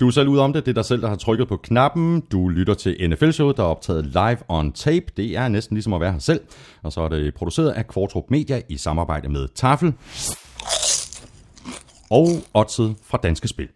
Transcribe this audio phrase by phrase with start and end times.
[0.00, 0.66] Du er selv ude om det.
[0.66, 2.20] Det er dig selv, der har trykket på knappen.
[2.20, 5.06] Du lytter til NFL-showet, der er optaget live on tape.
[5.16, 6.40] Det er næsten ligesom at være her selv.
[6.82, 9.94] Og så er det produceret af Kvartrup Media i samarbejde med Tafel.
[12.10, 13.68] Og oddset fra Danske Spil.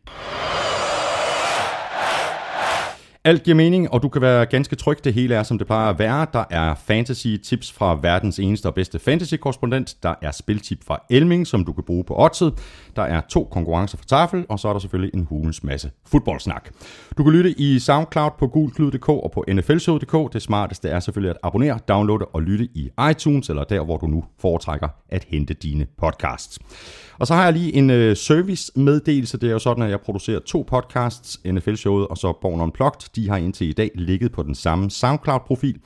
[3.24, 5.04] Alt giver mening, og du kan være ganske tryg.
[5.04, 6.26] Det hele er, som det plejer at være.
[6.32, 9.96] Der er fantasy-tips fra verdens eneste og bedste fantasy-korrespondent.
[10.02, 12.54] Der er spiltip fra Elming, som du kan bruge på oddset.
[12.98, 16.70] Der er to konkurrencer for Tafel, og så er der selvfølgelig en hulens masse fodboldsnak.
[17.18, 20.32] Du kan lytte i SoundCloud på gulklyd.dk og på nflshow.dk.
[20.32, 24.06] Det smarteste er selvfølgelig at abonnere, downloade og lytte i iTunes, eller der, hvor du
[24.06, 26.58] nu foretrækker at hente dine podcasts.
[27.18, 29.38] Og så har jeg lige en øh, service-meddelelse.
[29.38, 33.10] Det er jo sådan, at jeg producerer to podcasts, NFL-showet og så Born Unplugged.
[33.16, 35.78] De har indtil i dag ligget på den samme SoundCloud-profil.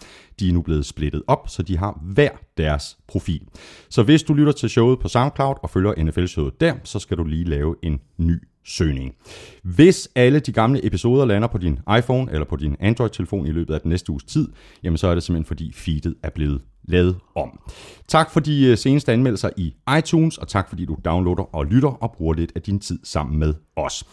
[0.42, 3.42] De er nu blevet splittet op, så de har hver deres profil.
[3.88, 7.24] Så hvis du lytter til showet på SoundCloud og følger NFL-showet der, så skal du
[7.24, 9.14] lige lave en ny søgning.
[9.62, 13.74] Hvis alle de gamle episoder lander på din iPhone eller på din Android-telefon i løbet
[13.74, 14.48] af den næste uges tid,
[14.82, 17.60] jamen så er det simpelthen fordi feedet er blevet lavet om.
[18.08, 21.88] Tak for de øh, seneste anmeldelser i iTunes, og tak fordi du downloader og lytter
[21.88, 24.04] og bruger lidt af din tid sammen med os.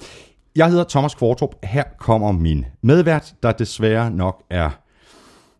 [0.55, 1.55] Jeg hedder Thomas Kvartrup.
[1.63, 4.69] Her kommer min medvært, der desværre nok er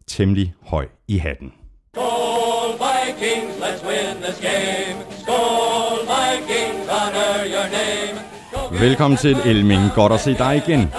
[0.10, 1.52] temmelig høj i hatten.
[1.96, 4.98] Skål Vikings, let's win this game.
[5.22, 8.20] Skål Vikings, honor your name.
[8.54, 9.82] Go Velkommen til Elming.
[9.96, 10.92] Godt at se dig igen.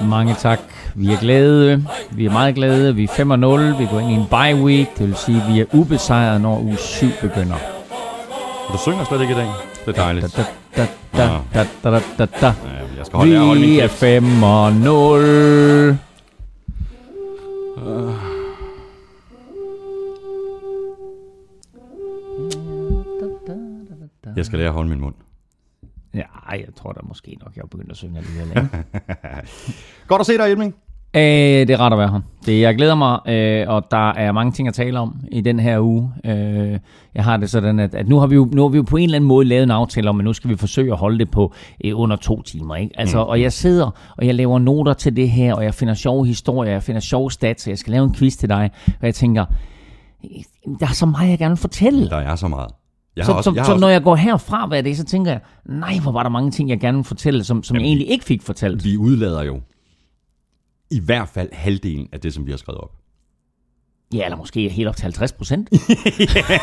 [0.00, 0.60] Mange tak.
[0.94, 1.84] Vi er glade.
[2.10, 2.94] Vi er meget glade.
[2.94, 3.78] Vi er 5-0.
[3.80, 4.98] Vi går ind i en bye week.
[4.98, 7.56] Det vil sige, at vi er ubesejret, når uge 7 begynder.
[8.72, 9.48] Du synger slet ikke i dag.
[9.86, 10.36] Det er dejligt.
[10.36, 10.42] Da,
[10.76, 12.46] da, da, da, da, da, da, da.
[12.46, 12.52] Ja,
[12.98, 14.02] Jeg skal holde, jeg holde min Vi er kæft.
[17.86, 18.31] 5-0.
[24.36, 25.14] Jeg skal lære at holde min mund.
[26.14, 28.68] Ja, jeg tror da måske nok, jeg er begyndt at synge alligevel.
[30.08, 30.74] Godt at se dig, Elming.
[31.16, 32.20] Øh, det er rart at være her.
[32.46, 35.60] Det, jeg glæder mig, øh, og der er mange ting at tale om i den
[35.60, 36.12] her uge.
[36.24, 36.78] Øh,
[37.14, 38.96] jeg har det sådan, at, at nu, har vi jo, nu har vi jo på
[38.96, 41.18] en eller anden måde lavet en aftale om, at nu skal vi forsøge at holde
[41.18, 41.54] det på
[41.84, 42.76] øh, under to timer.
[42.76, 43.00] Ikke?
[43.00, 43.28] Altså, mm.
[43.28, 46.72] Og jeg sidder, og jeg laver noter til det her, og jeg finder sjove historier,
[46.72, 49.44] jeg finder sjove stats, og jeg skal lave en quiz til dig, og jeg tænker,
[50.80, 52.08] der er så meget, jeg gerne vil fortælle.
[52.10, 52.70] Der er så meget.
[53.16, 55.30] Jeg Så, også, så, jeg så også, når jeg går herfra hver dag, så tænker
[55.30, 58.10] jeg, nej, hvor var der mange ting, jeg gerne vil fortælle, som, som jeg egentlig
[58.10, 58.84] ikke fik fortalt.
[58.84, 59.60] vi udlader jo
[60.90, 63.01] i hvert fald halvdelen af det, som vi har skrevet op.
[64.14, 65.68] Ja, eller måske helt op til 50 procent.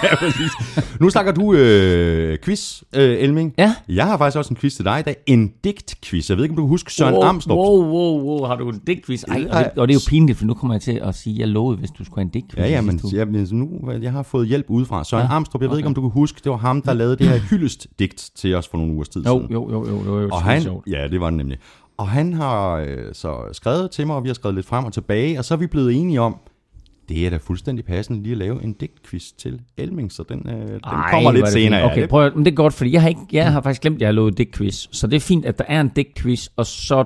[0.03, 0.51] ja, præcis.
[0.99, 3.53] Nu snakker du øh, quiz, øh, Elming.
[3.57, 3.75] Ja.
[3.89, 5.15] Jeg har faktisk også en quiz til dig i dag.
[5.25, 6.29] En digt-quiz.
[6.29, 7.57] Jeg ved ikke, om du kan huske Søren wow, Amstrup.
[7.57, 9.23] Wow, wow, wow, har du en digtquiz?
[9.23, 11.33] Ej, og, det, og det er jo pinligt, for nu kommer jeg til at sige,
[11.33, 12.63] at jeg lovede, hvis du skulle have en digtquiz.
[12.63, 15.03] Ja, ja, men jeg, men nu, jeg har fået hjælp udefra.
[15.03, 15.31] Søren ja.
[15.31, 15.79] Ja, Amstrup, jeg ved okay.
[15.79, 18.67] ikke, om du kan huske, det var ham, der lavede det her hyldest-digt til os
[18.67, 19.53] for nogle ugers tid Jo, siden.
[19.53, 20.87] jo, jo, jo, det var jo Og han, sjovt.
[20.87, 21.57] ja, det var det nemlig.
[21.97, 24.93] Og han har øh, så skrevet til mig, og vi har skrevet lidt frem og
[24.93, 26.35] tilbage, og så er vi blevet enige om,
[27.09, 30.67] det er da fuldstændig passende lige at lave en digtquiz til Elming, så den, øh,
[30.67, 31.79] den Ej, kommer lidt er det senere.
[31.79, 31.85] fint.
[31.87, 31.91] ja.
[31.91, 33.81] Okay, Det- prøv at, men det er godt, fordi jeg har, ikke, jeg har faktisk
[33.81, 34.87] glemt, at jeg har lovet digtquiz.
[34.91, 37.03] Så det er fint, at der er en digtquiz, og så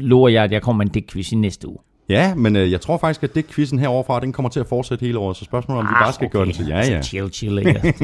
[0.00, 1.78] lover jeg, at jeg kommer med en digtquiz i næste uge.
[2.08, 5.02] Ja, men øh, jeg tror faktisk, at det quizzen heroverfra, den kommer til at fortsætte
[5.06, 6.66] hele året, så spørgsmålet er, om vi bare skal gøre den til.
[6.66, 6.82] Ja, ja.
[6.82, 7.94] Altså, chill, chill, ikke?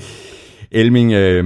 [0.70, 1.44] Elming, øh,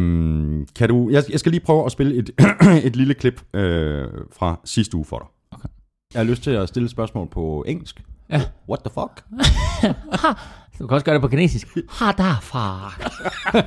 [0.76, 1.10] kan du...
[1.12, 2.30] Jeg, jeg skal lige prøve at spille et,
[2.86, 5.26] et lille klip øh, fra sidste uge for dig.
[5.58, 5.68] Okay.
[6.14, 8.00] Jeg har lyst til at stille et spørgsmål på engelsk.
[8.32, 8.40] Ja.
[8.68, 9.24] What the fuck?
[10.78, 11.68] Du kan også gøre det på kinesisk.
[11.90, 13.00] Ha da far.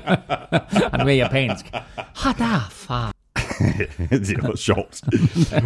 [0.91, 1.66] Han er mere japansk.
[1.96, 3.12] Ha da far.
[4.09, 5.01] det var sjovt.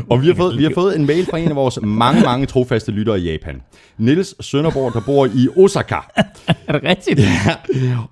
[0.10, 2.46] og vi har, fået, vi har fået en mail fra en af vores mange, mange
[2.46, 3.62] trofaste lyttere i Japan.
[3.98, 5.96] Niels Sønderborg, der bor i Osaka.
[6.68, 7.20] Er det rigtigt?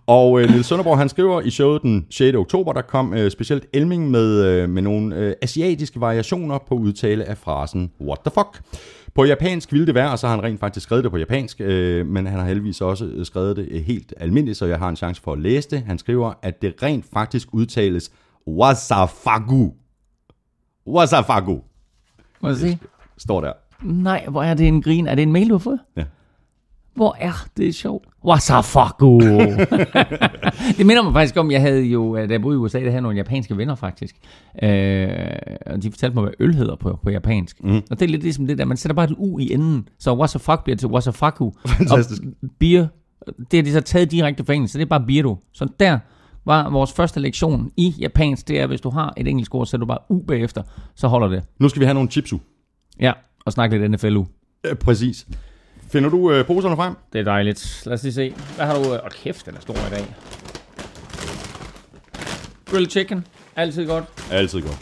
[0.07, 2.35] Og øh, Niels Sønderborg, han skriver i showet den 6.
[2.35, 7.25] oktober, der kom øh, specielt Elming med, øh, med nogle øh, asiatiske variationer på udtale
[7.25, 8.61] af frasen What the fuck?
[9.15, 11.61] På japansk ville det være, og så har han rent faktisk skrevet det på japansk,
[11.61, 14.89] øh, men han har heldigvis også øh, skrevet det øh, helt almindeligt, så jeg har
[14.89, 15.81] en chance for at læse det.
[15.81, 18.11] Han skriver, at det rent faktisk udtales
[18.47, 19.73] Wasafagu.
[20.87, 21.61] Wasafagu,
[22.41, 22.77] Må jeg se?
[23.17, 23.53] står der.
[23.81, 25.07] Nej, hvor er det en grin?
[25.07, 25.79] Er det en mail, du har fået?
[25.97, 26.03] Ja.
[26.95, 28.05] Hvor er det sjovt?
[28.25, 29.19] Wasafaku.
[30.77, 33.01] det minder mig faktisk om, jeg havde jo, da jeg boede i USA, der havde
[33.01, 34.15] nogle japanske venner faktisk.
[34.63, 35.09] Øh,
[35.65, 37.63] og de fortalte mig, hvad øl hedder på, på japansk.
[37.63, 37.75] Mm.
[37.75, 39.87] Og det er lidt ligesom det der, man sætter bare et u i enden.
[39.99, 41.51] Så wasafak bliver til wasafaku.
[41.67, 42.21] Fantastisk.
[42.23, 42.87] Og beer,
[43.51, 45.37] det har de så taget direkte fra engelsk, så det er bare birdo.
[45.53, 45.99] Så der
[46.45, 49.77] var vores første lektion i japansk, det er, hvis du har et engelsk ord, så
[49.77, 50.63] du bare u bagefter,
[50.95, 51.43] så holder det.
[51.59, 52.37] Nu skal vi have nogle chipsu.
[52.99, 53.13] Ja,
[53.45, 54.25] og snakke lidt NFLU.
[54.65, 55.27] Øh, præcis.
[55.95, 56.93] Finder du øh, poserne frem?
[57.13, 57.83] Det er dejligt.
[57.85, 58.33] Lad os lige se.
[58.55, 58.93] Hvad har du?
[58.93, 60.15] Åh, kæft, den er stor i dag.
[62.71, 63.27] Grilled chicken.
[63.55, 64.05] Altid godt.
[64.31, 64.77] Altid godt.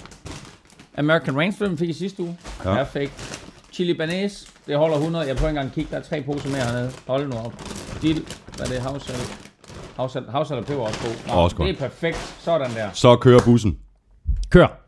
[0.97, 2.37] American Rainstorm fik i sidste uge.
[2.65, 2.73] Ja.
[2.75, 3.41] Perfekt.
[3.71, 5.27] Chili Banæs, det holder 100.
[5.27, 6.91] Jeg prøver ikke engang at kigge, der er tre poser mere hernede.
[7.07, 7.53] Hold nu op.
[8.01, 8.25] Dill,
[8.55, 8.81] hvad er det?
[8.81, 9.49] Havsalt.
[9.95, 11.07] Havsalt, havsalt og peber også på.
[11.27, 11.67] Nå, Også godt.
[11.67, 12.17] det er perfekt.
[12.39, 12.89] Sådan der.
[12.93, 13.77] Så kører bussen.
[14.49, 14.82] Kør.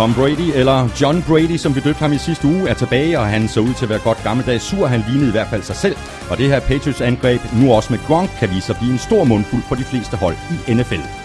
[0.00, 3.26] Tom Brady, eller John Brady, som vi døbte ham i sidste uge, er tilbage, og
[3.26, 4.86] han så ud til at være godt gammeldags sur.
[4.86, 5.96] Han lignede i hvert fald sig selv.
[6.30, 9.24] Og det her Patriots-angreb, nu også med Gronk, kan vise sig at blive en stor
[9.24, 10.36] mundfuld for de fleste hold
[10.68, 11.19] i NFL.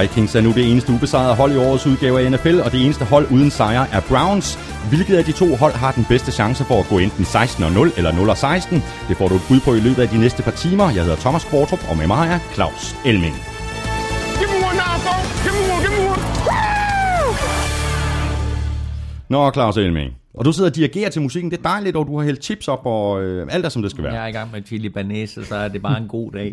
[0.00, 3.04] Vikings er nu det eneste ubesejrede hold i årets udgave af NFL, og det eneste
[3.04, 4.58] hold uden sejr er Browns.
[4.88, 8.10] Hvilket af de to hold har den bedste chance for at gå enten 16-0 eller
[8.12, 8.74] 0-16?
[9.08, 10.90] Det får du et bud på i løbet af de næste par timer.
[10.90, 13.34] Jeg hedder Thomas Kvartrup, og med mig er Claus Elming.
[14.38, 15.42] Give me one now, folks.
[15.44, 16.22] Give me one, give me one.
[16.48, 17.34] Woo!
[19.28, 20.21] Nå, Claus Elming.
[20.34, 21.50] Og du sidder og dirigerer til musikken.
[21.50, 23.90] Det er dejligt, og du har hældt chips op, og øh, alt er som det
[23.90, 24.12] skal være.
[24.14, 26.52] Jeg er i gang med chili banæs, så er det bare en god dag.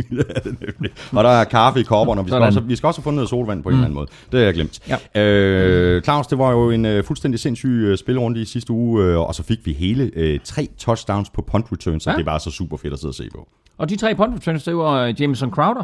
[1.18, 2.48] Og der er kaffe i kopperne, og vi skal, Sådan.
[2.48, 4.08] også, vi skal også have fundet noget solvand på en eller anden måde.
[4.32, 4.80] Det har jeg glemt.
[5.16, 5.22] Ja.
[5.22, 9.20] Øh, Claus, det var jo en øh, fuldstændig sindssyg øh, spilrunde i sidste uge, øh,
[9.20, 12.18] og så fik vi hele øh, tre touchdowns på punt returns, så Ja.
[12.18, 13.48] det var så super fedt at sidde og se på.
[13.78, 15.84] Og de tre punt returns, det var øh, Jameson Crowder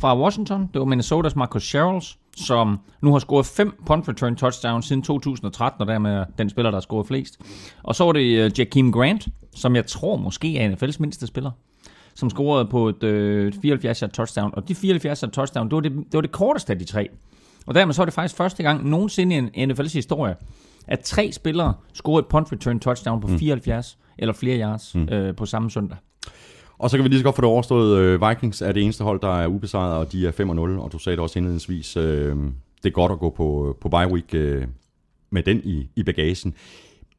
[0.00, 0.60] fra Washington.
[0.72, 5.80] Det var Minnesotas Marcus Sherrills, som nu har scoret fem punt return touchdowns siden 2013,
[5.80, 7.40] og dermed er den spiller, der har scoret flest.
[7.82, 11.50] Og så var det øh, Jakeem Grant, som jeg tror måske er NFL's mindste spiller,
[12.14, 14.50] som scorede på et øh, 74 yard touchdown.
[14.54, 17.08] Og de 74 yard touchdown, det var det, det var det korteste af de tre.
[17.66, 20.36] Og dermed så er det faktisk første gang nogensinde i en NFL's historie,
[20.86, 25.08] at tre spillere scorede et punt return touchdown på 74 eller flere yards mm.
[25.08, 25.96] øh, på samme søndag.
[26.80, 27.98] Og så kan vi lige så godt få det overstået.
[27.98, 30.98] Øh, Vikings er det eneste hold, der er ubesejret, og de er 5-0, og du
[30.98, 31.96] sagde det også indledningsvis.
[31.96, 32.36] Øh,
[32.82, 34.66] det er godt at gå på, på bye week øh,
[35.30, 36.54] med den i, i bagagen.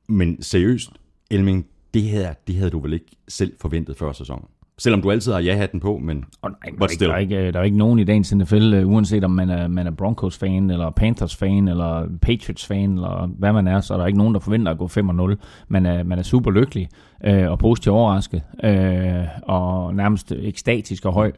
[0.08, 0.90] Men seriøst,
[1.32, 4.46] Elming, det her, det havde du vel ikke selv forventet før sæsonen?
[4.82, 7.52] Selvom du altid har ja-hatten på, men Og nej, der, er ikke, der, er ikke,
[7.52, 10.70] der er ikke nogen i dagens NFL, øh, uanset om man er, man er Broncos-fan,
[10.70, 14.72] eller Panthers-fan, eller Patriots-fan, eller hvad man er, så er der ikke nogen, der forventer
[14.72, 15.36] at gå 5-0.
[15.68, 16.90] Man er, man er super lykkelig
[17.26, 21.32] øh, og positivt overrasket, øh, og nærmest ekstatisk og høj,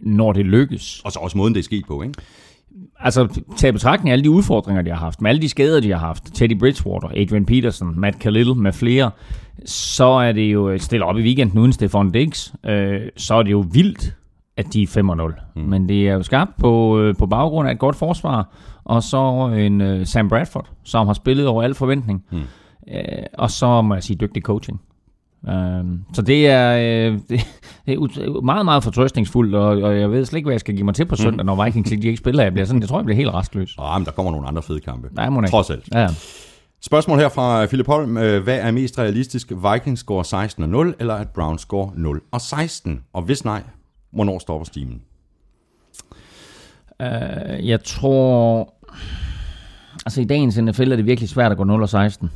[0.00, 1.00] når det lykkes.
[1.04, 2.14] og så også måden, det er sket på, ikke?
[3.04, 5.90] Altså, tag betragtning af alle de udfordringer, de har haft, med alle de skader, de
[5.90, 9.10] har haft, Teddy Bridgewater, Adrian Peterson, Matt Khalil med flere,
[9.64, 13.50] så er det jo stille op i weekenden uden Stefan Diggs, øh, så er det
[13.50, 14.16] jo vildt,
[14.56, 15.60] at de er 5-0.
[15.60, 15.62] Mm.
[15.62, 18.48] Men det er jo skabt på, øh, på baggrund af et godt forsvar,
[18.84, 22.24] og så en øh, Sam Bradford, som har spillet over al forventning.
[22.30, 22.38] Mm.
[22.94, 23.02] Øh,
[23.34, 24.80] og så må jeg sige dygtig coaching.
[25.48, 27.44] Um, så det er, øh, det,
[27.86, 30.84] det er meget, meget fortrøstningsfuldt, og, og jeg ved slet ikke, hvad jeg skal give
[30.84, 32.42] mig til på søndag, når Vikings ikke de ikke spiller.
[32.42, 33.76] Jeg, bliver sådan, jeg tror, jeg bliver helt rastløs.
[33.78, 35.08] Ah, men der kommer nogle andre fede kampe.
[35.12, 35.50] Nej, må ikke.
[35.50, 35.88] Trods alt.
[35.94, 36.08] Ja.
[36.80, 38.16] Spørgsmål her fra Philip Holm.
[38.16, 39.52] Øh, Hvad er mest realistisk?
[39.72, 43.00] Vikings score 16 og 0, eller at Browns score 0 og 16?
[43.12, 43.62] Og hvis nej,
[44.12, 45.00] hvornår stopper stimen?
[47.00, 48.74] Uh, jeg tror...
[50.06, 52.30] Altså i dagens NFL er det virkelig svært at gå 0 og 16.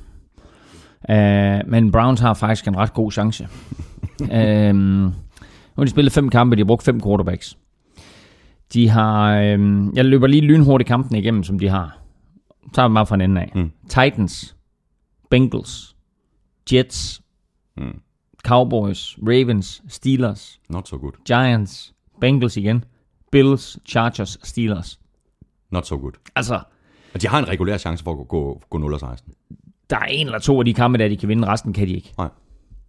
[1.11, 3.49] Uh, men Browns har faktisk en ret god chance.
[4.21, 4.29] uh,
[4.77, 5.13] nu
[5.77, 7.59] har de spillet fem kampe, de har brugt fem quarterbacks.
[8.75, 9.33] De har...
[9.59, 11.99] Uh, jeg løber lige lynhurtigt kampen igennem, som de har.
[12.65, 13.53] Så tager vi bare fra en ende af.
[13.55, 13.71] Mm.
[13.89, 14.57] Titans,
[15.31, 15.97] Bengals,
[16.73, 17.23] Jets,
[17.77, 18.01] Mm.
[18.45, 21.13] Cowboys, Ravens, Steelers, Not so good.
[21.27, 22.85] Giants, Bengals igen,
[23.33, 25.01] Bills, Chargers, Steelers.
[25.71, 26.13] Not so good.
[26.37, 26.61] Altså,
[27.15, 29.33] Og de har en regulær chance for at gå, gå, gå 0 og 16.
[29.91, 31.93] der er en eller to af de kampe, der de kan vinde, resten kan de
[31.93, 32.13] ikke.
[32.19, 32.29] Nej.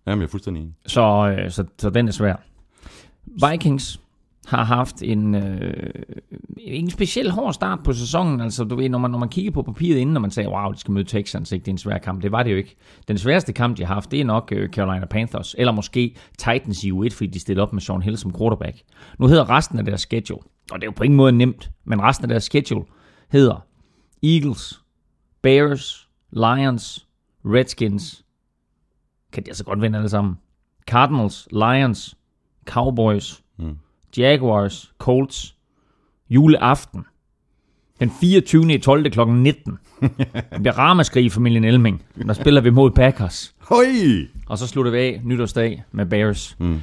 [0.07, 0.73] Jamen, jeg er fuldstændig enig.
[0.85, 2.35] Så, øh, så, så den er svær.
[3.49, 4.01] Vikings
[4.45, 5.89] har haft en, øh,
[6.57, 8.41] en speciel hård start på sæsonen.
[8.41, 10.71] Altså, du ved, når man, når man kigger på papiret inden, når man sagde, wow,
[10.71, 11.63] de skal møde Texans, ikke?
[11.63, 12.23] det er en svær kamp.
[12.23, 12.75] Det var det jo ikke.
[13.07, 16.83] Den sværeste kamp, de har haft, det er nok øh, Carolina Panthers, eller måske Titans
[16.83, 18.81] i U1, fordi de stillede op med Sean Hill som quarterback.
[19.19, 20.41] Nu hedder resten af deres schedule,
[20.71, 22.85] og det er jo på ingen måde nemt, men resten af deres schedule
[23.31, 23.65] hedder
[24.23, 24.81] Eagles,
[25.41, 27.07] Bears, Lions,
[27.45, 28.23] Redskins,
[29.31, 30.37] kan de altså godt vinde alle sammen.
[30.87, 32.17] Cardinals, Lions,
[32.65, 33.77] Cowboys, mm.
[34.17, 35.55] Jaguars, Colts,
[36.29, 37.05] juleaften.
[37.99, 38.73] Den 24.
[38.73, 39.11] i 12.
[39.11, 39.19] kl.
[39.27, 39.79] 19.
[40.01, 40.11] Det
[40.59, 42.05] bliver ramaskrig i familien Elming.
[42.27, 43.55] Der spiller vi mod Packers.
[43.59, 43.85] Høj!
[44.47, 46.55] Og så slutter vi af nytårsdag med Bears.
[46.59, 46.81] Mm.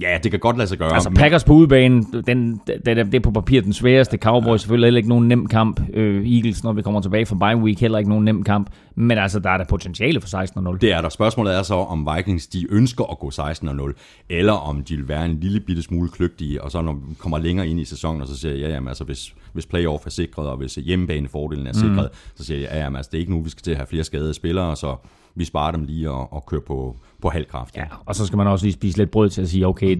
[0.00, 0.94] Ja, det kan godt lade sig gøre.
[0.94, 4.16] Altså Packers på udebane, den, den, den, det er på papir den sværeste.
[4.16, 5.80] Cowboys selvfølgelig heller ikke nogen nem kamp.
[5.94, 8.70] Øh, Eagles, når vi kommer tilbage fra bye week, heller ikke nogen nem kamp.
[8.94, 10.78] Men altså, der er der potentiale for 16-0.
[10.78, 11.08] Det er der.
[11.08, 13.92] Spørgsmålet er så, om Vikings de ønsker at gå 16-0,
[14.28, 17.38] eller om de vil være en lille bitte smule kløgtige, og så når vi kommer
[17.38, 20.10] længere ind i sæsonen, og så siger jeg, ja, jamen, altså, hvis, hvis playoff er
[20.10, 22.36] sikret, og hvis hjemmebanefordelen er sikret, mm.
[22.36, 23.86] så siger jeg, ja, jamen, altså, det er ikke nu, vi skal til at have
[23.86, 24.96] flere skadede spillere, så
[25.36, 27.76] vi sparer dem lige og, og kører på, på halv kraft.
[27.76, 29.96] Ja, og så skal man også lige spise lidt brød til at sige, okay,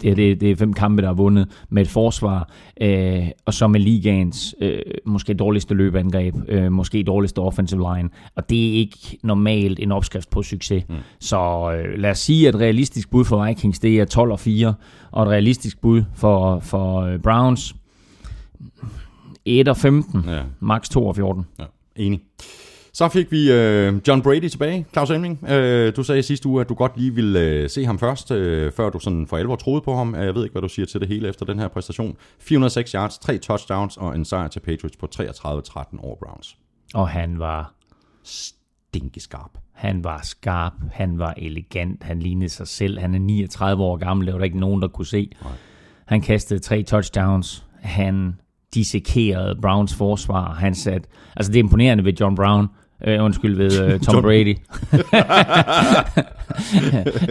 [0.00, 2.48] det, det, det er fem kampe, der er vundet med et forsvar,
[2.80, 8.50] øh, og så med ligaens øh, måske dårligste løbeangreb, øh, måske dårligste offensive line, og
[8.50, 10.84] det er ikke normalt en opskrift på succes.
[10.88, 10.94] Mm.
[11.20, 14.40] Så øh, lad os sige, at et realistisk bud for Vikings, det er 12 og
[14.40, 14.74] 4,
[15.10, 17.74] og et realistisk bud for, for øh, Browns,
[19.44, 20.42] 1 og 15, Ja.
[20.60, 21.44] max 2 og 14.
[21.58, 21.64] Ja,
[21.96, 22.20] enig.
[22.96, 25.50] Så fik vi øh, John Brady tilbage, Claus Elming.
[25.50, 28.72] Øh, du sagde sidste uge, at du godt lige ville øh, se ham først, øh,
[28.72, 30.14] før du sådan for alvor troede på ham.
[30.14, 32.16] Jeg ved ikke, hvad du siger til det hele efter den her præstation.
[32.40, 35.20] 406 yards, 3 touchdowns og en sejr til Patriots på 33-13
[35.98, 36.56] over Browns.
[36.94, 37.74] Og han var
[38.22, 39.50] Stinkeskarp.
[39.72, 42.98] Han var skarp, han var elegant, han lignede sig selv.
[42.98, 45.30] Han er 39 år gammel, det var der ikke nogen, der kunne se.
[45.42, 45.52] Nej.
[46.06, 47.66] Han kastede tre touchdowns.
[47.80, 48.34] Han
[48.74, 50.54] dissekerede Browns forsvar.
[50.54, 52.68] Han sat, altså det er imponerende ved John Brown,
[53.04, 54.56] øh, undskyld, ved øh, Tom Brady.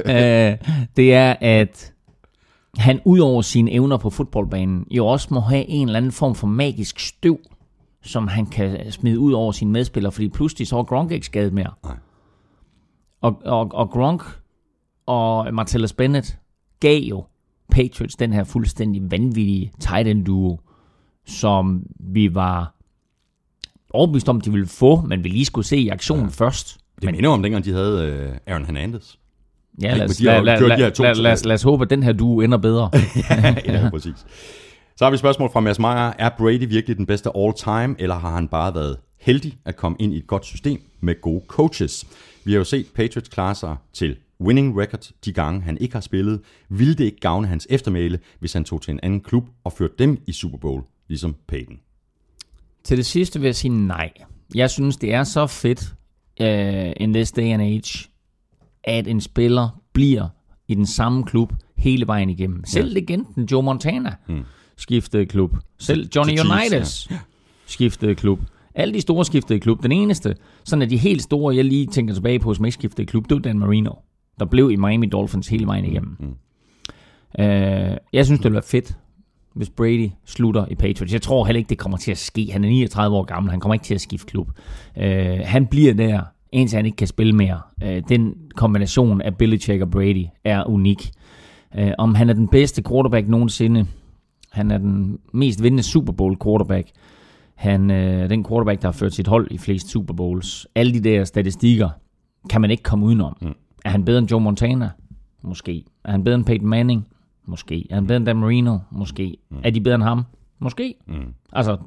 [0.15, 0.57] øh,
[0.97, 1.93] det er, at
[2.77, 6.35] han ud over sine evner på fodboldbanen, jo også må have en eller anden form
[6.35, 7.39] for magisk støv,
[8.03, 11.53] som han kan smide ud over sine medspillere, fordi pludselig så er Gronk ikke skadet
[11.53, 11.71] mere.
[11.83, 11.95] Nej.
[13.21, 14.23] Og, og, og Gronk
[15.05, 16.37] og Martellus Bennett
[16.79, 17.25] gav jo
[17.71, 20.59] Patriots den her fuldstændig vanvittige tight end duo,
[21.25, 22.74] som vi var
[23.95, 26.27] overbevist om, de ville få, men vi lige skulle se i aktion ja.
[26.29, 26.77] først.
[26.95, 29.13] Det Men- minder om dengang, de havde øh, Aaron Hernandez.
[29.81, 32.89] Ja, lad os, lad, os- lad os håbe, at den her duo ender bedre.
[33.65, 34.25] ja, præcis.
[34.97, 36.13] Så har vi et spørgsmål fra Mads Meyer.
[36.19, 40.13] Er Brady virkelig den bedste all-time, eller har han bare været heldig at komme ind
[40.13, 42.05] i et godt system med gode coaches?
[42.43, 46.01] Vi har jo set Patriots klare sig til winning record de gange, han ikke har
[46.01, 46.39] spillet.
[46.69, 49.93] Ville det ikke gavne hans eftermæle, hvis han tog til en anden klub og førte
[49.99, 51.75] dem i Super Bowl, ligesom Peyton?
[52.85, 54.11] Til det sidste vil jeg sige nej.
[54.55, 55.95] Jeg synes, det er så fedt
[56.41, 58.09] uh, in this day and age,
[58.83, 60.27] at en spiller bliver
[60.67, 62.65] i den samme klub hele vejen igennem.
[62.65, 64.43] Selv legenden Joe Montana mm.
[64.77, 65.57] skiftede klub.
[65.79, 67.09] Selv Johnny Chiefs, Unitas
[67.65, 68.39] skiftede klub.
[68.75, 69.83] Alle de store skiftede klub.
[69.83, 73.07] Den eneste, sådan at de helt store, jeg lige tænker tilbage på, som ikke skiftede
[73.07, 73.91] klub, det var Dan Marino,
[74.39, 76.17] der blev i Miami Dolphins hele vejen igennem.
[76.19, 76.35] Mm.
[77.39, 77.45] Uh,
[78.13, 78.97] jeg synes, det ville være fedt,
[79.55, 81.13] hvis Brady slutter i Patriots.
[81.13, 82.49] Jeg tror heller ikke, det kommer til at ske.
[82.51, 84.49] Han er 39 år gammel, han kommer ikke til at skifte klub.
[84.97, 85.03] Uh,
[85.43, 86.21] han bliver der,
[86.51, 87.61] indtil han ikke kan spille mere.
[87.85, 91.11] Uh, den kombination af Belichick og Brady er unik.
[91.77, 93.85] Uh, om han er den bedste quarterback nogensinde,
[94.51, 96.87] han er den mest vindende Super Bowl quarterback,
[97.55, 100.67] han øh, den quarterback, der har ført sit hold i flest Super Bowls.
[100.75, 101.89] Alle de der statistikker
[102.49, 103.37] kan man ikke komme udenom.
[103.41, 103.53] Mm.
[103.85, 104.89] Er han bedre end Joe Montana?
[105.43, 105.83] Måske.
[106.03, 107.07] Er han bedre end Peyton Manning?
[107.47, 107.87] Måske.
[107.89, 108.77] Er han bedre end Dan Marino?
[108.91, 109.37] Måske.
[109.51, 109.57] Mm.
[109.63, 110.23] Er de bedre end ham?
[110.59, 110.95] Måske.
[111.07, 111.33] Mm.
[111.53, 111.77] Altså,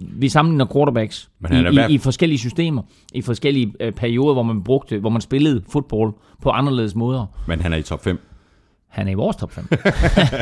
[0.00, 2.82] vi sammenligner quarterbacks Men i, i, i forskellige systemer,
[3.14, 7.26] i forskellige øh, perioder, hvor man brugte, hvor man spillede fodbold på anderledes måder.
[7.48, 8.18] Men han er i top 5.
[8.92, 9.68] Han er i vores top 5.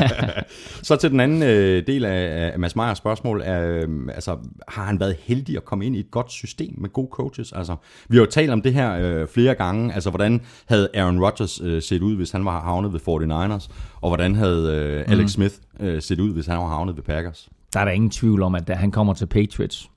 [0.87, 4.85] Så til den anden øh, del af, af Mads Meyers spørgsmål, er, øh, altså, har
[4.85, 7.51] han været heldig at komme ind i et godt system med gode coaches?
[7.51, 7.75] Altså,
[8.09, 11.61] vi har jo talt om det her øh, flere gange, altså hvordan havde Aaron Rodgers
[11.63, 13.69] øh, set ud, hvis han var havnet ved 49ers,
[14.01, 14.75] og hvordan havde
[15.07, 17.49] øh, Alex Smith øh, set ud, hvis han var havnet ved Packers?
[17.73, 19.89] der er der ingen tvivl om, at da han kommer til Patriots,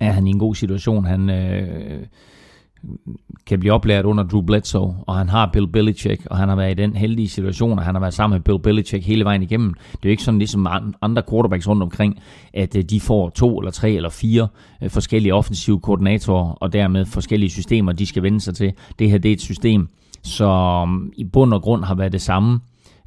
[0.00, 1.04] er han i en god situation.
[1.04, 2.06] Han øh,
[3.46, 6.70] kan blive oplært under Drew Bledsoe, og han har Bill Belichick, og han har været
[6.70, 9.74] i den heldige situation, at han har været sammen med Bill Belichick hele vejen igennem.
[9.74, 10.66] Det er jo ikke sådan ligesom
[11.02, 12.20] andre quarterbacks rundt omkring,
[12.54, 14.48] at øh, de får to eller tre eller fire
[14.82, 18.72] øh, forskellige offensive koordinatorer, og dermed forskellige systemer, de skal vende sig til.
[18.98, 19.88] Det her det er et system,
[20.22, 22.60] som i bund og grund har været det samme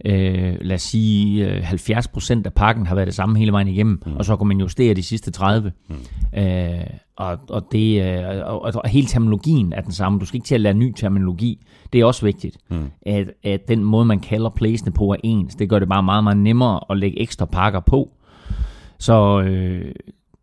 [0.05, 4.01] øh, lad os sige, øh, 70% af pakken har været det samme hele vejen igennem,
[4.05, 4.15] mm.
[4.15, 5.71] og så kan man justere de sidste 30.
[5.87, 6.39] Mm.
[6.39, 6.83] Øh,
[7.15, 10.19] og, og, det, øh, og, og hele terminologien er den samme.
[10.19, 11.65] Du skal ikke til at lære ny terminologi.
[11.93, 12.91] Det er også vigtigt, mm.
[13.01, 15.55] at, at den måde, man kalder playsene på er ens.
[15.55, 18.09] Det gør det bare meget, meget nemmere at lægge ekstra pakker på.
[18.99, 19.91] Så øh,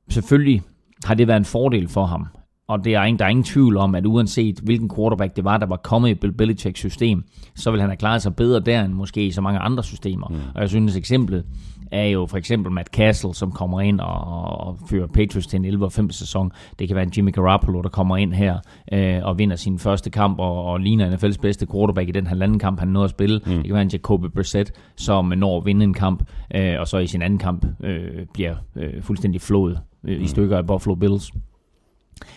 [0.09, 0.63] selvfølgelig
[1.05, 2.27] har det været en fordel for ham.
[2.69, 5.59] Og det er ingen, der er ingen tvivl om, at uanset hvilken quarterback det var,
[5.59, 8.85] der var kommet i Bill Belichicks system, så vil han have klaret sig bedre der
[8.85, 10.29] end måske i så mange andre systemer.
[10.29, 10.37] Mm.
[10.55, 11.45] Og jeg synes eksemplet
[11.93, 14.25] er jo for eksempel Matt Castle, som kommer ind og,
[14.67, 16.53] og fører Patriots til en 11-5 sæson.
[16.79, 18.59] Det kan være en Jimmy Garoppolo, der kommer ind her
[18.93, 22.59] øh, og vinder sin første kamp og, og ligner NFL's bedste quarterback i den halvanden
[22.59, 23.41] kamp, han nåede at spille.
[23.47, 23.53] Mm.
[23.53, 26.23] Det kan være en Jacoby Brissett, som når at vinde en kamp,
[26.55, 30.59] øh, og så i sin anden kamp øh, bliver øh, fuldstændig flået øh, i stykker
[30.59, 31.33] af Buffalo Bills.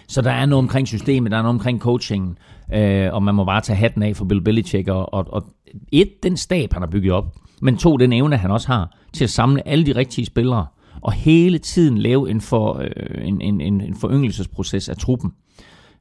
[0.08, 2.38] Så der er noget omkring systemet, der er noget omkring coachingen,
[2.74, 4.88] øh, og man må bare tage hatten af for Bill Belichick.
[4.88, 5.44] Og, og, og
[5.92, 9.24] et, den stab, han har bygget op, men to, den evne, han også har til
[9.24, 10.66] at samle alle de rigtige spillere,
[11.02, 15.32] og hele tiden lave en, for, øh, en, en, en, en foryngelsesproces af truppen.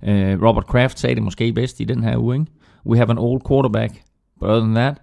[0.04, 2.46] Øh, Robert Kraft sagde det måske bedst i den her uge, ikke?
[2.86, 3.92] We have an old quarterback,
[4.40, 5.02] but other than that,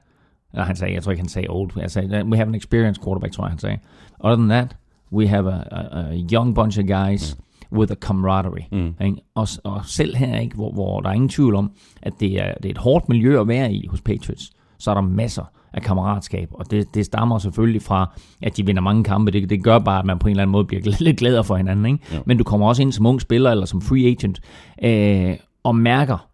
[0.55, 3.03] ja, han sagde, jeg tror ikke, han sagde old, jeg sagde, we have an experienced
[3.03, 3.77] quarterback, tror jeg, han sagde.
[4.19, 4.75] Other than that,
[5.13, 8.67] we have a, a, a young bunch of guys, mm with a camaraderie.
[8.71, 8.93] Mm.
[9.05, 9.17] Ikke?
[9.35, 12.53] Og, og selv her, ikke, hvor, hvor der er ingen tvivl om, at det er,
[12.53, 15.81] det er et hårdt miljø at være i hos Patriots, så er der masser af
[15.81, 19.31] kammeratskab, og det, det stammer selvfølgelig fra, at de vinder mange kampe.
[19.31, 21.55] Det, det gør bare, at man på en eller anden måde bliver lidt glæder for
[21.55, 21.85] hinanden.
[21.85, 21.99] Ikke?
[22.11, 22.19] Ja.
[22.25, 24.41] Men du kommer også ind som ung spiller eller som free agent
[24.83, 26.27] øh, og mærker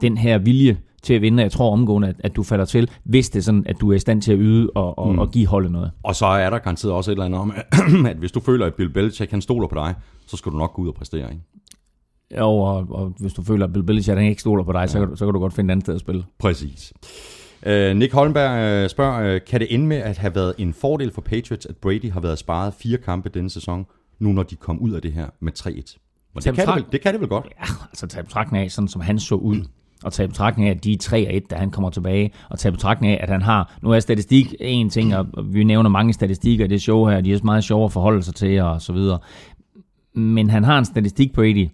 [0.00, 1.42] den her vilje til at vinde.
[1.42, 3.96] Jeg tror omgående, at, at du falder til, hvis det er sådan, at du er
[3.96, 5.18] i stand til at yde og, og, mm.
[5.18, 5.90] og give holdet noget.
[6.02, 7.52] Og så er der garanteret også et eller andet om,
[8.10, 9.94] at hvis du føler, at Bill Belichick han stoler på dig,
[10.26, 11.42] så skal du nok gå ud og præstere, ikke?
[12.38, 14.86] Jo, og, og hvis du føler, at Bill Belichick han ikke stoler på dig, ja.
[14.86, 16.24] så, kan, så kan du godt finde et andet sted at spille.
[16.38, 16.92] Præcis.
[17.66, 21.12] Uh, Nick Holmberg uh, spørger, uh, kan det ende med at have været en fordel
[21.12, 23.86] for Patriots, at Brady har været sparet fire kampe denne sæson,
[24.18, 25.66] nu når de kom ud af det her med 3-1?
[26.34, 27.46] Men det, kan det, vel, det kan det vel godt?
[27.60, 29.64] Ja, altså tage betragtning af, sådan som han så ud,
[30.04, 32.72] og tage betragtning af, at de er 3 1, da han kommer tilbage, og tage
[32.72, 36.64] betragtning af, at han har, nu er statistik en ting, og vi nævner mange statistikker
[36.64, 39.18] i det show her, de er meget sjove at forholde sig til, og så videre.
[40.14, 41.68] Men han har en statistik, Brady,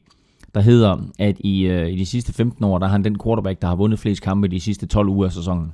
[0.54, 3.62] der hedder, at i, øh, i de sidste 15 år, der har han den quarterback,
[3.62, 5.73] der har vundet flest kampe de sidste 12 uger af sæsonen.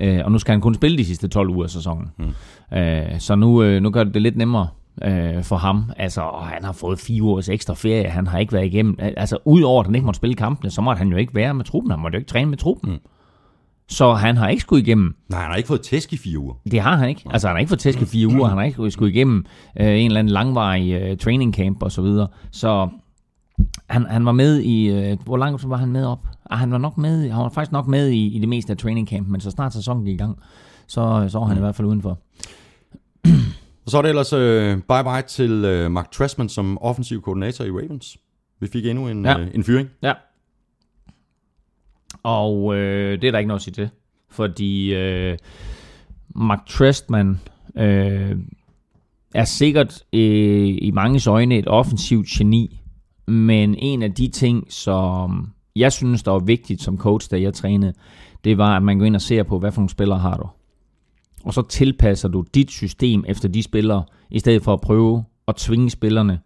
[0.00, 2.08] Øh, og nu skal han kun spille de sidste 12 uger af sæsonen.
[2.16, 2.78] Hmm.
[2.78, 4.68] Øh, så nu, øh, nu gør det det lidt nemmere
[5.04, 5.84] øh, for ham.
[5.96, 8.96] Altså, og han har fået fire ugers ekstra ferie, han har ikke været igennem.
[8.98, 11.64] Altså, udover at han ikke måtte spille kampene, så måtte han jo ikke være med
[11.64, 11.90] truppen.
[11.90, 12.90] Han måtte jo ikke træne med truppen.
[12.90, 12.98] Mm.
[13.88, 15.14] Så han har ikke skulle igennem...
[15.28, 16.54] Nej, han har ikke fået tæsk i fire uger.
[16.70, 17.22] Det har han ikke.
[17.30, 18.48] Altså, han har ikke fået tæsk i fire uger.
[18.48, 19.44] Han har ikke skulle igennem
[19.80, 22.28] øh, en eller anden langvarig øh, training camp og så videre.
[22.50, 22.88] Så
[23.88, 24.88] han, han var med i...
[24.88, 26.26] Øh, hvor langt var han med op?
[26.50, 28.76] Ah, han var nok med, han var faktisk nok med i, i det meste af
[28.76, 30.38] training camp, men så snart sæsonen gik i gang,
[30.86, 31.60] så, så var han mm.
[31.60, 32.18] i hvert fald udenfor.
[33.84, 37.70] Og så er det ellers uh, bye-bye til uh, Mark Trestman som offensiv koordinator i
[37.70, 38.18] Ravens.
[38.60, 39.40] Vi fik endnu en, ja.
[39.40, 39.88] uh, en fyring.
[40.02, 40.12] Ja.
[42.22, 43.88] Og øh, det er der ikke noget at sige til.
[44.30, 45.38] Fordi øh,
[46.34, 47.40] Mark Trestman
[47.76, 48.36] øh,
[49.34, 52.80] er sikkert øh, i mange øjne et offensivt geni.
[53.26, 57.54] Men en af de ting, som jeg synes, der var vigtigt som coach, da jeg
[57.54, 57.92] trænede,
[58.44, 60.48] det var, at man går ind og ser på, hvad for nogle spillere har du
[61.44, 65.56] og så tilpasser du dit system efter de spillere, i stedet for at prøve at
[65.56, 66.40] tvinge spillerne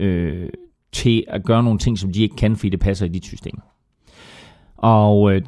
[0.00, 0.48] øh,
[0.92, 3.60] til at gøre nogle ting, som de ikke kan, fordi det passer i dit system.
[4.76, 5.42] Og øh,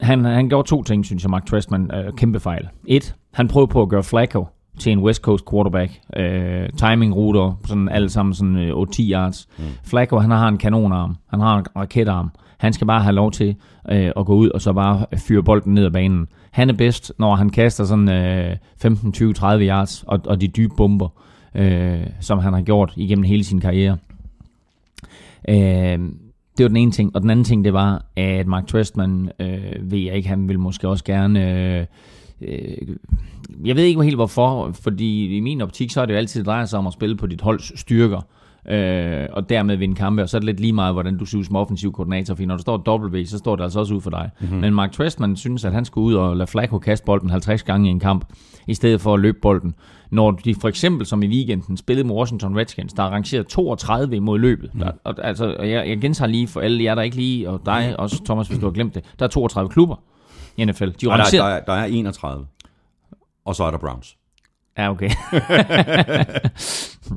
[0.00, 2.68] han, han gjorde to ting, synes jeg, Mark Trestman, øh, kæmpe fejl.
[2.86, 4.46] Et, han prøvede på at gøre Flacco
[4.78, 6.00] til en West Coast quarterback.
[6.16, 9.48] Øh, timing ruter, sådan alle sammen sådan øh, 8-10 yards.
[9.58, 9.64] Mm.
[9.84, 11.16] Flacco, han har en kanonarm.
[11.30, 12.30] Han har en raketarm.
[12.58, 13.56] Han skal bare have lov til
[13.90, 16.26] øh, at gå ud og så bare fyre bolden ned ad banen.
[16.54, 20.48] Han er bedst, når han kaster sådan øh, 15, 20, 30 yards og, og de
[20.48, 21.08] dybe bomber,
[21.54, 23.98] øh, som han har gjort igennem hele sin karriere.
[25.48, 25.98] Øh,
[26.56, 27.16] det var den ene ting.
[27.16, 30.58] Og den anden ting, det var, at Mark Trestman, øh, ved jeg ikke, han vil
[30.58, 31.52] måske også gerne...
[31.52, 31.86] Øh,
[32.40, 32.96] øh,
[33.64, 36.64] jeg ved ikke helt hvorfor, fordi i min optik, så er det jo altid drejer
[36.64, 38.20] sig om at spille på dit holds styrker
[38.68, 41.38] øh, og dermed vinde kampe, og så er det lidt lige meget, hvordan du ser
[41.38, 44.00] ud som offensiv koordinator, for når der står W, så står det altså også ud
[44.00, 44.30] for dig.
[44.40, 44.58] Mm-hmm.
[44.58, 47.88] Men Mark Trestman synes, at han skulle ud og lade Flacco kaste bolden 50 gange
[47.88, 48.24] i en kamp,
[48.66, 49.74] i stedet for at løbe bolden.
[50.10, 54.16] Når de for eksempel, som i weekenden, spillede med Washington Redskins, der er rangeret 32
[54.16, 54.74] imod løbet.
[54.74, 54.80] Mm.
[54.80, 57.94] Der, og, altså, jeg, jeg gentager lige for alle jer, der ikke lige, og dig
[57.98, 59.96] også, Thomas, hvis du har glemt det, der er 32 klubber
[60.56, 60.84] i NFL.
[60.84, 62.46] De er der, der, er, der er 31,
[63.44, 64.16] og så er der Browns.
[64.78, 65.10] Ja, okay.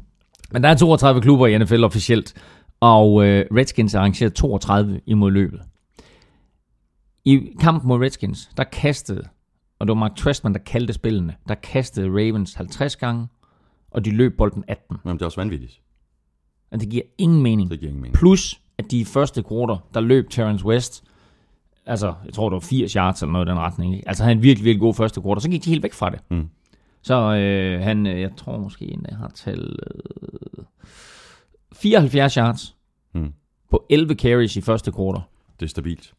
[0.51, 2.33] Men der er 32 klubber i NFL officielt,
[2.79, 5.61] og øh, Redskins er arrangeret 32 imod løbet.
[7.25, 9.23] I kampen mod Redskins, der kastede,
[9.79, 13.27] og det var Mark Trestman, der kaldte spillene, der kastede Ravens 50 gange,
[13.91, 14.97] og de løb bolden 18.
[15.03, 15.81] Men det er også vanvittigt.
[16.71, 17.71] Og det giver ingen mening.
[17.71, 18.15] Det giver ingen mening.
[18.15, 21.03] Plus, at de i første kvartal, der løb Terrence West,
[21.85, 23.95] altså, jeg tror, det var 80 yards eller noget i den retning.
[23.95, 24.07] Ikke?
[24.07, 25.41] Altså, han havde en virkelig, virkelig god første kvartal.
[25.41, 26.19] Så gik de helt væk fra det.
[26.29, 26.49] Mm.
[27.07, 29.75] Så øh, han, øh, jeg tror måske, han har tal
[30.21, 30.63] øh,
[31.71, 32.75] 74 yards
[33.13, 33.33] mm.
[33.71, 35.21] på 11 carries i første kvartal.
[35.59, 36.13] Det er stabilt.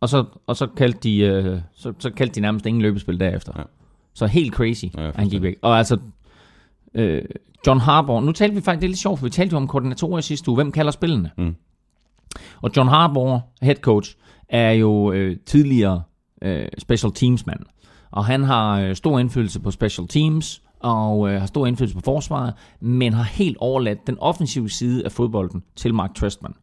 [0.00, 3.52] Og så, og så, kaldte de, øh, så, så kaldte de nærmest ingen løbespil derefter.
[3.56, 3.62] Ja.
[4.14, 5.56] Så helt crazy, Ja, han gik væk.
[5.62, 5.98] Og altså,
[6.94, 7.22] øh,
[7.66, 9.68] John Harbaugh, nu talte vi faktisk, det er lidt sjovt, for vi talte jo om
[9.68, 10.56] koordinatorer sidste uge.
[10.56, 11.30] Hvem kalder spillene?
[11.38, 11.54] Mm.
[12.62, 14.16] Og John Harbaugh, head coach,
[14.48, 16.02] er jo øh, tidligere
[16.42, 17.60] øh, special teams mand.
[18.10, 22.02] Og han har øh, stor indflydelse på special teams, og øh, har stor indflydelse på
[22.04, 26.54] forsvaret, men har helt overladt den offensive side af fodbolden til Mark Trestman.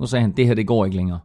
[0.00, 1.18] Nu sagde han, det her det går ikke længere.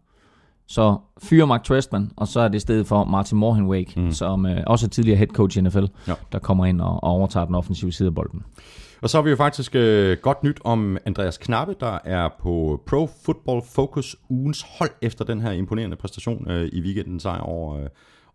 [0.68, 4.12] Så fyre Mark Trestman, og så er det stedet for Martin Morhenwake, mm.
[4.12, 6.14] som øh, også er tidligere head coach i NFL, Ja.
[6.32, 8.44] der kommer ind og, og overtager den offensive side af bolden.
[9.02, 12.82] Og så har vi jo faktisk øh, godt nyt om Andreas Knappe, der er på
[12.88, 17.78] Pro Football Focus ugens hold efter den her imponerende præstation øh, i weekenden sejr over,
[17.78, 17.86] øh,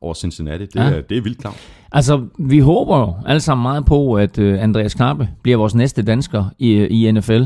[0.00, 0.66] over Cincinnati.
[0.66, 0.88] Det, Ja.
[0.88, 1.00] ja.
[1.00, 1.56] det er vildt klart.
[1.92, 6.02] Altså, vi håber jo alle sammen meget på, at øh, Andreas Knappe bliver vores næste
[6.02, 7.42] dansker i, i NFL.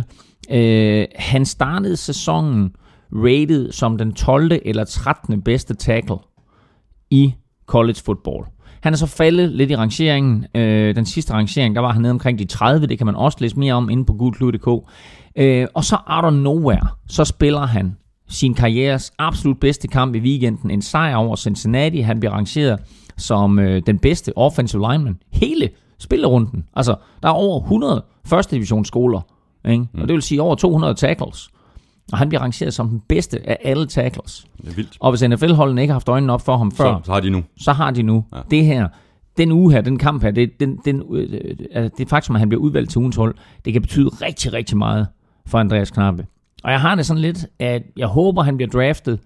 [0.50, 2.70] Øh, han startede sæsonen
[3.12, 4.52] rated som den 12.
[4.64, 5.42] eller 13.
[5.42, 6.16] bedste tackle
[7.10, 7.34] i
[7.66, 8.44] college football.
[8.82, 10.46] Han er så faldet lidt i rangeringen.
[10.54, 12.86] Øh, den sidste rangering, der var han nede omkring de 30.
[12.86, 14.90] Det kan man også læse mere om inde på gulklud.dk.
[15.36, 17.96] Øh, og så out of nowhere, så spiller han
[18.30, 20.70] sin karrieres absolut bedste kamp i weekenden.
[20.70, 22.00] En sejr over Cincinnati.
[22.00, 22.78] Han bliver rangeret
[23.16, 26.64] som øh, den bedste offensive lineman hele spillerunden.
[26.76, 29.20] Altså, der er over 100 første divisionsskoler,
[29.68, 29.86] ikke?
[29.94, 31.48] og det vil sige over 200 tackles.
[32.12, 34.46] Og han bliver rangeret som den bedste af alle tackles.
[34.62, 34.96] Det er vildt.
[35.00, 37.30] Og hvis NFL-holdene ikke har haft øjnene op for ham før, Så, så har de
[37.30, 37.42] nu.
[37.60, 38.40] så har de nu Ja.
[38.50, 38.88] det her.
[39.36, 41.40] Den uge her, den kamp her, det, den, den, øh,
[41.76, 44.76] øh, det faktum, at han bliver udvalgt til ugens hold, det kan betyde rigtig, rigtig
[44.78, 45.06] meget
[45.46, 46.26] for Andreas Knappe.
[46.64, 49.20] Og jeg har det sådan lidt, at jeg håber, han bliver draftet,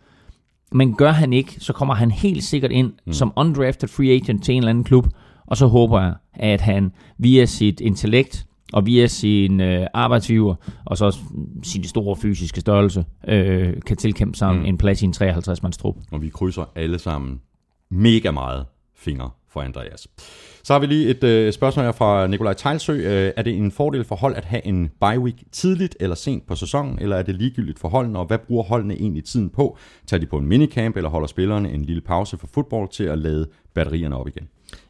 [0.73, 3.13] men gør han ikke, så kommer han helt sikkert ind mm.
[3.13, 5.07] som undrafted free agent til en eller anden klub,
[5.47, 10.99] og så håber jeg, at han via sit intellekt og via sin øh, arbejdsgiver og
[10.99, 11.19] så
[11.63, 14.65] sin store fysiske størrelse øh, kan tilkæmpe sig mm.
[14.65, 15.97] en plads i en 53-mands trup.
[16.11, 17.41] Og vi krydser alle sammen
[17.91, 18.67] mega meget
[18.97, 20.09] fingre for Andreas.
[20.65, 22.93] Så har vi lige et øh, spørgsmål her fra Nikolaj Tejlsø.
[22.93, 26.47] Øh, er det en fordel for hold at have en bye week tidligt eller sent
[26.47, 29.79] på sæsonen, eller er det ligegyldigt for holdene, og hvad bruger holdene egentlig tiden på?
[30.07, 33.19] Tager de på en minicamp, eller holder spillerne en lille pause for fodbold til at
[33.19, 34.49] lade batterierne op igen?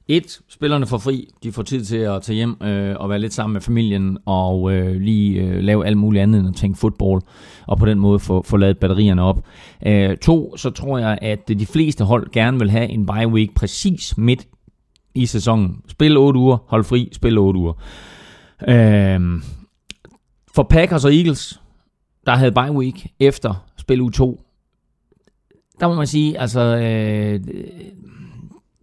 [0.08, 1.28] Et, spillerne får fri.
[1.42, 4.72] De får tid til at tage hjem øh, og være lidt sammen med familien og
[4.72, 7.22] øh, lige øh, lave alt muligt andet end at tænke fodbold
[7.66, 9.44] og på den måde få, få lavet batterierne op.
[9.86, 13.54] Øh, to, så tror jeg, at de fleste hold gerne vil have en bye week
[13.54, 14.46] præcis midt
[15.14, 15.82] i sæsonen.
[15.88, 17.72] Spil 8 uger, hold fri, spil 8 uger.
[18.68, 19.42] Øh,
[20.54, 21.60] for Packers og Eagles,
[22.26, 24.40] der havde bye week efter spil u 2,
[25.80, 26.60] der må man sige, altså...
[26.60, 27.40] Øh,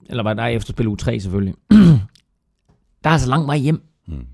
[0.09, 1.55] eller var der efter spil u 3 selvfølgelig.
[3.03, 3.81] der er altså lang vej hjem.
[4.07, 4.25] Mm.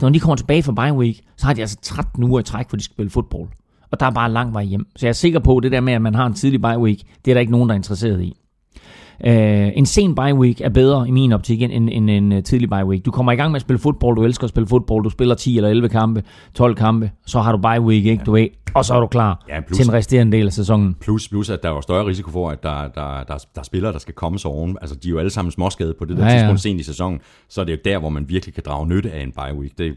[0.00, 2.68] Når de kommer tilbage fra bye week, så har de altså 13 uger i træk,
[2.68, 3.48] hvor de skal spille fodbold.
[3.90, 4.86] Og der er bare lang vej hjem.
[4.96, 6.78] Så jeg er sikker på, at det der med, at man har en tidlig bye
[6.78, 8.36] week, det er der ikke nogen, der er interesseret i.
[9.26, 9.32] Uh,
[9.78, 12.84] en sen bye week er bedre i min optik end, end en uh, tidlig bye
[12.86, 13.04] week.
[13.04, 15.34] Du kommer i gang med at spille fodbold, du elsker at spille fodbold, du spiller
[15.34, 16.22] 10 eller 11 kampe,
[16.54, 18.24] 12 kampe, så har du bye week, ikke?
[18.26, 20.96] Du ved, og så er du klar Ja, plus- til den resterende del af sæsonen.
[21.00, 23.62] Plus, plus at der er jo større risiko for, at der, der, der, der er
[23.62, 24.76] spillere, der skal komme sig oven.
[24.80, 26.38] Altså, de er jo alle sammen småskade på det der Ja, ja, ja.
[26.38, 27.20] tidspunkt sent i sæsonen.
[27.48, 29.78] Så er det jo der, hvor man virkelig kan drage nytte af en bye week.
[29.78, 29.92] Det er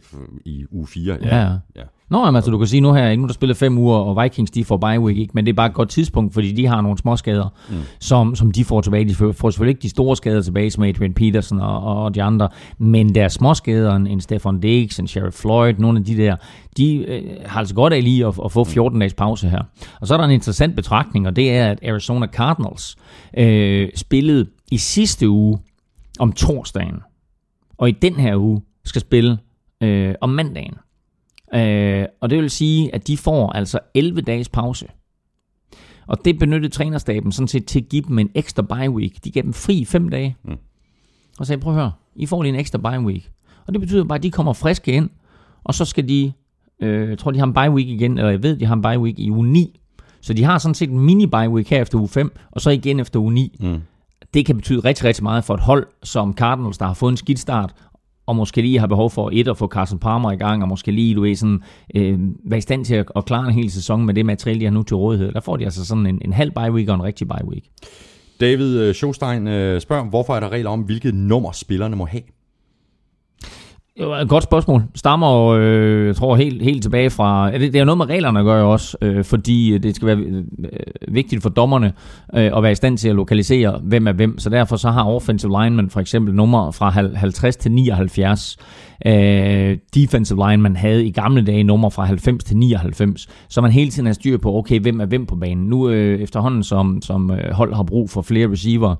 [0.45, 1.17] i uge 4.
[1.21, 1.49] Ja, ja.
[1.75, 1.81] ja.
[2.09, 4.23] Nå, jamen, altså, du kan sige nu her, nu er der spillet fem uger, og
[4.23, 5.31] Vikings de får bye week, ikke?
[5.33, 7.75] men det er bare et godt tidspunkt, fordi de har nogle små skader, mm.
[7.99, 9.05] som, som de får tilbage.
[9.05, 12.49] De får selvfølgelig ikke de store skader tilbage, som Adrian Peterson og, og de andre,
[12.77, 16.35] men deres små skader, en, en Stefan Diggs, en Sheriff Floyd, nogle af de der,
[16.77, 19.61] de øh, har altså godt af lige at, at få 14 dages pause her.
[20.01, 22.95] Og så er der en interessant betragtning, og det er, at Arizona Cardinals
[23.37, 25.59] øh, spillede i sidste uge
[26.19, 26.99] om torsdagen,
[27.77, 29.37] og i den her uge skal spille
[29.81, 30.73] øh, om mandagen.
[31.55, 34.87] Øh, og det vil sige, at de får altså 11 dages pause.
[36.07, 39.23] Og det benyttede trænerstaben sådan set til at give dem en ekstra bye week.
[39.23, 40.35] De gav dem fri i fem dage.
[40.43, 40.57] Mm.
[41.39, 43.31] Og sagde, prøv at høre, I får lige en ekstra bye week.
[43.67, 45.09] Og det betyder bare, at de kommer friske ind,
[45.63, 46.33] og så skal de,
[46.79, 48.81] øh, jeg tror de har en bye week igen, eller jeg ved, de har en
[48.81, 49.79] bye week i uge 9.
[50.21, 52.69] Så de har sådan set en mini bye week her efter uge 5, og så
[52.69, 53.57] igen efter uge 9.
[53.59, 53.81] Mm.
[54.33, 57.17] Det kan betyde rigtig, rigtig meget for et hold som Cardinals, der har fået en
[57.17, 57.73] skidt start,
[58.25, 60.91] og måske lige har behov for et at få Carson Palmer i gang, og måske
[60.91, 61.63] lige, du ved, sådan,
[61.95, 64.65] øh, være i stand til at, at klare en hel sæson med det materiale, de
[64.65, 65.31] har nu til rådighed.
[65.31, 67.63] Der får de altså sådan en, en halv bye week og en rigtig bye week.
[68.39, 72.23] David øh, Schostein øh, spørger, hvorfor er der regler om, hvilket nummer spillerne må have?
[73.99, 74.83] Jo, et godt spørgsmål.
[74.95, 77.51] Stammer, jo, øh, jeg tror, helt, helt tilbage fra...
[77.51, 80.05] Det, det er jo noget med reglerne at gøre også, øh, fordi øh, det skal
[80.05, 81.93] være øh, vigtigt for dommerne
[82.35, 84.39] øh, at være i stand til at lokalisere, hvem er hvem.
[84.39, 88.57] Så derfor så har offensive linemen for eksempel nummer fra 50 til 79.
[89.05, 93.27] Øh, defensive lineman havde i gamle dage nummer fra 90 til 99.
[93.49, 95.67] Så man hele tiden har styr på, okay, hvem er hvem på banen.
[95.67, 98.95] Nu øh, efterhånden, som, som øh, hold har brug for flere receiver,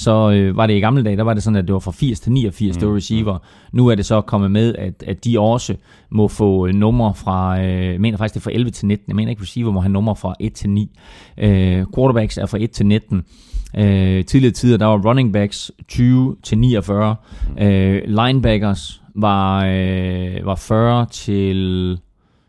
[0.00, 1.90] så øh, var det i gamle dage, der var det sådan, at det var fra
[1.90, 2.80] 80 til 89, mm.
[2.80, 3.38] det var receiver.
[3.72, 5.76] Nu er det så kommet med, at, at de også
[6.10, 9.04] må få øh, numre fra, øh, jeg mener faktisk det er fra 11 til 19,
[9.08, 10.90] jeg mener ikke receiver må have numre fra 1 til 9.
[11.38, 13.24] Øh, quarterbacks er fra 1 til 19.
[13.76, 17.16] Øh, tidligere tider, der var running backs 20 til 49.
[17.60, 21.56] Øh, linebackers var, øh, var 40 til...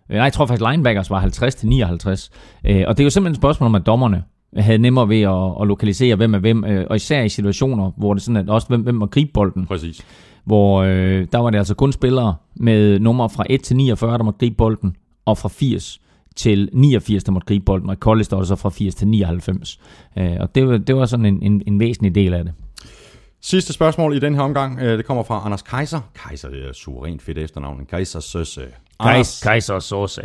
[0.10, 2.32] Øh, nej, jeg tror faktisk, linebackers var 50 til 59.
[2.66, 4.24] Øh, og det er jo simpelthen et spørgsmål om, at dommerne
[4.58, 8.14] havde nemmere ved at, at lokalisere, hvem er hvem, øh, og især i situationer, hvor
[8.14, 9.66] det sådan, at også hvem, hvem må gribe bolden.
[9.66, 10.06] Præcis.
[10.44, 14.24] Hvor øh, der var det altså kun spillere med numre fra 1 til 49, der
[14.24, 16.02] må gribe bolden, og fra 80
[16.36, 19.80] til 89, der måtte gribe bolden, og i college der så fra 80 til 99.
[20.18, 22.54] Øh, og det var, det var sådan en, en, en væsentlig del af det.
[23.42, 26.00] Sidste spørgsmål i den her omgang, øh, det kommer fra Anders Kaiser.
[26.16, 27.86] Kaiser, det er suverænt fedt efternavn.
[27.86, 28.62] Kaisers søsse.
[29.10, 30.22] Anders, Kaiser Sose.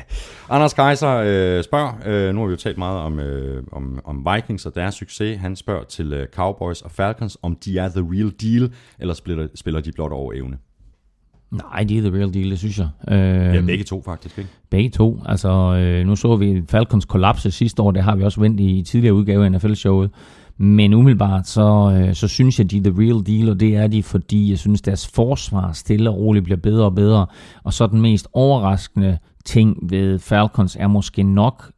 [0.50, 4.26] Anders Kaiser øh, spørger, øh, nu har vi jo talt meget om, øh, om, om
[4.34, 5.40] Vikings og deres succes.
[5.40, 9.46] Han spørger til øh, Cowboys og Falcons, om de er the real deal, eller spiller,
[9.54, 10.56] spiller de blot over evne?
[11.50, 12.88] Nej, de er the real deal, det synes jeg.
[13.08, 14.50] Ja, Øh, begge to faktisk, ikke?
[14.70, 15.22] Begge to.
[15.26, 18.82] Altså, øh, nu så vi Falcons kollapse sidste år, det har vi også vendt i
[18.82, 20.10] tidligere udgave af NFL-showet.
[20.56, 23.86] Men umiddelbart, så, øh, så synes jeg, de er the real deal, og det er
[23.86, 27.26] de, fordi jeg synes, deres forsvar stille og roligt bliver bedre og bedre.
[27.64, 31.72] Og så den mest overraskende ting ved Falcons er måske nok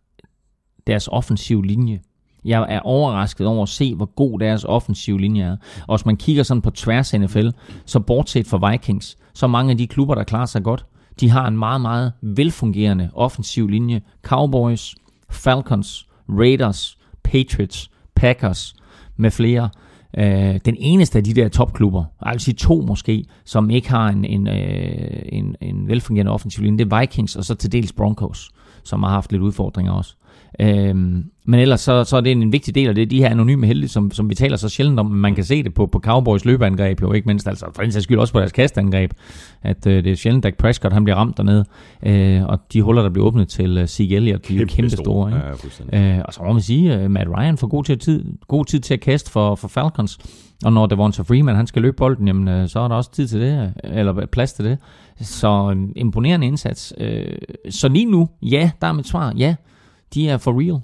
[0.87, 2.01] deres offensiv linje.
[2.45, 5.57] Jeg er overrasket over at se, hvor god deres offensiv linje er.
[5.87, 7.49] Og hvis man kigger sådan på tværs af NFL,
[7.85, 10.87] så bortset fra Vikings, så mange af de klubber, der klarer sig godt,
[11.21, 14.01] de har en meget, meget velfungerende offensiv linje.
[14.23, 14.95] Cowboys,
[15.31, 18.77] Falcons, Raiders, Patriots, Packers
[19.17, 19.69] med flere.
[20.19, 24.25] Øh, den eneste af de der topklubber, altså sige to måske, som ikke har en,
[24.25, 28.51] en, øh, en, en velfungerende offensiv linje, det er Vikings og så til dels Broncos,
[28.87, 30.15] som har haft lidt udfordringer også.
[30.61, 33.29] Øhm, men ellers så, så er det en, en vigtig del af det, de her
[33.29, 36.01] anonyme helte, som, som vi taler så sjældent om, man kan se det på, på
[36.01, 39.13] Cowboys løbeangreb jo, ikke mindst, altså for den sags skyld også på deres kastangreb,
[39.63, 41.65] at øh, det er sjældent, at Prescott han bliver ramt dernede,
[42.03, 44.91] øh, og de huller, der bliver åbnet til øh, Zeke Elliott, de er jo kæmpe
[44.91, 45.31] store.
[45.31, 45.43] Ikke?
[45.93, 46.17] Ja.
[46.17, 48.81] Øh, og så må man sige, at Matt Ryan får god tid, tid, god tid
[48.81, 50.19] til at kaste for, for Falcons.
[50.65, 53.29] Og når Devonta Freeman han skal løbe bolden, jamen, øh, så er der også tid
[53.29, 54.79] til det, øh, eller plads til det.
[55.21, 56.95] Så en imponerende indsats.
[56.99, 57.39] Øh,
[57.71, 59.33] så lige nu, ja, der er mit svar.
[59.37, 59.55] Ja,
[60.15, 60.81] de er for real.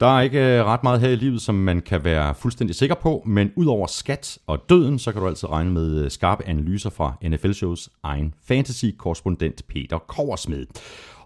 [0.00, 2.94] Der er ikke øh, ret meget her i livet, som man kan være fuldstændig sikker
[2.94, 6.90] på, men udover skat og døden, så kan du altid regne med øh, skarpe analyser
[6.90, 10.66] fra NFL-shows egen fantasy-korrespondent Peter Koversmed.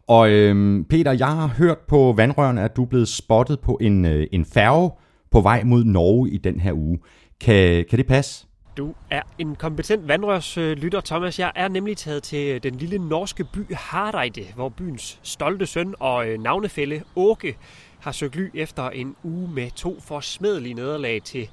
[0.07, 4.05] Og øhm, Peter, jeg har hørt på vandrørene, at du er blevet spottet på en,
[4.05, 4.91] øh, en færge
[5.31, 6.99] på vej mod Norge i den her uge.
[7.41, 8.47] Kan, kan det passe?
[8.77, 11.39] Du er en kompetent vandrørslytter, Thomas.
[11.39, 16.29] Jeg er nemlig taget til den lille norske by Hareide, hvor byens stolte søn og
[16.29, 17.57] øh, navnefælle Åke
[17.99, 21.51] har søgt ly efter en uge med to forsmedelige nederlag til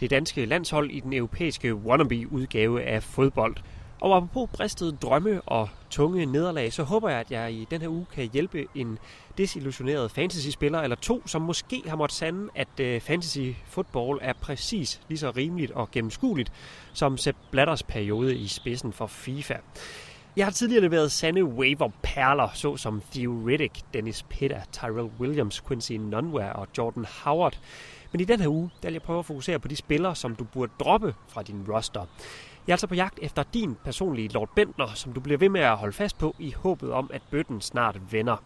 [0.00, 3.56] det danske landshold i den europæiske wannabe-udgave af fodbold.
[4.00, 7.88] Og apropos bristede drømme og tunge nederlag, så håber jeg, at jeg i den her
[7.88, 8.98] uge kan hjælpe en
[9.38, 15.00] desillusioneret fantasy-spiller eller to, som måske har måttet sande, at øh, fantasy football er præcis
[15.08, 16.52] lige så rimeligt og gennemskueligt
[16.92, 19.54] som Sepp Blatters periode i spidsen for FIFA.
[20.36, 26.68] Jeg har tidligere leveret sande waiver-perler, såsom Theoretic, Dennis Pitta, Tyrell Williams, Quincy Nunware og
[26.78, 27.58] Jordan Howard.
[28.12, 30.36] Men i den her uge, der vil jeg prøve at fokusere på de spillere, som
[30.36, 32.06] du burde droppe fra din roster.
[32.68, 35.60] Jeg er altså på jagt efter din personlige Lord Bentner, som du bliver ved med
[35.60, 38.36] at holde fast på i håbet om, at bøtten snart vender.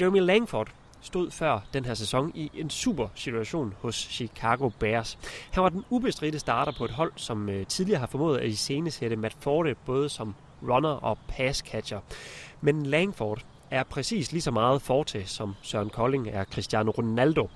[0.00, 5.18] Jeremy Langford stod før den her sæson i en super situation hos Chicago Bears.
[5.50, 9.16] Han var den ubestridte starter på et hold, som øh, tidligere har formået at iscenesætte
[9.16, 12.00] Matt Forte både som runner og pass catcher.
[12.60, 17.50] Men Langford er præcis lige så meget Forte, som Søren Kolding er Cristiano Ronaldo.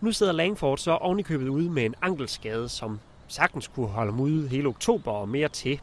[0.00, 4.48] Nu sidder Langford så ovenikøbet ude med en ankelskade, som sagtens kunne holde ham ude
[4.48, 5.80] hele oktober og mere til.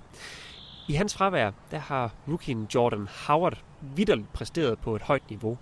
[0.88, 3.58] I hans fravær, der har rookien Jordan Howard
[3.96, 5.58] vidderligt præsteret på et højt niveau.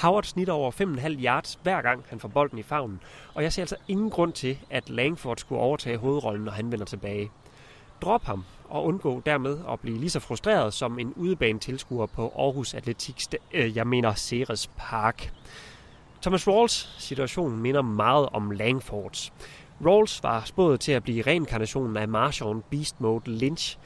[0.00, 3.00] Howard snitter over 5,5 yards hver gang han får bolden i favnen,
[3.34, 6.86] og jeg ser altså ingen grund til, at Langford skulle overtage hovedrollen, når han vender
[6.86, 7.30] tilbage.
[8.00, 12.74] Drop ham og undgå dermed at blive lige så frustreret som en udebane-tilskuer på Aarhus
[12.74, 13.20] Atletik,
[13.52, 15.32] øh, jeg mener Ceres Park.
[16.22, 19.32] Thomas Rawls situation minder meget om Langfords.
[19.86, 23.78] Rawls var spået til at blive reinkarnationen af Marshawn Beast Mode Lynch,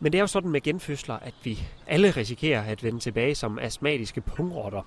[0.00, 3.58] men det er jo sådan med genfødsler, at vi alle risikerer at vende tilbage som
[3.58, 4.82] astmatiske pungrotter.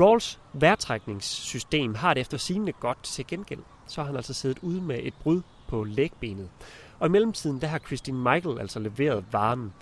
[0.00, 3.60] Rawls vejrtrækningssystem har det efter sigende godt til gengæld.
[3.86, 6.48] Så har han altså siddet ude med et brud på lægbenet.
[6.98, 9.72] Og i mellemtiden, der har Christine Michael altså leveret varen.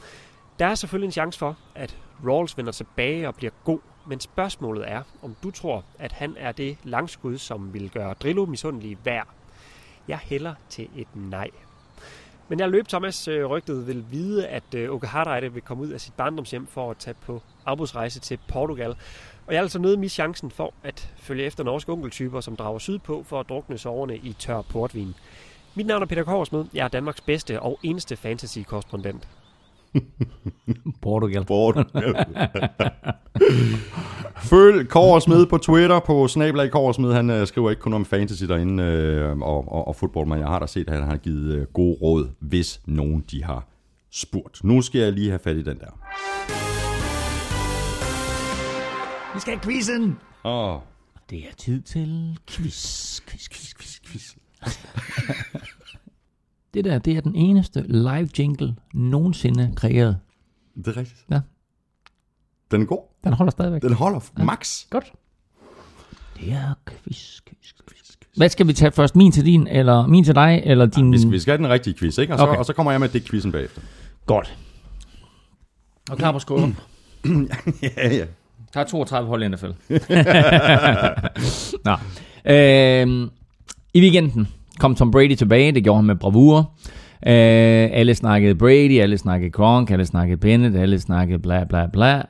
[0.59, 4.91] Der er selvfølgelig en chance for, at Rawls vender tilbage og bliver god Men spørgsmålet
[4.91, 9.36] er, om du tror, at han er det langskud, som vil gøre Drillo misundelig værd.
[10.09, 11.51] Jeg hælder til et nej.
[12.49, 16.15] Men jeg løb Thomas øh, rygtet vil vide, at øh, vil komme ud af sit
[16.15, 18.91] barndomshjem for at tage på afbudsrejse til Portugal.
[19.47, 22.79] Og jeg er altså nødt mis chancen for at følge efter norske onkeltyper, som drager
[22.79, 25.15] sydpå for at drukne soverne i tør portvin.
[25.75, 26.65] Mit navn er Peter Korsmed.
[26.75, 29.29] Jeg er Danmarks bedste og eneste fantasy-korrespondent.
[31.03, 31.45] Portugal.
[31.45, 31.77] Bort.
[34.51, 37.13] Følg Korsmed på Twitter på Snablag Korsmed.
[37.13, 40.49] Han øh, skriver ikke kun om fantasy derinde øh, og, og, og fodbold, men jeg
[40.49, 43.67] har da set, at han har givet øh, gode råd, hvis nogen de har
[44.13, 44.65] spurgt.
[44.65, 45.91] Nu skal jeg lige have fat i den der.
[49.35, 50.19] Vi skal have quizzen.
[50.45, 50.77] Åh,
[51.31, 54.35] Det er tid til quiz, quiz, quiz, quiz, quiz.
[56.77, 60.19] Det der, det er den eneste live jingle nogensinde kreeret.
[60.77, 61.25] det er rigtigt.
[61.31, 61.41] Ja.
[62.71, 63.03] Den er god.
[63.25, 63.83] Den holder stadigvæk.
[63.83, 64.87] Den holder max.
[64.91, 65.13] Godt.
[66.41, 68.17] Det er quiz, quiz, quiz.
[68.37, 69.17] Hvad skal vi tage først?
[69.17, 71.13] Min til din, eller min til dig, eller din...
[71.13, 72.33] Vi skal, vi skal have den rigtige quiz, ikke?
[72.33, 72.51] Og så, Okay.
[72.51, 72.59] okay.
[72.59, 73.81] og så kommer jeg med det quizzen bagefter.
[74.27, 74.57] Godt.
[76.11, 76.77] Og klar på skålen.
[77.83, 78.25] ja, ja.
[78.75, 79.67] Der er 32 hold i NFL.
[81.89, 81.97] Nå.
[82.53, 83.31] Øhm,
[83.95, 85.73] I weekenden kom Tom Brady tilbage.
[85.73, 86.59] Det gjorde han med bravur.
[87.27, 92.23] Øh, alle snakkede Brady, alle snakkede Gronk, alle snakkede Bennett, alle snakkede bla bla bla.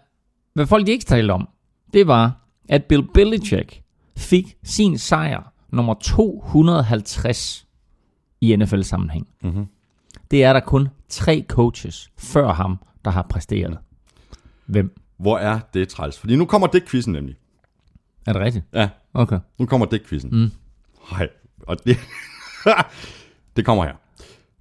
[0.54, 1.48] Hvad folk ikke talte om,
[1.92, 3.82] det var, at Bill Belichick
[4.16, 7.66] fik sin sejr nummer 250
[8.40, 9.26] i NFL-sammenhæng.
[9.42, 9.66] Mm-hmm.
[10.30, 13.78] Det er der kun tre coaches før ham, der har præsteret.
[14.66, 14.94] Hvem?
[15.18, 16.18] Hvor er det træls?
[16.18, 17.34] Fordi nu kommer det quizzen nemlig.
[18.26, 18.64] Er det rigtigt?
[18.74, 19.38] Ja, Okay.
[19.58, 20.30] nu kommer det quizzen.
[20.32, 20.50] Mm.
[21.10, 21.28] Hej.
[21.66, 21.96] Og det,
[23.56, 23.94] det kommer her.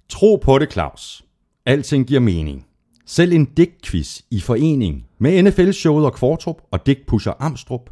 [0.08, 1.24] Tro på det, Claus.
[1.66, 2.66] Alting giver mening.
[3.06, 7.90] Selv en dækquiz i forening med NFL-showet og Kvartrup og dækpusher Amstrup.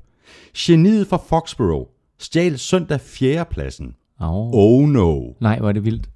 [0.56, 3.94] Geniet fra Foxborough stjal søndag fjerdepladsen.
[4.20, 4.50] Oh.
[4.52, 5.32] Oh no.
[5.40, 6.10] Nej, hvor er det vildt.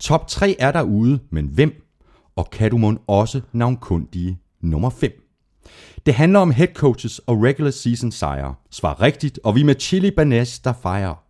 [0.00, 1.82] Top 3 er derude, men hvem?
[2.36, 5.22] Og kan du mon også navnkundige nummer 5?
[6.06, 8.54] Det handler om head coaches og regular season sejre.
[8.70, 11.25] Svar rigtigt, og vi med chili banæs, der fejrer.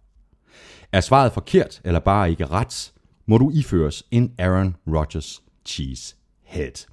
[0.97, 2.93] Er svaret forkert eller bare ikke ret,
[3.27, 6.87] må du iføres en Aaron Rodgers cheese head.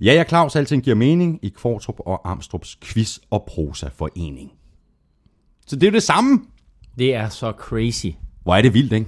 [0.00, 4.50] Ja, ja, Claus, alting giver mening i Kvartrup og Amstrups quiz- og prosa-forening.
[5.66, 6.40] Så det er jo det samme.
[6.98, 8.06] Det er så crazy.
[8.42, 9.06] Hvor er det vildt, ikke?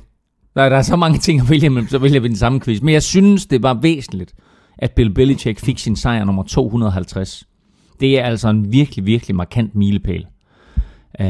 [0.56, 2.80] Der, der er så mange ting at vælge mellem, så vælger vi den samme quiz.
[2.80, 4.34] Men jeg synes, det var væsentligt,
[4.78, 7.48] at Bill Belichick fik sin sejr nummer 250.
[8.00, 10.26] Det er altså en virkelig, virkelig markant milepæl.
[11.20, 11.26] Uh,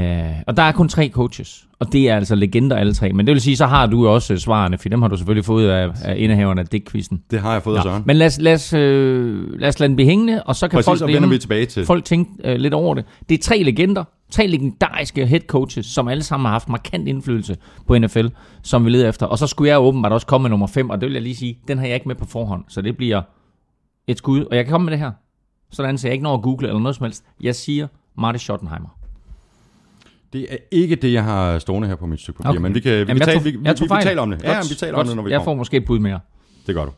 [0.46, 3.12] og der er kun tre coaches, og det er altså legender alle tre.
[3.12, 5.44] Men det vil sige, så har du også øh, svarene, for dem har du selvfølgelig
[5.44, 7.22] fået af, af indehaverne af Dick-quizzen.
[7.30, 8.02] Det har jeg fået af Søren.
[8.06, 10.76] Men lad os, lad, os, øh, lad os lade den blive hængende, og så kan
[10.76, 11.86] Præcis, folk, og vender vi tilbage til.
[11.86, 13.04] folk tænke øh, lidt over det.
[13.28, 17.56] Det er tre legender, tre legendariske head coaches, som alle sammen har haft markant indflydelse
[17.86, 18.26] på NFL,
[18.62, 19.26] som vi leder efter.
[19.26, 21.36] Og så skulle jeg åbenbart også komme med nummer 5, og det vil jeg lige
[21.36, 23.22] sige, den har jeg ikke med på forhånd, så det bliver
[24.06, 24.44] et skud.
[24.44, 25.10] Og jeg kan komme med det her,
[25.70, 27.24] sådan så jeg ikke når at google eller noget som helst.
[27.40, 27.86] Jeg siger
[28.18, 28.97] Marty Schottenheimer.
[30.32, 32.60] Det er ikke det, jeg har stående her på mit stykke papir, okay.
[32.60, 34.42] men vi, kan, vi, Jamen, kan tale, tog- vi, vi, vi, vi taler om det.
[34.42, 35.00] Ja, jamen, vi taler godt.
[35.00, 35.44] om det, når vi Jeg kommer.
[35.52, 36.20] får måske et bud mere.
[36.66, 36.90] Det gør du.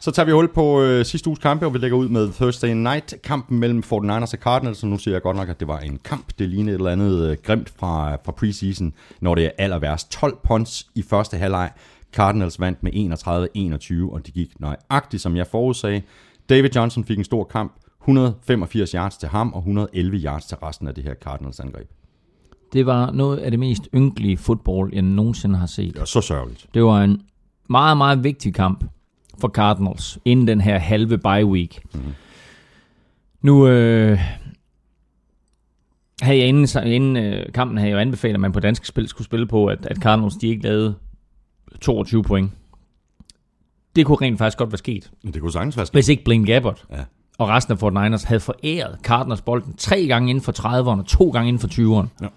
[0.00, 2.68] Så tager vi hul på øh, sidste uges kampe, og vi lægger ud med Thursday
[2.68, 5.98] Night-kampen mellem 49ers og Cardinals, og nu siger jeg godt nok, at det var en
[6.04, 6.26] kamp.
[6.38, 10.10] Det ligner et eller andet øh, grimt fra, fra preseason, når det er aller værst.
[10.10, 11.70] 12 punts i første halvleg.
[12.14, 12.92] Cardinals vandt med
[14.08, 16.02] 31-21, og de gik nøjagtigt, som jeg forudsagde.
[16.48, 17.72] David Johnson fik en stor kamp.
[18.08, 21.88] 185 yards til ham, og 111 yards til resten af det her Cardinals-angreb.
[22.72, 25.92] Det var noget af det mest ynkelige fodbold, jeg nogensinde har set.
[25.92, 26.66] Det var så sørgeligt.
[26.74, 27.22] Det var en
[27.70, 28.84] meget, meget vigtig kamp
[29.40, 31.82] for Cardinals, inden den her halve bye week.
[31.94, 32.12] Mm-hmm.
[33.42, 34.18] Nu øh,
[36.22, 39.08] havde jeg inden, inden øh, kampen havde jeg jo anbefalet, at man på dansk spil
[39.08, 40.94] skulle spille på, at, at Cardinals de ikke lavede
[41.80, 42.50] 22 point.
[43.96, 45.94] Det kunne rent faktisk godt være sket, Det kunne sagtens være sket.
[45.94, 47.04] hvis ikke Blaine Gabbert Ja.
[47.38, 51.48] Og resten af 49ers havde foræret Cardinals bolden tre gange inden for 30'erne, to gange
[51.48, 52.08] inden for 20'erne.
[52.22, 52.28] Ja.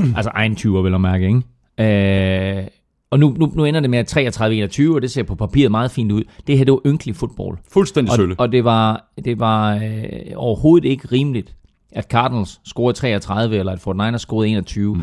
[0.16, 2.58] altså egen 20'er, vil jeg mærke, ikke?
[2.58, 2.66] Øh,
[3.10, 5.90] og nu, nu, nu ender det med at 33-21, og det ser på papiret meget
[5.90, 6.22] fint ud.
[6.46, 7.58] Det her, det var ynkelig fodbold.
[7.72, 8.34] Fuldstændig Og, sølle.
[8.38, 10.02] og det var, det var øh,
[10.36, 11.56] overhovedet ikke rimeligt,
[11.92, 13.78] at Cardinals scorede 33, eller at
[14.14, 14.94] 49ers scorede 21.
[14.94, 15.02] Mm.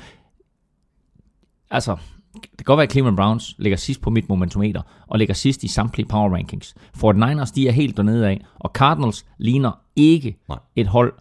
[1.71, 1.95] Altså,
[2.59, 5.63] det kan godt være, at Cleveland Browns ligger sidst på mit momentometer, og ligger sidst
[5.63, 6.75] i samtlige power rankings.
[6.97, 10.57] 49ers, de er helt dernede af, og Cardinals ligner ikke Nej.
[10.75, 11.13] et hold,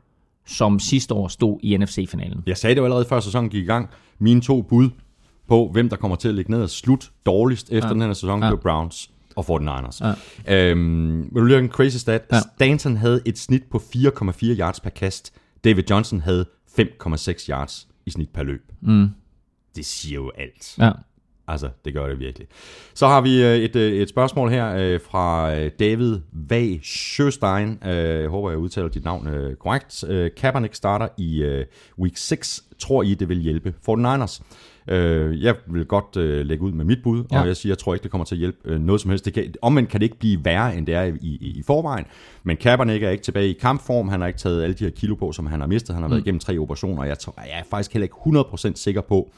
[0.47, 2.43] som sidste år stod i NFC-finalen.
[2.47, 3.89] Jeg sagde det jo allerede før sæsonen gik i gang.
[4.19, 4.91] Mine to bud
[5.49, 7.95] på, hvem der kommer til at ligge ned og slut dårligst efter ja.
[7.95, 8.49] den her sæson, ja.
[8.51, 9.11] Blev Browns.
[9.37, 10.01] og 49ers.
[10.47, 10.71] Ja.
[10.71, 12.23] Øhm, vil du lige en crazy stat?
[12.33, 12.41] Ja.
[12.57, 15.33] Stanton havde et snit på 4,4 yards per kast.
[15.65, 16.45] David Johnson havde
[16.81, 18.73] 5,6 yards i snit per løb.
[18.81, 19.09] Mm.
[19.77, 20.75] Det siger jo alt.
[20.79, 20.91] Ja.
[21.49, 22.47] Altså, det gør det virkelig.
[22.95, 27.79] Så har vi øh, et, øh, et spørgsmål her øh, fra David Vag Sjøstein.
[27.85, 29.29] Jeg håber, jeg udtaler dit navn
[29.61, 30.05] korrekt.
[30.37, 31.63] Kaepernick starter i
[31.99, 32.65] week 6.
[32.79, 34.43] Tror I, det vil hjælpe 49ers?
[34.91, 37.41] Øh, Jeg vil godt øh, lægge ud med mit bud, Ja.
[37.41, 39.25] og jeg siger, jeg tror ikke, det kommer til at hjælpe øh, noget som helst.
[39.25, 42.05] Det kan, omvendt kan det ikke blive værre, end det er i, i, i forvejen.
[42.43, 44.09] Men Kaepernick er ikke tilbage i kampform.
[44.09, 45.95] Han har ikke taget alle de her kilo på, som han har mistet.
[45.95, 48.73] Han har været igennem tre operationer, og jeg, tror, jeg er faktisk heller ikke 100%
[48.75, 49.31] sikker på,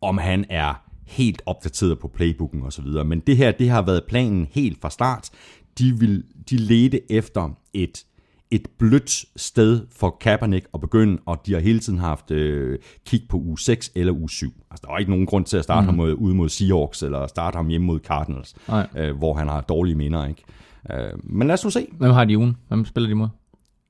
[0.00, 3.04] om han er helt opdateret på playbooken og så videre.
[3.04, 5.30] Men det her, det har været planen helt fra start.
[5.78, 8.04] De, vil, de ledte efter et,
[8.50, 13.22] et blødt sted for Kaepernick at begynde, og de har hele tiden haft øh, kig
[13.28, 14.52] på uge 6 eller uge 7.
[14.70, 15.86] Altså, der var ikke nogen grund til at starte mm.
[15.86, 18.88] ham mod, ude mod Seahawks, eller starte ham hjemme mod Cardinals, Nej.
[18.96, 20.26] øh, hvor han har dårlige minder.
[20.26, 20.42] Ikke?
[20.90, 21.86] Øh, men lad os nu se.
[21.92, 22.56] Hvem har de ugen?
[22.68, 23.28] Hvem spiller de mod?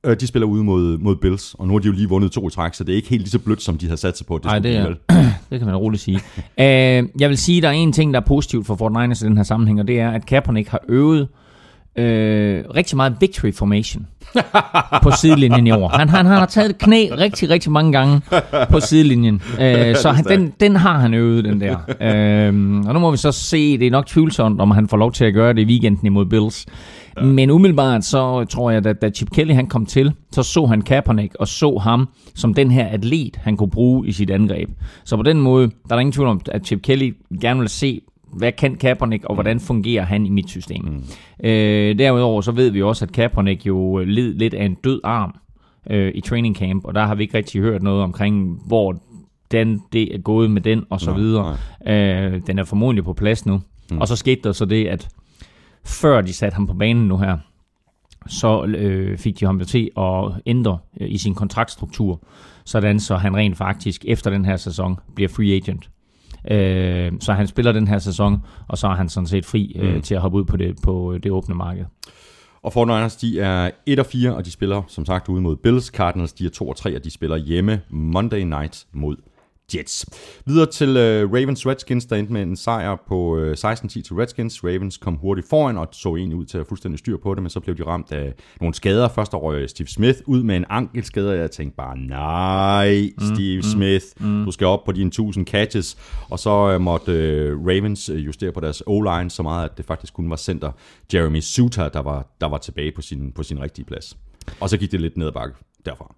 [0.05, 2.49] Øh, de spiller ude mod, mod Bills, og nu har de jo lige vundet to
[2.49, 4.27] i træk, så det er ikke helt lige så blødt, som de havde sat sig
[4.27, 4.39] på.
[4.39, 4.97] Det Nej, det er, vel?
[5.51, 6.21] det kan man roligt sige.
[6.37, 9.29] uh, jeg vil sige, at der er en ting, der er positivt for 49ers i
[9.29, 11.29] den her sammenhæng, og det er, at Kaepernick har øvet
[11.99, 14.07] øh, rigtig meget victory formation
[15.03, 15.89] på sidelinjen i år.
[15.89, 18.21] Han, han, han har taget et knæ rigtig, rigtig mange gange
[18.71, 19.43] på sidelinjen.
[19.61, 21.77] Øh, så han, den, den har han øvet, den der.
[22.01, 22.49] Øh,
[22.87, 25.25] og nu må vi så se, det er nok tvivlsomt, om han får lov til
[25.25, 26.67] at gøre det i weekenden imod Bills.
[27.17, 27.23] Ja.
[27.23, 30.83] Men umiddelbart så tror jeg, at da Chip Kelly han kom til, så så han
[30.83, 34.71] Kaepernick og så ham som den her atlet, han kunne bruge i sit angreb.
[35.05, 37.69] Så på den måde, der er der ingen tvivl om, at Chip Kelly gerne vil
[37.69, 38.01] se,
[38.33, 40.85] hvad kan Kaepernick, og hvordan fungerer han i mit system.
[40.85, 41.03] Mm.
[41.49, 45.35] Øh, derudover så ved vi også, at Kaepernick jo led lidt af en død arm
[45.91, 48.97] øh, i training camp, og der har vi ikke rigtig hørt noget omkring, hvor
[49.51, 51.57] den, det er gået med den, og så Nå, videre.
[51.87, 53.61] Øh, den er formodentlig på plads nu.
[53.91, 53.99] Mm.
[53.99, 55.09] Og så skete der så det, at
[55.85, 57.39] før de satte ham på banen nu her,
[58.27, 62.21] så øh, fik de ham jo til at ændre øh, i sin kontraktstruktur,
[62.65, 65.91] sådan så han rent faktisk efter den her sæson bliver free agent.
[66.51, 69.95] Øh, så han spiller den her sæson, og så er han sådan set fri øh,
[69.95, 70.03] mm.
[70.03, 71.85] til at hoppe ud på det, på øh, det åbne marked.
[72.63, 75.87] Og 49ers, de er 1 og 4, og de spiller som sagt ude mod Bills.
[75.87, 79.17] Cardinals, de er 2 og 3, og de spiller hjemme Monday night mod
[79.75, 80.07] Jets.
[80.47, 84.65] Videre til uh, Ravens Redskins, der endte med en sejr på uh, 16-10 til Redskins.
[84.65, 87.43] Ravens kom hurtigt foran og så egentlig ud til at have fuldstændig styr på det,
[87.43, 89.09] men så blev de ramt af nogle skader.
[89.09, 93.63] Først røg Steve Smith ud med en ankelskade, og jeg tænkte bare, nej, Steve mm,
[93.63, 94.45] Smith, mm.
[94.45, 95.97] du skal op på dine 1000 catches.
[96.31, 99.85] Og så uh, måtte uh, Ravens uh, justere på deres O-line så meget, at det
[99.85, 100.73] faktisk kun var center
[101.15, 104.17] Jeremy Suter, der var, der var tilbage på sin, på sin rigtige plads.
[104.61, 106.15] Og så gik det lidt ned ad bakke derfra.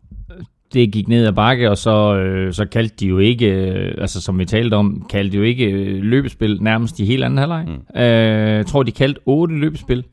[0.72, 4.20] Det gik ned ad bakke, og så, øh, så kaldte de jo ikke, øh, altså
[4.20, 7.64] som vi talte om, kaldte de jo ikke øh, løbespil nærmest i hele anden halvleg.
[7.66, 8.00] Mm.
[8.00, 10.04] Øh, jeg tror, de kaldte otte løbespil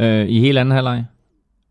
[0.00, 1.04] øh, i hele anden halvleg.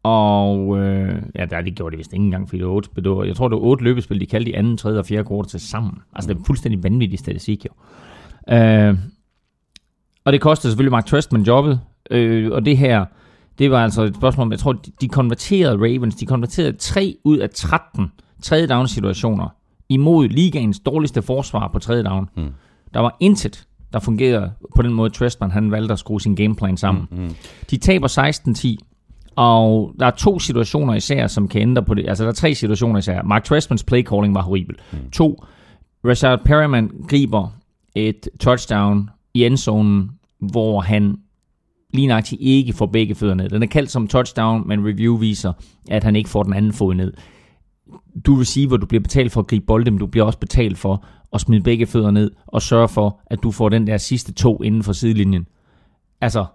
[0.04, 3.12] Og øh, ja, der, det gjorde de vist ikke engang, fordi det var otte, det
[3.12, 5.50] var, jeg tror, det var otte løbespil, de kaldte i anden, tredje og fjerde kvartal
[5.50, 5.94] til sammen.
[6.14, 7.72] Altså, det er fuldstændig vanvittig statistik, jo.
[8.56, 8.98] Øh,
[10.26, 11.80] og det kostede selvfølgelig Mark Trestman jobbet,
[12.12, 13.06] øh, og det her,
[13.60, 17.16] det var altså et spørgsmål om, jeg tror, de, de konverterede Ravens, de konverterede 3
[17.24, 19.50] ud af 13 tredje down situationer
[19.90, 22.30] imod ligaens dårligste forsvar på tredje down.
[22.36, 22.54] Mm.
[22.94, 26.78] Der var intet, der fungerede på den måde, Trestman han valgte at skrue sin gameplan
[26.78, 27.08] sammen.
[27.12, 27.36] Mm, mm.
[27.72, 32.10] De taber 16-10, og der er to situationer især, som kan ændre på det.
[32.10, 33.24] Altså, der er tre situationer især.
[33.24, 34.76] Mark Trestmans play calling var horribel.
[34.92, 35.10] Mm.
[35.12, 35.46] To,
[36.06, 37.48] Rashad Perryman griber
[37.96, 41.18] et touchdown i endzonen, hvor han
[41.96, 43.50] lige nøjagtigt ikke får begge fødder ned.
[43.50, 45.54] Den er kaldt som touchdown, men review viser,
[45.90, 47.14] at han ikke får den anden fod ned.
[48.26, 51.06] Du receiver, du bliver betalt for at gribe bolden, men du bliver også betalt for
[51.34, 54.62] at smide begge fødder ned og sørge for, at du får den der sidste to
[54.62, 55.48] inden for sidelinjen.
[56.22, 56.46] Altså,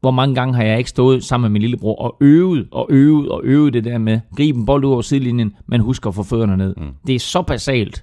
[0.00, 3.28] hvor mange gange har jeg ikke stået sammen med min lillebror og øvet og øvet
[3.28, 6.22] og øvet det der med, gribe en bold ud over sidelinjen, men husk at få
[6.22, 6.74] fødderne ned.
[6.76, 6.94] Mm.
[7.06, 8.02] Det er så basalt.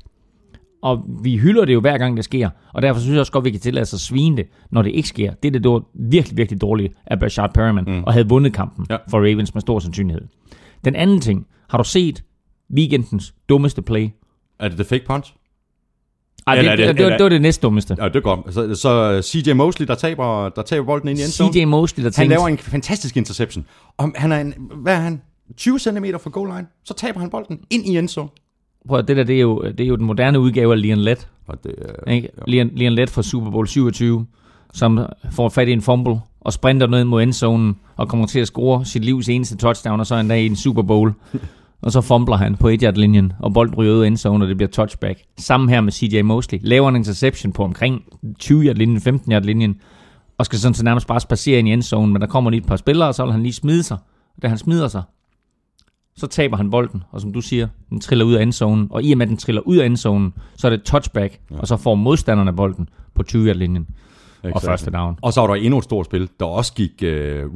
[0.81, 3.45] Og vi hylder det jo hver gang det sker, og derfor synes jeg også godt,
[3.45, 5.33] vi kan tillade os at svine det, når det ikke sker.
[5.33, 8.03] Det er det var virkelig, virkelig dårligt af Bashard Perriman, mm.
[8.03, 8.97] og havde vundet kampen Ja.
[9.09, 10.21] for Ravens med stor sandsynlighed.
[10.85, 12.23] Den anden ting, har du set
[12.75, 14.09] weekendens dummeste play?
[14.59, 15.33] Er det the fake punch?
[16.47, 17.95] Ej, det, Eller er det, det- det, det, var, det næste dummeste.
[17.99, 18.53] Ja, det er godt.
[18.53, 21.53] Så, så CJ Mosley, der taber, der taber bolden ind i endzone.
[21.53, 23.65] CJ Mosley, der Han tænkte, laver en fantastisk interception.
[23.97, 25.21] Og han er en, hvad er han?
[25.57, 26.67] 20 cm fra goal line.
[26.85, 28.29] Så taber han bolden ind i endzone.
[28.87, 30.97] Prøv, at- det der, det er, jo, det er jo den moderne udgave af Leon
[30.99, 31.27] Lett.
[31.47, 31.75] Og det,
[32.07, 32.29] er- Ikke?
[32.47, 34.25] Leon, Leon Lett fra Super Bowl 27,
[34.73, 34.99] som
[35.31, 38.85] får fat i en fumble og sprinter ned mod endzonen og kommer til at score
[38.85, 41.13] sit livs eneste touchdown, og så en dag i en Super Bowl.
[41.81, 44.57] og så fumbler han på 1 linjen og bolden ryger ud af endzone, og det
[44.57, 45.19] bliver touchback.
[45.37, 46.59] Sammen her med CJ Mosley.
[46.61, 48.01] Laver en interception på omkring
[48.39, 49.75] 20 linjen 15 linjen
[50.37, 52.67] og skal sådan så nærmest bare spacere ind i endzone, men der kommer lige et
[52.67, 53.97] par spillere, og så vil han lige smide sig.
[54.41, 55.01] Da han smider sig,
[56.17, 59.11] så taber han bolden, og som du siger, den triller ud af endzonen, og i
[59.11, 61.59] og med, at den triller ud af endzonen, så er det touchback, ja.
[61.59, 63.87] og så får modstanderne bolden på 20-linjen
[64.43, 64.65] og Exakt.
[64.65, 65.17] første down.
[65.21, 67.07] Og så var der endnu et stort spil, der også gik uh,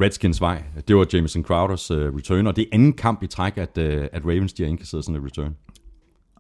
[0.01, 0.63] Redskins vej.
[0.87, 3.85] Det var Jameson Crowders uh, return, og det er anden kamp i træk, at, uh,
[4.11, 5.55] at Ravens de har indkasseret sådan et return.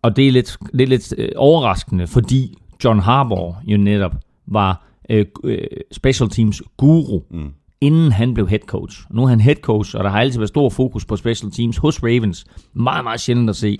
[0.01, 4.15] Og det er lidt, det er lidt øh, overraskende, fordi John Harbaugh jo netop
[4.47, 5.25] var øh,
[5.91, 8.97] special teams guru, mm inden han blev head coach.
[9.11, 11.77] Nu er han head coach, og der har altid været stor fokus på special teams
[11.77, 12.45] hos Ravens.
[12.73, 13.79] Meget, meget sjældent at se,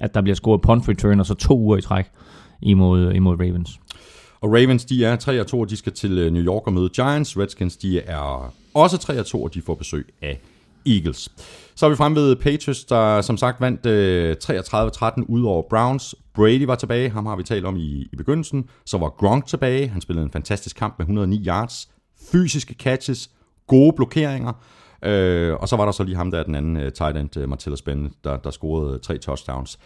[0.00, 2.06] at der bliver scoret punt return, og så to uger i træk
[2.62, 3.80] imod, øh, imod Ravens.
[4.40, 6.72] Og Ravens, de er 3 og 2, og de skal til øh, New York og
[6.72, 7.38] møde Giants.
[7.38, 10.40] Redskins, de er også 3 og 2, og de får besøg af
[10.86, 11.28] Eagles.
[11.74, 16.14] Så er vi fremme ved Patriots, der som sagt vandt øh, 33-13 ud over Browns.
[16.34, 18.64] Brady var tilbage, ham har vi talt om i, i begyndelsen.
[18.86, 21.88] Så var Gronk tilbage, han spillede en fantastisk kamp med 109 yards.
[22.32, 23.30] Fysiske catches,
[23.66, 24.52] gode blokeringer.
[25.04, 27.48] Øh, og så var der så lige ham der, den anden uh, tight end, uh,
[27.48, 29.78] Martellus Bennett, der, der scorede tre touchdowns.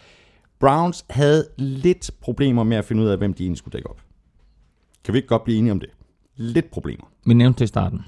[0.59, 4.01] Browns havde lidt problemer med at finde ud af, hvem de egentlig skulle dække op.
[5.03, 5.89] Kan vi ikke godt blive enige om det?
[6.35, 7.05] Lidt problemer.
[7.25, 8.01] Vi nævnte det i starten.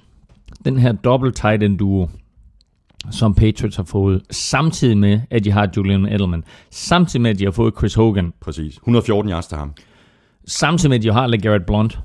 [0.66, 2.08] Den her double tight end duo,
[3.12, 7.44] som Patriots har fået, samtidig med, at de har Julian Edelman, samtidig med, at de
[7.44, 8.76] har fået Chris Hogan, Præcis.
[8.76, 9.74] 114 yards til ham.
[10.48, 12.00] samtidig med, at de har LeGarrette Blunt.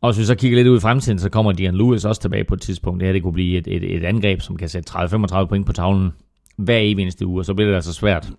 [0.00, 2.44] Og hvis vi så kigger lidt ud i fremtiden, så kommer Dion Lewis også tilbage
[2.44, 3.00] på et tidspunkt.
[3.00, 5.72] Det her det kunne blive et, et, et angreb, som kan sætte 30-35 point på
[5.72, 6.10] tavlen
[6.56, 8.30] hver evig eneste uge, og så bliver det altså svært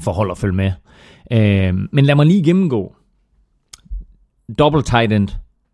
[0.00, 0.72] for hold at følge med.
[1.32, 2.96] Øh, men lad mig lige gennemgå
[4.58, 5.28] double tight end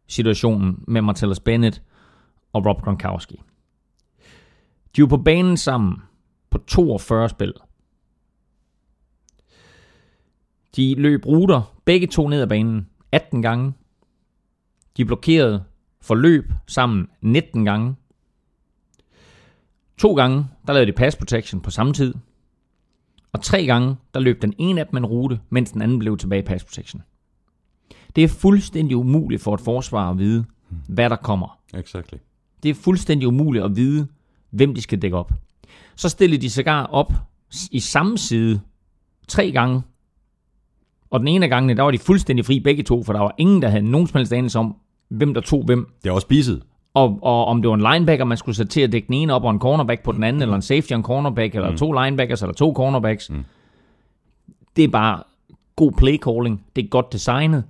[0.07, 1.83] situationen med Martellus Bennett
[2.53, 3.41] og Rob Gronkowski.
[4.97, 6.03] De er på banen sammen
[6.51, 7.53] på 42 spil.
[10.77, 13.73] De løb ruter, begge to ned ad banen, 18 gange.
[14.99, 15.65] De blokerede
[16.01, 17.95] for løb sammen 19 gange.
[19.99, 22.15] To gange, der lavede de pass protection på samme tid.
[23.33, 26.17] Og tre gange, der løb den ene af dem en rute, mens den anden blev
[26.17, 27.03] tilbage i pass protection.
[28.17, 30.45] Det er fuldstændig umuligt for et forsvar at vide,
[30.89, 31.59] hvad der kommer.
[31.75, 32.19] Exactly.
[32.63, 34.07] Det er fuldstændig umuligt at vide,
[34.51, 35.33] hvem de skal dække op.
[35.97, 37.13] Så stillede de sågar op
[37.71, 38.61] i samme side
[39.29, 39.83] tre gange.
[41.11, 43.35] Og den ene af gangene, der var de fuldstændig fri begge to, for der var
[43.39, 44.77] ingen, der havde nogen som helst anelse om,
[45.09, 45.89] hvem der tog hvem.
[46.03, 46.63] Det er også spiset.
[46.95, 49.35] Og, og om det var en linebacker, man skulle sætte til at dække den ene
[49.35, 51.77] op, og en cornerback på den anden, eller en safety og en cornerback, eller mm.
[51.77, 53.31] to linebackers, eller to cornerbacks.
[53.31, 53.45] Mm.
[54.77, 55.23] Det er bare
[55.77, 56.65] god play calling.
[56.77, 57.65] Det er godt designet.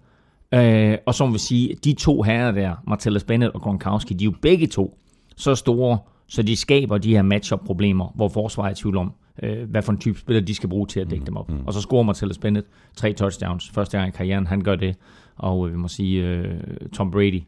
[0.54, 4.26] Øh, og som vil sige, de to herrer der, Martellus Bennett og Gronkowski, de er
[4.26, 4.98] jo begge to
[5.36, 9.12] så store, så de skaber de her matchup-problemer, hvor forsvaret er i tvivl om,
[9.42, 11.48] øh, hvad for en type spiller de skal bruge til at dække mm, dem op.
[11.48, 11.66] Mm.
[11.66, 12.66] Og så scorer Martellus Bennett
[12.96, 13.70] tre touchdowns.
[13.70, 14.96] Første gang i karrieren, han gør det.
[15.38, 16.60] Og øh, vi må sige, øh,
[16.92, 17.42] Tom Brady,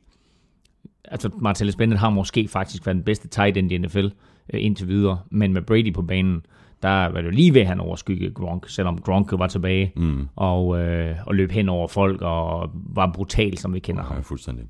[1.04, 4.06] altså Martellus Bennett har måske faktisk været den bedste tight end i NFL
[4.52, 6.42] øh, indtil videre, men med Brady på banen,
[6.82, 10.28] der var det jo lige ved, at han overskygge Gronk, selvom Gronk var tilbage mm.
[10.36, 14.16] og, øh, og løb hen over folk og var brutal, som vi kender ham.
[14.16, 14.64] Ja, fuldstændig.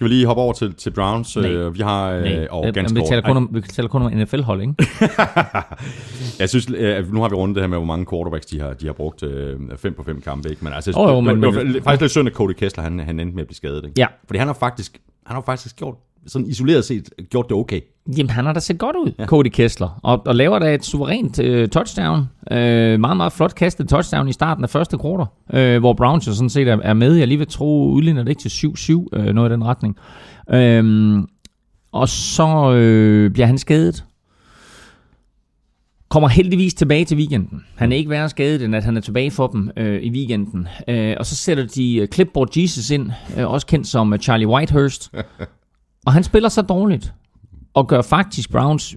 [0.00, 1.36] Skal vi lige hoppe over til, til Browns?
[1.36, 1.50] Nej.
[1.50, 4.02] Øh, vi har øh, Nej, og øh, ganske vi, taler kun om, vi taler kun
[4.02, 4.74] om NFL-hold, ikke?
[6.40, 8.72] Jeg synes, øh, nu har vi rundet det her med, hvor mange quarterbacks de har,
[8.72, 9.22] de har brugt.
[9.22, 10.64] Øh, fem på fem kampe, ikke?
[10.64, 12.98] Men altså, Jo, jo, men- det, det, var faktisk lidt synd, at Cody Kessler, han,
[12.98, 14.00] han endte med at blive skadet, ikke?
[14.00, 14.06] Ja.
[14.26, 15.94] Fordi han har faktisk, han har faktisk gjort,
[16.26, 17.80] sådan isoleret set, gjort det okay.
[18.16, 19.26] Jamen, han har da set godt ud, ja.
[19.26, 20.00] Cody Kessler.
[20.02, 22.24] Og, og laver da et suverænt øh, touchdown.
[22.50, 26.32] Øh, meget, meget flot kastet touchdown i starten af første kvartal, øh, hvor Browns jo
[26.32, 27.14] sådan set er, er med.
[27.14, 29.96] Jeg lige vil tro, udligner det ikke til 7-7, øh, noget i den retning.
[30.52, 31.18] Øh,
[31.92, 34.04] og så øh, bliver han skadet.
[36.08, 37.64] Kommer heldigvis tilbage til weekenden.
[37.76, 40.68] Han er ikke værre skadet, end at han er tilbage for dem øh, i weekenden.
[40.88, 44.48] Øh, og så sætter de øh, Clipboard Jesus ind, øh, også kendt som øh, Charlie
[44.48, 45.10] Whitehurst.
[46.06, 47.14] og han spiller så dårligt,
[47.74, 48.96] og gør faktisk Browns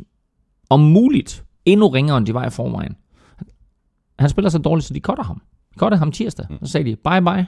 [0.70, 2.96] om muligt endnu ringere, end de var i forvejen.
[4.20, 5.42] Han spiller så dårligt, så de cutter ham.
[5.74, 6.46] De cutter ham tirsdag.
[6.64, 7.48] Så sagde de, bye bye.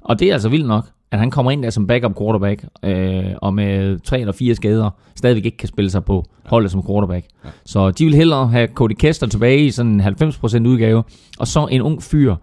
[0.00, 3.24] Og det er altså vildt nok, at han kommer ind der som backup quarterback, øh,
[3.42, 7.26] og med tre eller fire skader, stadigvæk ikke kan spille sig på holdet som quarterback.
[7.64, 11.02] Så de vil hellere have Cody Kessler tilbage i sådan en 90% udgave,
[11.38, 12.36] og så en ung fyr,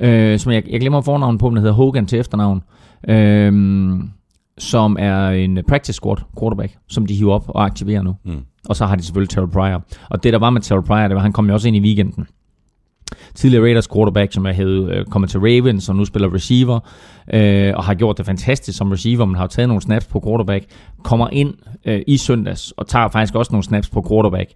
[0.00, 2.62] øh, som jeg, jeg glemmer fornavnet på, men der hedder Hogan til efternavn,
[3.08, 3.52] øh,
[4.58, 8.16] som er en practice squad quarterback, som de hiver op og aktiverer nu.
[8.24, 8.44] Mm.
[8.68, 9.84] Og så har de selvfølgelig Terrell Pryor.
[10.10, 11.80] Og det der var med Terrell Pryor, det var, han kom jo også ind i
[11.80, 12.26] weekenden.
[13.34, 16.80] Tidligere Raiders quarterback, som er hed, øh, kommet til Ravens, og nu spiller receiver,
[17.34, 20.64] øh, og har gjort det fantastisk som receiver, men har taget nogle snaps på quarterback,
[21.04, 21.54] kommer ind
[21.84, 24.50] øh, i søndags, og tager faktisk også nogle snaps på quarterback.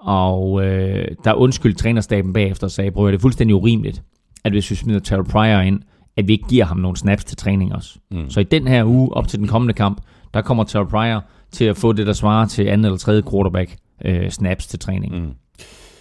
[0.00, 4.02] Og øh, der undskyldte trænerstaben bagefter og sagde, bror, det er fuldstændig urimeligt,
[4.44, 5.80] at hvis vi smider Terrell Pryor ind,
[6.16, 7.98] at vi ikke giver ham nogle snaps til træning også.
[8.10, 8.30] Mm.
[8.30, 10.02] Så i den her uge, op til den kommende kamp,
[10.34, 13.76] der kommer Terrell Pryor til at få det, der svarer til anden eller tredje quarterback
[14.04, 15.22] øh, snaps til træning.
[15.22, 15.32] Mm.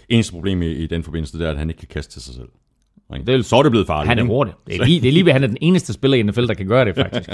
[0.09, 2.36] Eneste problem i, i den forbindelse, det er, at han ikke kan kaste til sig
[2.36, 2.49] selv.
[3.14, 3.26] Ikke?
[3.26, 4.09] Det er, så er det blevet farligt.
[4.09, 4.53] Han er hurtig.
[4.68, 6.53] Det er lige, det er lige ved, han er den eneste spiller i NFL, der
[6.53, 7.30] kan gøre det, faktisk.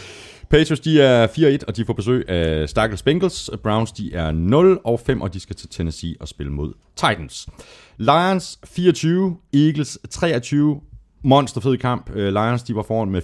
[0.50, 3.50] Patriots, de er 4-1, og de får besøg af Stakkels Bengals.
[3.62, 7.48] Browns, de er 0 og 5, og de skal til Tennessee og spille mod Titans.
[7.96, 10.80] Lions 24, Eagles 23.
[11.24, 12.10] Monsterfed kamp.
[12.14, 13.22] Øh, Lions, de var foran med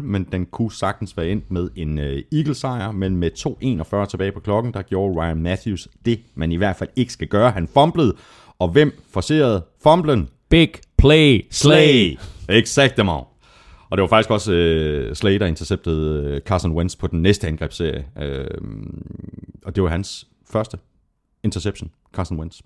[0.00, 2.92] 14-0, men den kunne sagtens være endt med en uh, Eagles-sejr.
[2.92, 3.30] Men med
[4.04, 7.28] 2.41 tilbage på klokken, der gjorde Ryan Matthews det, man i hvert fald ikke skal
[7.28, 7.50] gøre.
[7.50, 8.14] Han fumblede,
[8.58, 10.28] og hvem forserede fumblen?
[10.48, 12.18] Big play, slay.
[12.48, 13.24] Exactement.
[13.90, 17.46] Og det var faktisk også øh, Slay, der interceptede øh, Carson Wentz på den næste
[17.46, 18.06] angrebsserie.
[18.22, 18.46] Øh,
[19.64, 20.78] og det var hans første
[21.44, 22.60] interception, Carson Wentz.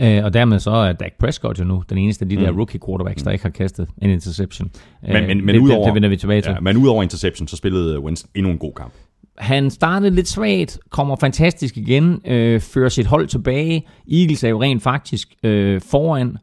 [0.00, 2.42] Øh, og dermed så er Dak Prescott jo nu den eneste af de mm.
[2.42, 4.70] der rookie quarterbacks, der ikke har kastet en interception.
[5.02, 6.50] Men, men, men det, udover, det, det vender vi tilbage til.
[6.50, 8.92] Ja, men udover interception, så spillede Wentz endnu en god kamp.
[9.38, 13.86] Han startede lidt svagt, kommer fantastisk igen, øh, fører sit hold tilbage.
[14.12, 16.36] Eagles er jo rent faktisk øh, foran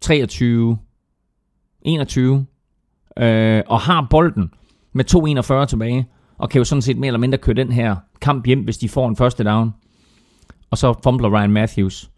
[0.00, 0.78] 23
[1.82, 2.46] 21
[3.18, 4.50] øh, og har bolden
[4.92, 5.04] med
[5.62, 6.06] 2.41 tilbage,
[6.38, 8.88] og kan jo sådan set mere eller mindre køre den her kamp hjem, hvis de
[8.88, 9.70] får en første down.
[10.70, 12.10] Og så fumbler Ryan Matthews.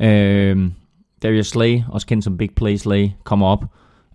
[0.00, 0.70] Øh,
[1.22, 3.64] Darius Slay, også kendt som Big Play Slay, kommer op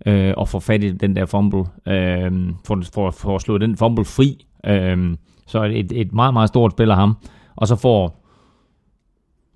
[0.06, 2.32] øh, og får fat i den der fumble, øh,
[2.64, 4.46] for, for, for at slå den fumble fri.
[4.66, 5.16] Øh,
[5.46, 7.16] så et, et meget, meget stort spil af ham.
[7.56, 8.26] Og så får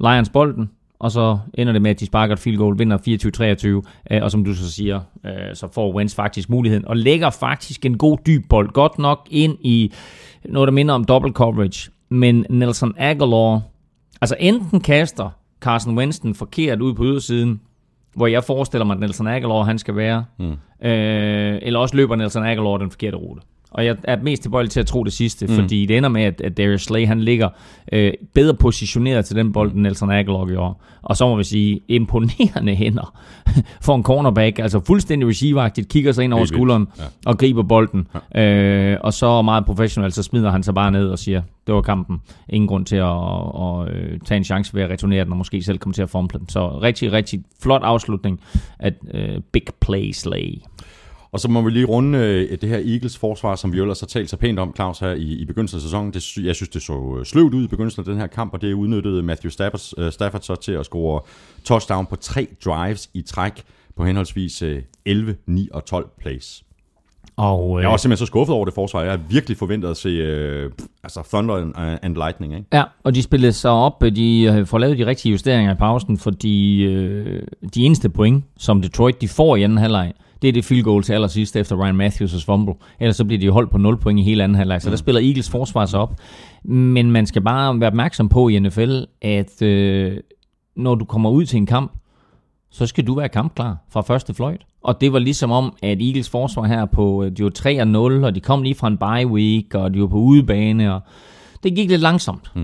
[0.01, 4.15] Lions bolden, og så ender det med, at de sparker et field goal, vinder 24-23,
[4.15, 7.87] øh, og som du så siger, øh, så får Wentz faktisk muligheden, og lægger faktisk
[7.87, 9.93] en god dyb bold, godt nok ind i
[10.45, 13.61] noget, der minder om double coverage, men Nelson Aguilar,
[14.21, 17.61] altså enten kaster Carson Wentz den forkert ud på ydersiden,
[18.17, 20.53] hvor jeg forestiller mig, at Nelson Aguilar han skal være, mm.
[20.89, 23.43] øh, eller også løber Nelson Aguilar den forkerte rute.
[23.75, 25.53] Og jeg er mest tilbøjelig til at tro det sidste, mm.
[25.53, 27.49] fordi det ender med, at, at Darius Slay han ligger
[27.93, 30.75] øh, bedre positioneret til den bold, end Nelson Aguilar gjorde.
[31.03, 33.19] Og så må vi sige, imponerende hænder
[33.81, 37.03] for en cornerback, altså fuldstændig receiveragtigt, kigger sig ind over skulderen ja.
[37.27, 38.09] og griber bolden.
[38.35, 38.45] Ja.
[38.45, 41.83] Øh, og så meget professionelt, så smider han sig bare ned og siger, det var
[41.83, 42.21] kampen.
[42.49, 45.39] Ingen grund til at, at, at øh, tage en chance ved at returnere den, og
[45.39, 46.49] måske selv komme til at fumble den.
[46.49, 48.41] Så rigtig, rigtig flot afslutning
[48.79, 50.59] af uh, Big Play Slay.
[51.35, 54.07] Og så må vi lige runde øh, det her Eagles forsvar, som vi ellers har
[54.07, 56.13] talt så pænt om, Claus, her i, i begyndelsen af sæsonen.
[56.13, 58.63] Det, jeg synes, det så øh, sløvt ud i begyndelsen af den her kamp, og
[58.63, 61.21] det udnyttede Matthew Stafford, uh, Stafford så til at score
[61.65, 63.63] touchdown på tre drives i træk
[63.97, 64.69] på henholdsvis uh,
[65.05, 66.65] 11, 9 og 12 plays.
[67.37, 69.03] Og, øh, jeg var simpelthen så skuffet over det forsvar.
[69.03, 70.71] Jeg har virkelig forventet at se øh,
[71.05, 72.55] altså Thunder and, and Lightning.
[72.55, 72.67] Ikke?
[72.73, 74.03] Ja, og de spillede sig op.
[74.03, 77.43] De får lavet de rigtige justeringer i pausen, fordi øh,
[77.75, 80.13] de eneste point, som Detroit de får i anden halvleg,
[80.43, 82.75] det er det field goal til allersidst efter Ryan Matthews' fumble.
[83.01, 84.83] Ellers så bliver de holdt på 0 point i hele anden halvleg.
[84.83, 84.91] Så mm.
[84.91, 86.21] der spiller Eagles forsvar sig op.
[86.65, 90.17] Men man skal bare være opmærksom på i NFL, at øh,
[90.77, 91.93] når du kommer ud til en kamp,
[92.71, 94.67] så skal du være kampklar fra første fløjt.
[94.83, 97.51] Og det var ligesom om, at Eagles forsvar her på, de var
[98.21, 101.01] 3-0, og de kom lige fra en bye week, og de var på udebane, og
[101.63, 102.53] det gik lidt langsomt.
[102.55, 102.63] Mm.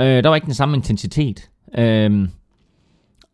[0.00, 1.50] Øh, der var ikke den samme intensitet.
[1.78, 2.28] Øh,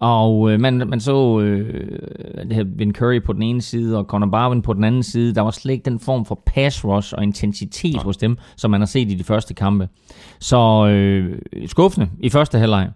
[0.01, 1.99] og øh, man, man så øh,
[2.43, 5.35] det her Vin Curry på den ene side, og Conor Barwin på den anden side.
[5.35, 8.01] Der var slet ikke den form for pass rush og intensitet ja.
[8.01, 9.89] hos dem, som man har set i de første kampe.
[10.41, 12.91] Så øh, skuffende i første halvleg.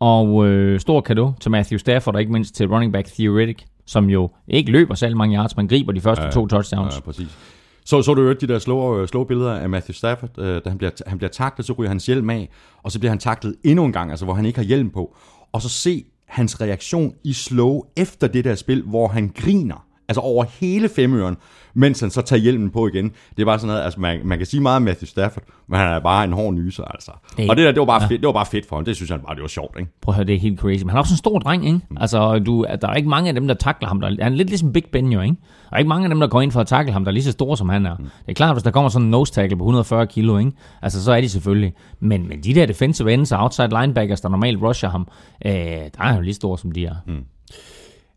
[0.00, 4.10] Og øh, stor kado til Matthew Stafford, og ikke mindst til running back Theoretic, som
[4.10, 6.94] jo ikke løber særlig mange yards, men griber de første ja, to touchdowns.
[6.94, 7.38] Ja, præcis.
[7.84, 10.78] Så, så du jo de der slå, slå billeder af Matthew Stafford, øh, da han
[10.78, 12.48] bliver, han bliver taklet, så ryger hans hjelm af,
[12.82, 15.16] og så bliver han taklet endnu en gang, altså hvor han ikke har hjelm på.
[15.52, 20.20] Og så se hans reaktion i slow efter det der spil, hvor han griner, altså
[20.20, 21.36] over hele femøren,
[21.74, 23.12] mens han så tager hjelmen på igen.
[23.36, 25.80] Det er bare sådan noget, altså man, man kan sige meget om Matthew Stafford, men
[25.80, 27.10] han er bare en hård nyser, altså.
[27.36, 28.08] Det, og det der, det var bare, ja.
[28.08, 29.90] fedt, det var bare fedt for ham, det synes han bare, det var sjovt, ikke?
[30.02, 30.82] Prøv at høre, det er helt crazy.
[30.82, 31.80] Men han er også en stor dreng, ikke?
[31.90, 31.96] Mm.
[32.00, 34.00] Altså, du, der er ikke mange af dem, der takler ham.
[34.00, 35.36] Der, han er lidt ligesom Big Ben, jo, ikke?
[35.70, 37.14] Der er ikke mange af dem, der går ind for at takle ham, der er
[37.14, 37.96] lige så store, som han er.
[37.96, 38.04] Mm.
[38.04, 40.52] Det er klart, hvis der kommer sådan en nose tackle på 140 kilo, ikke?
[40.82, 41.72] Altså, så er de selvfølgelig.
[42.00, 45.08] Men, men de der defensive ends og outside linebackers, der normalt rusher ham,
[45.46, 46.94] øh, der er han jo lige store, som de er.
[47.06, 47.24] Mm.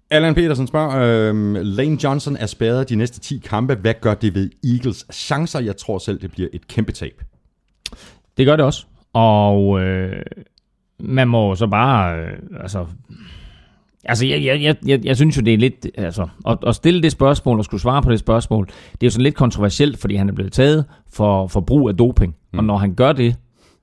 [0.09, 3.75] Allan Petersen spørger, øh, Lane Johnson er spadet de næste 10 kampe.
[3.75, 5.59] Hvad gør det ved Eagles chancer?
[5.59, 7.21] Jeg tror selv, det bliver et kæmpe tab.
[8.37, 8.85] Det gør det også.
[9.13, 10.23] Og øh,
[10.99, 12.85] man må så bare, øh, altså,
[14.03, 17.01] altså jeg, jeg, jeg, jeg, jeg synes jo, det er lidt, altså, at, at stille
[17.01, 20.15] det spørgsmål og skulle svare på det spørgsmål, det er jo sådan lidt kontroversielt, fordi
[20.15, 22.35] han er blevet taget for, for brug af doping.
[22.53, 22.59] Mm.
[22.59, 23.35] Og når han gør det,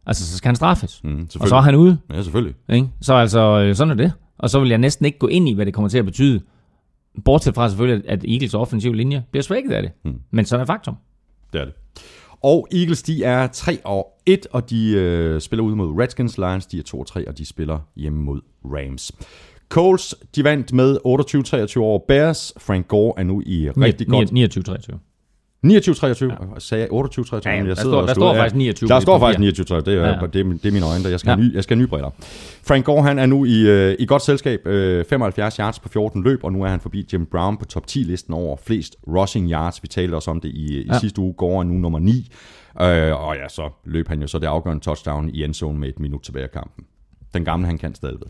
[0.07, 1.01] altså, så skal han straffes.
[1.05, 1.99] Mm, og så er han ude.
[2.13, 2.55] Ja, selvfølgelig.
[2.73, 2.89] Ikke?
[3.01, 4.13] Så altså, øh, sådan er det.
[4.41, 6.41] Og så vil jeg næsten ikke gå ind i, hvad det kommer til at betyde
[7.25, 9.93] Bortset fra selvfølgelig, at Eagles offensiv linje bliver svækket af det.
[10.05, 10.21] Mm.
[10.31, 10.97] Men så er faktum.
[11.53, 11.75] Det er det.
[12.43, 16.39] Og Eagles, de er 3 og 1, og de øh, spiller ud mod Redskins.
[16.39, 19.13] Lions, de er 2 og 3, og de spiller hjemme mod Rams.
[19.69, 20.99] Coles, de vandt med
[21.77, 22.53] 28-23 over Bears.
[22.59, 24.31] Frank Gore er nu i rigtig godt
[24.93, 25.10] 29-23.
[25.67, 26.59] 29-23, ja.
[26.59, 28.41] sagde jeg 28-23, Ja, ja, men der jeg står- sidder og der slår- står ja,
[28.41, 29.45] faktisk 29 Der står faktisk papir.
[29.45, 30.09] 29, det er, Ja.
[30.09, 30.15] ja.
[30.27, 31.37] det, det er mine øjne, der jeg skal, ja.
[31.37, 32.11] ny, jeg skal have nye briller.
[32.67, 36.23] Frank Gore, han er nu i, øh, i godt selskab, øh, 75 yards på 14
[36.23, 39.83] løb, og nu er han forbi Jim Brown på top 10-listen over flest rushing yards.
[39.83, 40.99] Vi talte også om det i, i Ja.
[40.99, 41.33] sidste uge.
[41.35, 42.11] Gore er nu nummer 9,
[42.81, 46.01] øh, og ja, så løb han jo så det afgørende touchdown i endzone med et
[46.01, 46.85] minut tilbage af kampen.
[47.35, 48.29] Den gamle, han kan stadigvæk.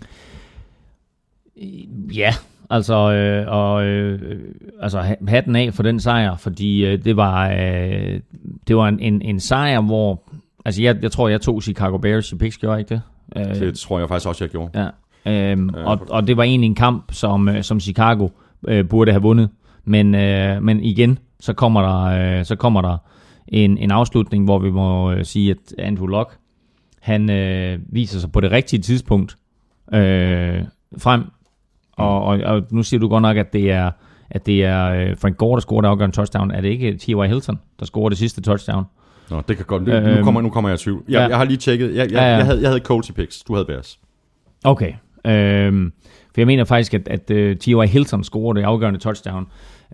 [2.14, 2.34] Ja,
[2.70, 4.38] altså, øh, og, øh,
[4.80, 8.20] altså ha- hatten af for den sejr, fordi øh, det var, øh,
[8.68, 10.22] det var en, en, en sejr, hvor,
[10.64, 13.02] altså jeg, jeg tror, jeg tog Chicago Bears i picks, gjorde jeg ikke det?
[13.36, 14.70] Øh, Det tror jeg faktisk også, jeg gjorde.
[14.82, 14.88] Ja.
[15.52, 18.28] Øhm, og, og det var egentlig en kamp, som, øh, som Chicago
[18.68, 19.48] øh, burde have vundet.
[19.84, 22.96] Men, øh, men igen, så kommer der, øh, så kommer der
[23.48, 26.36] en, en afslutning, hvor vi må øh, sige, at Andrew Luck,
[27.00, 29.36] han øh, viser sig på det rigtige tidspunkt
[29.94, 30.62] øh,
[30.98, 31.24] frem.
[31.96, 33.90] Og, og, og nu siger du godt nok, at det er,
[34.30, 36.50] at det er øh, Frank Gore, der scorer det afgørende touchdown.
[36.50, 37.26] Er det ikke T.Y.
[37.28, 38.84] Hilton, der scorer det sidste touchdown?
[39.30, 39.86] Nå, det kan godt.
[39.86, 41.02] Det, nu, Øhm, kommer, nu kommer jeg i tvivl.
[41.08, 41.26] Jeg, ja.
[41.28, 41.88] jeg har lige tjekket.
[41.88, 42.36] Jeg, jeg, Ja, ja.
[42.36, 43.42] jeg, havde, jeg havde Coles i picks.
[43.42, 43.98] Du havde Bears.
[44.64, 44.92] Okay.
[45.26, 45.92] Øhm,
[46.34, 47.86] for jeg mener faktisk, at, at uh, T.Y.
[47.88, 49.46] Hilton scorede det afgørende touchdown,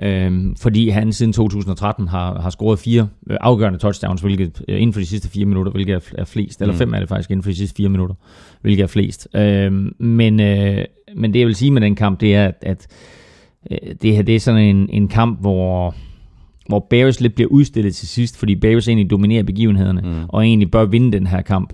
[0.03, 4.93] øhm, fordi han siden 2013 har, har scoret fire øh, afgørende touchdowns, hvilket øh, inden
[4.93, 6.61] for de sidste fire minutter, hvilket er, er flest.
[6.63, 6.79] Eller Mm.
[6.79, 8.15] fem er det faktisk inden for de sidste fire minutter,
[8.61, 9.29] hvilket er flest.
[9.35, 10.85] Øhm, men, øh,
[11.15, 12.87] men det jeg vil sige med den kamp, det er, at, at
[13.71, 15.95] øh, det her det er sådan en, en kamp, hvor
[16.69, 20.25] hvor Bears lidt bliver udstillet til sidst, fordi Bears egentlig dominerer begivenhederne, mm.
[20.29, 21.73] og egentlig bør vinde den her kamp.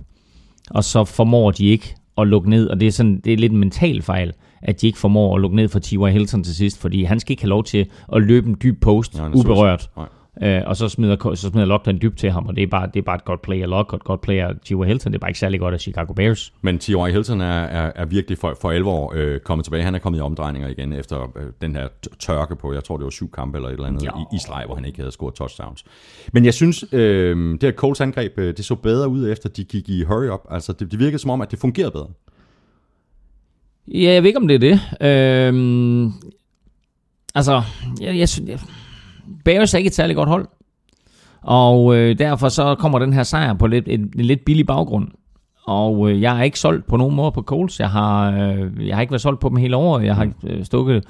[0.71, 3.53] Og så formår de ikke at lukke ned, og det er, sådan, det er lidt
[3.53, 6.11] en mental fejl, at de ikke formår at lukke ned for T.Y.
[6.11, 9.19] Hilton til sidst, fordi han skal ikke have lov til at løbe en dyb post,
[9.19, 9.91] Nej, er uberørt.
[9.97, 10.07] Nej.
[10.43, 12.87] Øh, og så smider, så smider Lock den dybt til ham, og det er bare,
[12.87, 14.85] det er bare et godt play af Lock, og et godt play af T.Y.
[14.87, 15.13] Hilton.
[15.13, 16.53] Det er bare ikke særlig godt af Chicago Bears.
[16.63, 17.11] Men T.Y.
[17.13, 19.83] Hilton er, er, er virkelig for, for alvor øh, kommet tilbage.
[19.83, 23.05] Han er kommet i omdrejninger igen efter øh, den her tørke på, jeg tror det
[23.05, 24.11] var syv kampe eller et eller andet Jo.
[24.33, 25.85] i, i streg, hvor han ikke havde scoret touchdowns.
[26.33, 29.65] Men jeg synes, øh, det her Coles angreb, øh, det så bedre ud efter de
[29.65, 30.41] gik i hurry up.
[30.51, 32.09] Altså det, det virkede som om, at det fungerede bedre.
[33.89, 34.81] Ja, jeg ved ikke, om det er det.
[35.49, 36.13] Øhm,
[37.35, 37.63] altså,
[38.01, 38.61] jeg, jeg, synes- jeg,
[39.45, 40.47] Bears er ikke et særligt godt hold.
[41.43, 45.09] Og øh, derfor så kommer den her sejr på lidt, en, en lidt billig baggrund.
[45.67, 47.81] Og øh, jeg er ikke solgt på nogen måde på Coles.
[47.81, 50.05] Jeg har, øh, jeg har ikke været solgt på dem hele året.
[50.05, 51.05] Jeg har øh, stukket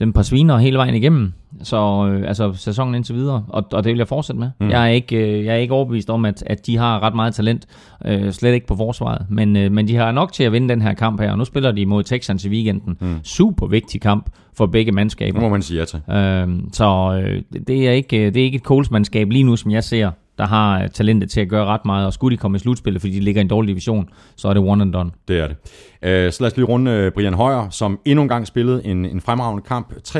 [0.00, 1.32] et par sviner hele vejen igennem.
[1.62, 3.44] Så øh, altså sæsonen indtil videre.
[3.48, 4.50] Og, og det vil jeg fortsætte med.
[4.60, 4.70] Mm.
[4.70, 7.34] Jeg, er ikke, øh, jeg er ikke overbevist om, at, at de har ret meget
[7.34, 7.66] talent.
[8.04, 9.26] Øh, slet ikke på forsvaret.
[9.28, 11.30] Men, øh, men de har nok til at vinde den her kamp her.
[11.30, 12.96] Og nu spiller de mod Texans i weekenden.
[13.00, 13.16] Mm.
[13.24, 15.38] Super vigtig kamp for begge mandskaber.
[15.38, 16.14] Det må man sige ja til.
[16.14, 19.84] Øhm, så øh, det, er ikke, det er ikke et Coles-mandskab lige nu, som jeg
[19.84, 22.06] ser, der har øh, talentet til at gøre ret meget.
[22.06, 24.54] Og skulle de komme i slutspillet, fordi de ligger i en dårlig division, så er
[24.54, 25.10] det one and done.
[25.28, 25.56] Det er det.
[26.02, 29.04] Øh, så lad os lige runde øh, Brian Højer, som endnu en gang spillede en,
[29.04, 29.92] en fremragende kamp.
[30.08, 30.14] 23-43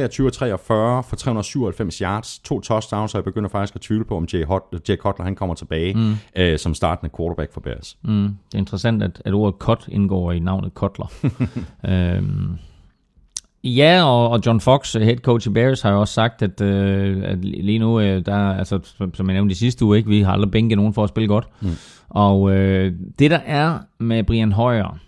[0.67, 4.63] for 397 yards, to touchdowns, og jeg begynder faktisk at tvivle på, om Jay, Hot,
[4.89, 6.15] Jay Cutler han kommer tilbage mm.
[6.37, 7.97] øh, som startende quarterback for Bears.
[8.03, 11.13] Mm, det er interessant, at, at ordet cut indgår i navnet Kotler.
[11.91, 12.59] øhm,
[13.65, 17.23] ja, og, og John Fox, head coach i Bears, har jo også sagt, at, øh,
[17.25, 20.09] at lige nu, øh, der, er, altså, som som jeg nævnte i sidste uge, ikke,
[20.09, 21.49] vi har aldrig bænket nogen for at spille godt.
[21.61, 21.69] Mm.
[22.09, 24.99] Og øh, det der er med Brian Hoyer,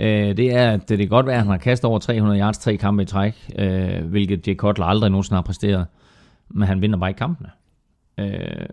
[0.00, 2.58] øh, det er, at det kan godt være, at han har kastet over 300 yards
[2.58, 5.86] tre kampe i træk, øh, hvilket Jay Cutler aldrig nogensinde har præsteret.
[6.48, 7.48] Men han vinder bare ikke kampene.
[8.18, 8.66] Øh,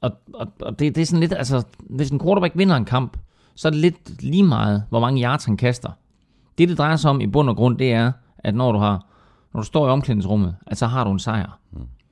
[0.00, 3.16] og, og, og det, det er sådan lidt, altså, hvis en quarterback vinder en kamp,
[3.54, 5.90] så er det lidt lige meget, hvor mange yards han kaster.
[6.60, 9.06] Det, det drejer sig om i bund og grund, det er, at når du har,
[9.54, 11.58] når du står i omklædningsrummet, at så har du en sejr.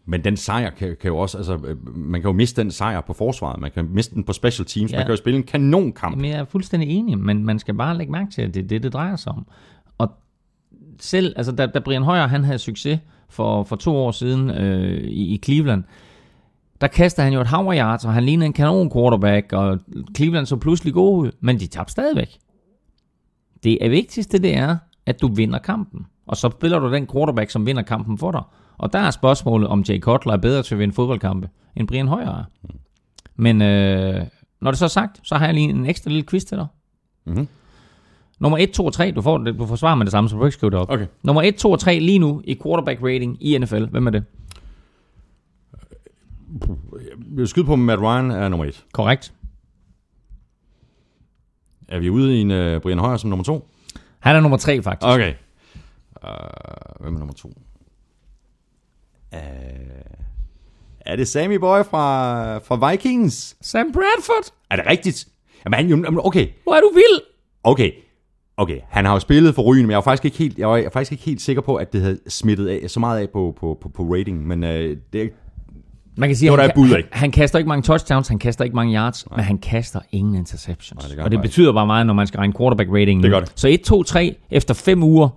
[0.07, 3.01] Men den sejr kan, kan jo også, altså, øh, man kan jo miste den sejr
[3.01, 4.97] på forsvaret, man kan miste den på special teams, Ja.
[4.97, 6.17] man kan jo spille en kanonkamp.
[6.17, 8.69] Jamen, jeg er fuldstændig enig, men man skal bare lægge mærke til, at det er
[8.69, 9.47] det, det drejer sig om.
[9.99, 10.11] Og
[11.01, 15.05] selv, altså da, da Brian Højer, han havde succes for, for to år siden øh,
[15.05, 15.85] i, i Cleveland,
[16.81, 19.79] der kastede han jo et hav yards, og han lignede en kanon quarterback, og
[20.17, 22.39] Cleveland så pludselig god ud, men de tabte stadigvæk.
[23.65, 26.07] Det er vigtigste, det er, at du vinder kampen.
[26.27, 28.43] Og så spiller du den quarterback, som vinder kampen for dig.
[28.79, 32.09] Og der er spørgsmålet, om Jay Cutler er bedre til at vinde fodboldkampe, end Brian
[32.09, 32.45] Højer er.
[33.37, 34.27] Men øh,
[34.61, 36.67] når det så er sagt, så har jeg lige en ekstra lille quiz til dig.
[37.27, 37.49] Mhm.
[38.41, 40.45] Nummer 1, 2 og 3, du får, du får svar med det samme, så du
[40.45, 40.91] ikke skrive det op.
[40.91, 41.07] Okay.
[41.23, 43.85] Nummer 1, 2 og 3 lige nu i quarterback rating i NFL.
[43.85, 44.25] Hvem er det?
[46.93, 48.85] Jeg vil skyde på, at Matt Ryan er nummer et.
[48.93, 49.33] Korrekt.
[51.89, 53.69] Er vi ude i en uh, Brian Højer som nummer to?
[54.19, 55.07] Han er nummer 3 faktisk.
[55.09, 55.35] Okay.
[56.23, 57.49] Uh, hvem er nummer to?
[59.33, 59.39] Uh,
[61.01, 63.57] er det Sammy Boy fra, fra Vikings?
[63.61, 65.29] Sam Bradford, Er det rigtigt?
[65.65, 67.21] Jamen, han, okay, hvor er du vild?
[67.65, 67.93] okay.
[68.61, 70.89] Okay, han har jo spillet for Ryen, men jeg var faktisk ikke helt, jeg var
[70.93, 73.79] faktisk ikke helt sikker på, at det havde smittet af, så meget af på, på,
[73.81, 74.47] på, på rating.
[74.47, 75.33] Men øh, det,
[76.19, 79.27] Man kan sige, han, han, han kaster ikke mange touchdowns, han kaster ikke mange yards,
[79.31, 79.37] Nej.
[79.37, 81.03] men han kaster ingen interceptions.
[81.09, 83.23] Nej, det og det betyder bare meget, når man skal regne quarterback rating.
[83.23, 83.53] Det gør det.
[83.55, 85.29] Så 1, 2, 3 efter 5 uger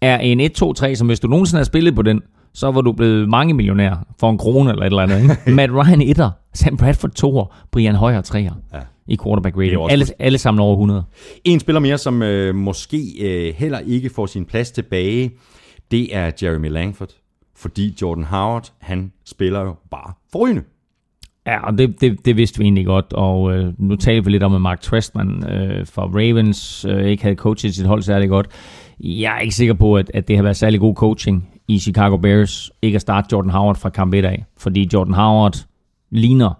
[0.00, 2.22] er en 1, 2, 3, som hvis du nogensinde har spillet på den,
[2.54, 5.22] så var du blevet mange millionær for en krone eller et eller andet.
[5.22, 5.36] Ikke?
[5.56, 8.80] Matt Ryan 1'er, Sam Bradford 2'er, Brian Højer 3'er Ja.
[9.06, 9.90] i quarterback er rating.
[9.90, 11.02] Alle, alle sammen over 100.
[11.44, 15.30] En spiller mere, som øh, måske øh, heller ikke får sin plads tilbage,
[15.90, 17.08] det er Jeremy Langford.
[17.60, 20.62] Fordi Jordan Howard, han spiller jo bare forrygende.
[21.46, 24.42] Ja, og det, det, det vidste vi egentlig godt, og øh, nu taler vi lidt
[24.42, 28.48] om, at Mark Trestman øh, fra Ravens øh, ikke havde coachet sit hold særlig godt.
[29.00, 32.16] Jeg er ikke sikker på, at, at det har været særlig god coaching i Chicago
[32.16, 35.66] Bears, ikke at starte Jordan Howard fra kamp 1 af, fordi Jordan Howard
[36.10, 36.52] ligner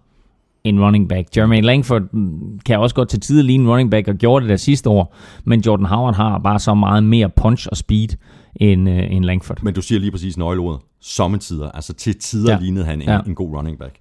[0.64, 1.36] en running back.
[1.36, 4.50] Jeremy Langford mm, kan også godt til tider ligne en running back, og gjorde det
[4.50, 8.08] der sidste år, men Jordan Howard har bare så meget mere punch og speed
[8.56, 9.62] end, øh, end Langford.
[9.62, 10.80] Men du siger lige præcis nøgleordet.
[11.00, 11.70] Sommetider.
[11.70, 12.58] Altså til tider Ja.
[12.60, 13.20] lignede han en, Ja.
[13.26, 13.96] en god running back.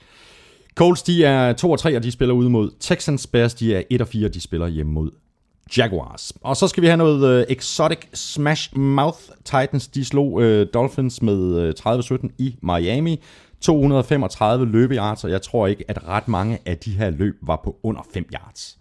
[0.75, 3.27] Colts, de er 2 og 3, og de spiller ude mod Texans.
[3.27, 5.11] Bears, de er 1 og 4, de spiller hjemme mod
[5.77, 6.33] Jaguars.
[6.41, 9.17] Og så skal vi have noget uh, exotic smash mouth.
[9.45, 10.43] Titans, de slog uh,
[10.73, 13.21] Dolphins med uh, 30-17 i Miami.
[13.61, 17.75] 235 løbeyards, og jeg tror ikke, at ret mange af de her løb var på
[17.83, 18.77] under 5 yards.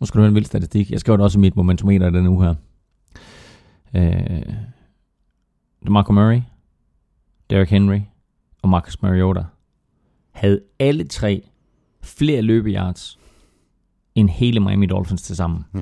[0.00, 0.90] Nu skal du have en vild statistik.
[0.90, 2.54] Jeg skrev det også i mit momentometer den uge her.
[3.96, 4.42] Øh,
[5.86, 6.40] DeMarco Murray,
[7.52, 8.00] Derrick Henry
[8.62, 9.44] og Marcus Mariota
[10.30, 11.48] havde alle tre
[12.02, 13.18] flere løbeyards
[14.14, 15.64] end hele Miami Dolphins til sammen.
[15.74, 15.80] Ja.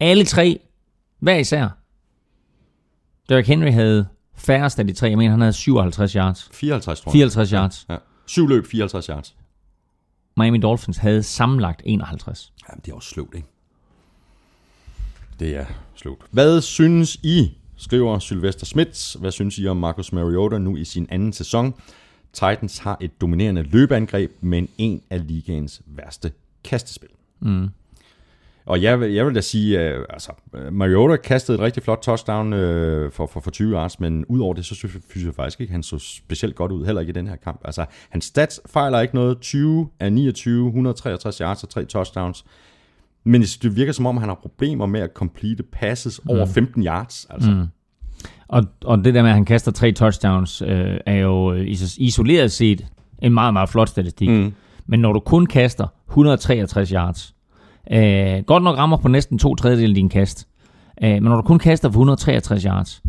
[0.00, 0.60] Alle tre,
[1.18, 1.68] hver især.
[3.28, 5.08] Derrick Henry havde færrest af de tre.
[5.08, 6.50] Jeg mener, han havde 57 yards.
[6.52, 7.12] 54, tror jeg.
[7.12, 7.86] 54 yards.
[7.88, 7.96] Ja.
[8.26, 9.36] Syv løb, 54 yards.
[10.36, 12.52] Miami Dolphins havde sammenlagt 51.
[12.68, 13.48] Jamen, det er også sløvt, ikke?
[15.38, 16.20] Det er sløvt.
[16.30, 21.06] Hvad synes I, skriver Sylvester Smith, hvad synes I om Marcus Mariota nu i sin
[21.10, 21.74] anden sæson?
[22.32, 26.32] Titans har et dominerende løbeangreb, men en af ligaens værste
[26.64, 27.08] kastespil.
[27.40, 27.68] Mm.
[28.66, 30.32] Og jeg vil, jeg vil da sige, øh, altså,
[30.72, 34.66] Mariota kastede et rigtig flot touchdown øh, for, for, for 20 yards, men udover det,
[34.66, 37.36] så synes jeg, faktisk ikke, han så specielt godt ud, heller ikke i den her
[37.36, 37.60] kamp.
[37.64, 39.40] Altså, hans stats fejler ikke noget.
[39.40, 42.44] 20 af 29, 163 yards og 3 touchdowns.
[43.24, 47.26] Men det virker som om, han har problemer med at complete passes over 15 yards.
[47.30, 47.50] Altså.
[47.50, 47.66] Mm.
[48.48, 51.96] Og, og det der med, at han kaster tre touchdowns, øh, er jo øh, is-
[51.98, 52.86] isoleret set
[53.22, 54.28] en meget, meget flot statistik.
[54.28, 54.52] Mm.
[54.86, 57.34] Men når du kun kaster 163 yards,
[57.92, 60.48] øh, godt nok rammer på næsten to tredjedel af din kast,
[61.02, 63.02] øh, men når du kun kaster for 163 yards,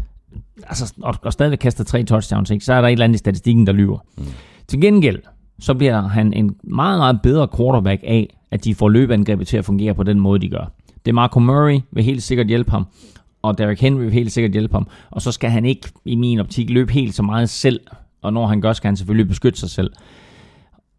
[0.67, 3.17] altså, og, og stadigvæk kaster tre touchdowns, ikke, så er der et eller andet i
[3.17, 3.97] statistikken, der lyver.
[4.17, 4.23] Mm.
[4.67, 5.19] Til gengæld,
[5.59, 9.65] så bliver han en meget, meget bedre quarterback af, at de får løbeangrebet til at
[9.65, 10.71] fungere på den måde, de gør.
[11.05, 12.85] Det er Marco Murray vil helt sikkert hjælpe ham,
[13.47, 14.87] og Derrick Henry vil helt sikkert hjælpe ham.
[15.11, 17.79] Og så skal han ikke, i min optik, løbe helt så meget selv.
[18.21, 19.91] Og når han gør, skal han selvfølgelig beskytte sig selv.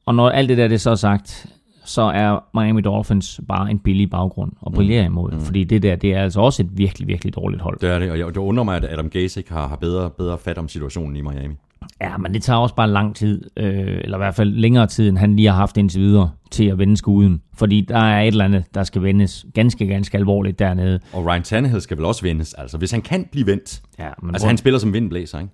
[0.06, 1.46] Og når alt det der det er så sagt,
[1.84, 5.32] så er Miami Dolphins bare en billig baggrund at brillere imod.
[5.32, 5.40] Mm.
[5.40, 7.78] Fordi det der, det er altså også et virkelig, virkelig dårligt hold.
[7.80, 10.10] Det er det, og jeg- det undrer mig, at Adam Gase ikke har, har bedre,
[10.10, 11.54] bedre fat om situationen i Miami.
[12.00, 15.08] Ja, men det tager også bare lang tid, øh, eller i hvert fald længere tid,
[15.08, 17.42] end han lige har haft indtil videre, til at vende skuden.
[17.54, 21.00] Fordi der er et eller andet, der skal vendes ganske, ganske alvorligt dernede.
[21.12, 22.54] Og Ryan Tannehill skal vel også vendes.
[22.54, 23.82] Altså, hvis han kan blive vendt.
[23.98, 25.52] Ja, men Altså, han spiller som vindblæser, ikke?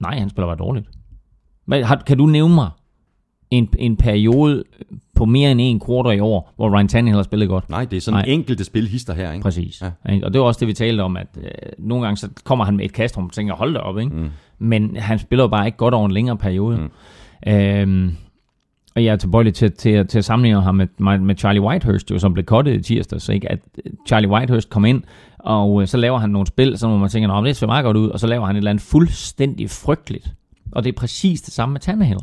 [0.00, 0.86] Nej, han spiller bare dårligt.
[1.66, 2.70] Men har, kan du nævne mig
[3.50, 4.64] en, en periode
[5.14, 7.70] på mere end en quarter i år, hvor Ryan Tannehill har spillet godt?
[7.70, 8.24] Nej, det er sådan Nej.
[8.28, 9.42] Enkelte spilhister her, ikke?
[9.42, 9.82] Præcis.
[9.82, 9.90] Ja.
[10.22, 12.76] Og det var også det, vi talte om, at øh, nogle gange så kommer han
[12.76, 14.16] med et kast, hvor man tænker, hold da op, ikke?
[14.16, 14.30] Mm.
[14.58, 16.76] Men han spiller jo bare ikke godt over en længere periode.
[16.76, 17.52] Mm.
[17.52, 18.16] Øhm,
[18.96, 22.18] og jeg er tilbøjelig til, til, til at sammenligne ham med, med Charlie Whitehurst, jo,
[22.18, 23.28] som blev cuttet i tirsdags.
[23.28, 23.52] Ikke?
[23.52, 25.02] At øh, Charlie Whitehurst kom ind,
[25.38, 27.84] og øh, så laver han nogle spil, så må man tænke, at det ser meget
[27.84, 30.34] godt ud, og så laver han et eller andet fuldstændig frygteligt.
[30.72, 32.20] Og det er præcis det samme med Tannehill.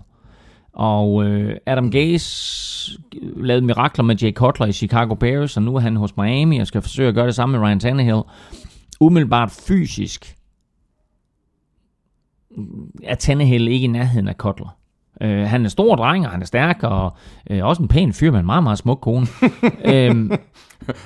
[0.74, 3.00] Og øh, Adam Gase
[3.36, 6.68] lavede mirakler med Jay Cutler i Chicago Bears, og nu er han hos Miami og
[6.68, 8.22] skal forsøge at gøre det samme med Ryan Tannehill.
[9.00, 10.36] Umiddelbart fysisk
[13.04, 14.78] er Tannehill ikke i nærheden af Cutler.
[15.22, 17.14] Øh, han er stor dreng, og han er stærk, og
[17.50, 19.28] øh, også en pæn fyr med en meget, meget smuk kone.
[19.94, 20.32] øhm,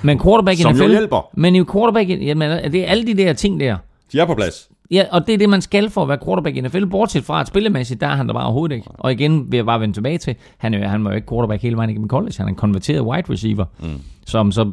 [0.02, 1.30] men quarterback i Som jo NFL, hjælper.
[1.34, 3.76] Men i quarterback, jamen, det er alle de der ting der,
[4.12, 4.68] De er på plads.
[4.90, 6.86] Ja, og det er det, man skal for at være quarterback i NFL.
[6.86, 8.88] Bortset fra, at spillemæssigt, der er han der bare overhovedet ikke.
[8.94, 11.62] Og igen vil jeg bare vende tilbage til, han, er, han var jo ikke quarterback
[11.62, 12.34] hele vejen igennem college.
[12.36, 14.00] Han er en konverteret wide receiver, mm.
[14.26, 14.70] som så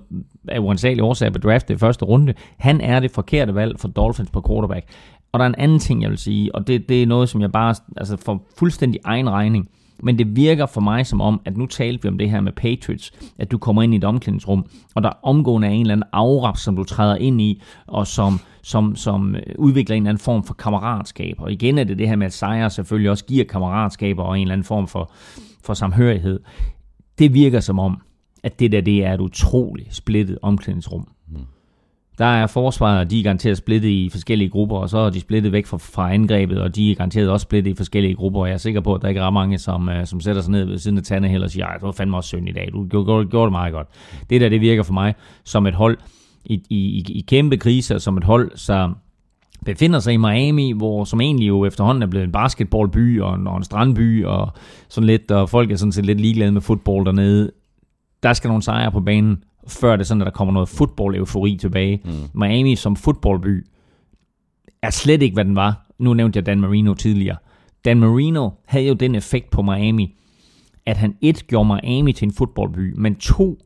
[0.48, 2.34] er uansagelig årsag på draft i første runde.
[2.58, 4.86] Han er det forkerte valg for Dolphins på quarterback.
[5.36, 7.42] Og der er en anden ting, jeg vil sige, og det, det er noget, som
[7.42, 9.70] jeg bare altså for fuldstændig egen regning.
[10.04, 12.52] Men det virker for mig som om, at nu talte vi om det her med
[12.52, 14.66] Patriots, at du kommer ind i et omklædningsrum,
[14.96, 18.40] og der omgående er en eller anden aura, som du træder ind i, og som,
[18.64, 21.36] som, som øh, udvikler en eller anden form for kammeratskab.
[21.40, 24.42] Og igen er det det her med, at sejre selvfølgelig også giver kammeratskaber og en
[24.42, 25.12] eller anden form for,
[25.64, 26.40] for samhørighed.
[27.20, 28.02] Det virker som om,
[28.44, 31.08] at det der det er et utroligt splittet omklædningsrum.
[32.18, 35.52] Der er forsvaret, de er garanteret splittet i forskellige grupper, og så er de splittet
[35.52, 38.54] væk fra, fra angrebet, og de er garanteret også splittet i forskellige grupper, og jeg
[38.54, 40.78] er sikker på, at der ikke er mange, som, uh, som sætter sig ned ved
[40.78, 43.46] siden af Tannehill og siger, det var fandme også synd i dag, du gjorde, gjorde
[43.46, 43.88] det meget godt.
[44.30, 45.14] Det der, det virker for mig
[45.44, 45.98] som et hold
[46.46, 48.92] i, i, i kæmpe kriser, som et hold, så
[49.66, 53.48] befinder sig i Miami, hvor som egentlig jo efterhånden er blevet en basketballby og en,
[53.48, 54.54] og en strandby og
[54.90, 57.52] sådan lidt, og folk er sådan set lidt ligeglade med fodbold dernede.
[58.24, 62.02] Der skal nogle sejre på banen, før det sådan, at der kommer noget fodbold-eufori tilbage.
[62.06, 62.12] Mm.
[62.40, 63.66] Miami som fodboldby
[64.82, 65.86] er slet ikke, hvad den var.
[66.00, 67.38] Nu nævnte jeg Dan Marino tidligere.
[67.86, 70.16] Dan Marino havde jo den effekt på Miami,
[70.86, 73.58] at han et gjorde Miami til en fodboldby, men to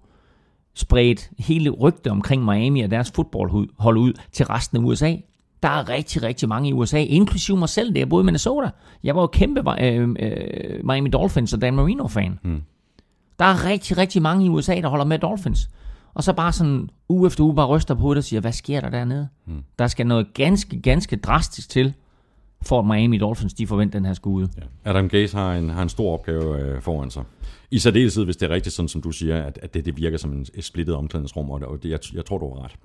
[0.74, 5.16] spredte hele rygtet omkring Miami og deres fodboldhold ud til resten af USA.
[5.64, 8.70] Der er rigtig, rigtig mange i USA, inklusive mig selv, det jeg boede i Minnesota.
[9.04, 12.40] Jeg var jo kæmpe øh, øh, Miami Dolphins og Dan Marino-fan.
[12.44, 12.62] Mm.
[13.40, 15.70] Der er rigtig, rigtig mange i USA, der holder med Dolphins
[16.14, 18.82] og så bare sådan uge efter uge bare ryster på det og siger, hvad sker
[18.82, 19.28] der dernede?
[19.46, 19.64] Hmm.
[19.80, 21.94] Der skal noget ganske, ganske drastisk til,
[22.62, 24.50] for at Miami Dolphins de forventer den her skude.
[24.58, 24.90] Ja.
[24.90, 27.24] Adam Gaze har en, har en stor opgave øh, foran sig.
[27.72, 30.18] I særdeleshed, hvis det er rigtigt, sådan som du siger, at, at det, det virker
[30.18, 32.76] som en, et splittet omklædningsrum, og det, jeg, jeg tror, du har ret.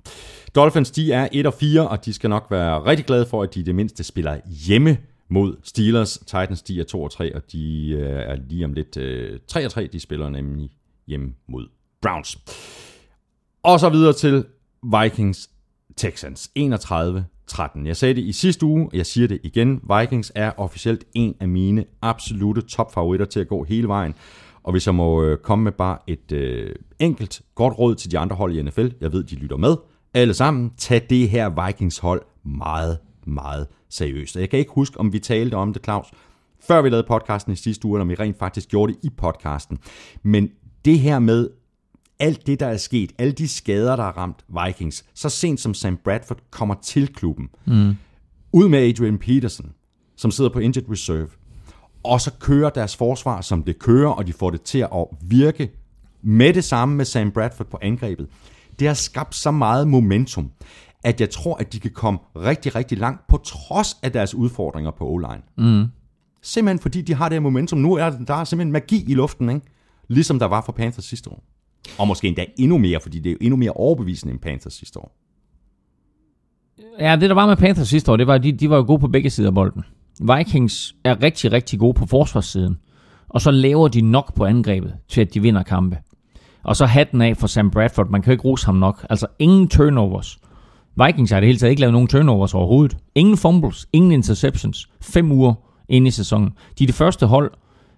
[0.55, 3.55] Dolphins, de er 1 og 4, og de skal nok være rigtig glade for, at
[3.55, 4.97] de det mindste spiller hjemme
[5.29, 6.17] mod Steelers.
[6.17, 9.65] Titans, de er 2 og 3, og de øh, er lige om lidt øh, 3
[9.65, 9.89] og 3.
[9.93, 10.69] De spiller nemlig
[11.07, 11.67] hjemme mod
[12.01, 12.37] Browns.
[13.65, 14.45] Og så videre til
[14.83, 15.49] Vikings
[15.97, 17.85] Texans 31-13.
[17.85, 19.81] Jeg sagde det i sidste uge, og jeg siger det igen.
[19.99, 24.15] Vikings er officielt en af mine absolute topfavoritter til at gå hele vejen.
[24.63, 28.19] Og hvis jeg må øh, komme med bare et øh, enkelt godt råd til de
[28.19, 29.75] andre hold i NFL, jeg ved, de lytter med,
[30.13, 32.97] alle sammen, tag det her Vikings hold meget,
[33.27, 34.35] meget seriøst.
[34.35, 36.07] Og jeg kan ikke huske, om vi talte om det, Claus,
[36.67, 39.09] før vi lavede podcasten i sidste uge, eller om vi rent faktisk gjorde det i
[39.17, 39.77] podcasten.
[40.23, 40.49] Men
[40.85, 41.49] det her med
[42.19, 45.73] alt det, der er sket, alle de skader, der har ramt Vikings, så sent som
[45.73, 47.95] Sam Bradford kommer til klubben, mm.
[48.51, 49.71] ud med Adrian Peterson,
[50.15, 51.27] som sidder på injured reserve,
[52.03, 55.71] og så kører deres forsvar, som det kører, og de får det til at virke
[56.21, 58.27] med det samme med Sam Bradford på angrebet.
[58.79, 60.51] Det har skabt så meget momentum,
[61.03, 64.91] at jeg tror, at de kan komme rigtig, rigtig langt, på trods af deres udfordringer
[64.91, 65.41] på O-line.
[65.57, 65.85] Mm.
[66.41, 67.79] Simpelthen fordi de har det her momentum.
[67.79, 69.65] Nu er der simpelthen magi i luften, ikke?
[70.07, 71.43] ligesom der var for Panthers sidste år.
[71.97, 74.99] Og måske endda endnu mere, fordi det er jo endnu mere overbevisende end Panthers sidste
[74.99, 75.15] år.
[76.99, 78.83] Ja, det der var med Panthers sidste år, det var, at de, de var jo
[78.87, 79.83] gode på begge sider af bolden.
[80.19, 82.77] Vikings er rigtig, rigtig gode på forsvarssiden.
[83.29, 85.97] Og så laver de nok på angrebet til, at de vinder kampe.
[86.63, 88.09] Og så hatten af for Sam Bradford.
[88.09, 89.05] Man kan jo ikke rose ham nok.
[89.09, 90.39] Altså ingen turnovers.
[91.05, 92.97] Vikings har det hele taget ikke lavet nogen turnovers overhovedet.
[93.15, 94.89] Ingen fumbles, ingen interceptions.
[95.01, 95.53] Fem uger
[95.89, 96.49] inde i sæsonen.
[96.79, 97.51] De er det første hold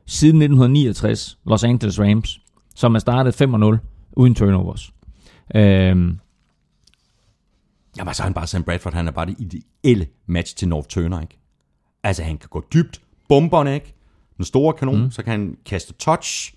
[0.05, 2.39] siden 1969, Los Angeles Rams,
[2.77, 3.77] som er startet 5-0
[4.11, 4.93] uden turnovers.
[5.55, 6.19] Øhm,
[7.97, 10.87] Jamen, så er han bare Sam Bradford, han er bare det ideelle match til North
[10.87, 11.39] Turner, ikke?
[12.03, 13.93] Altså, han kan gå dybt, bomberne, ikke?
[14.37, 15.11] Den store kanon, mm.
[15.11, 16.53] så kan han kaste touch,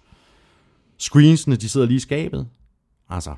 [0.98, 2.48] screensene, de sidder lige i skabet.
[3.08, 3.30] Altså,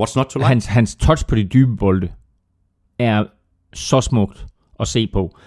[0.00, 0.46] what's not to like?
[0.46, 2.12] Hans, hans touch på de dybe bolde
[2.98, 3.24] er
[3.74, 4.46] så smukt
[4.80, 5.38] at se på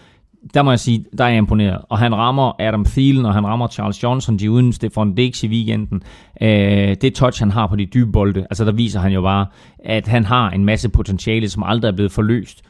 [0.53, 1.81] der må jeg sige, der er jeg imponeret.
[1.89, 5.47] Og han rammer Adam Thielen, og han rammer Charles Johnson, de uden Stefan Dix i
[5.47, 6.03] weekenden.
[6.41, 9.45] Øh, det touch, han har på de dybe bolde, altså der viser han jo bare,
[9.79, 12.61] at han har en masse potentiale, som aldrig er blevet forløst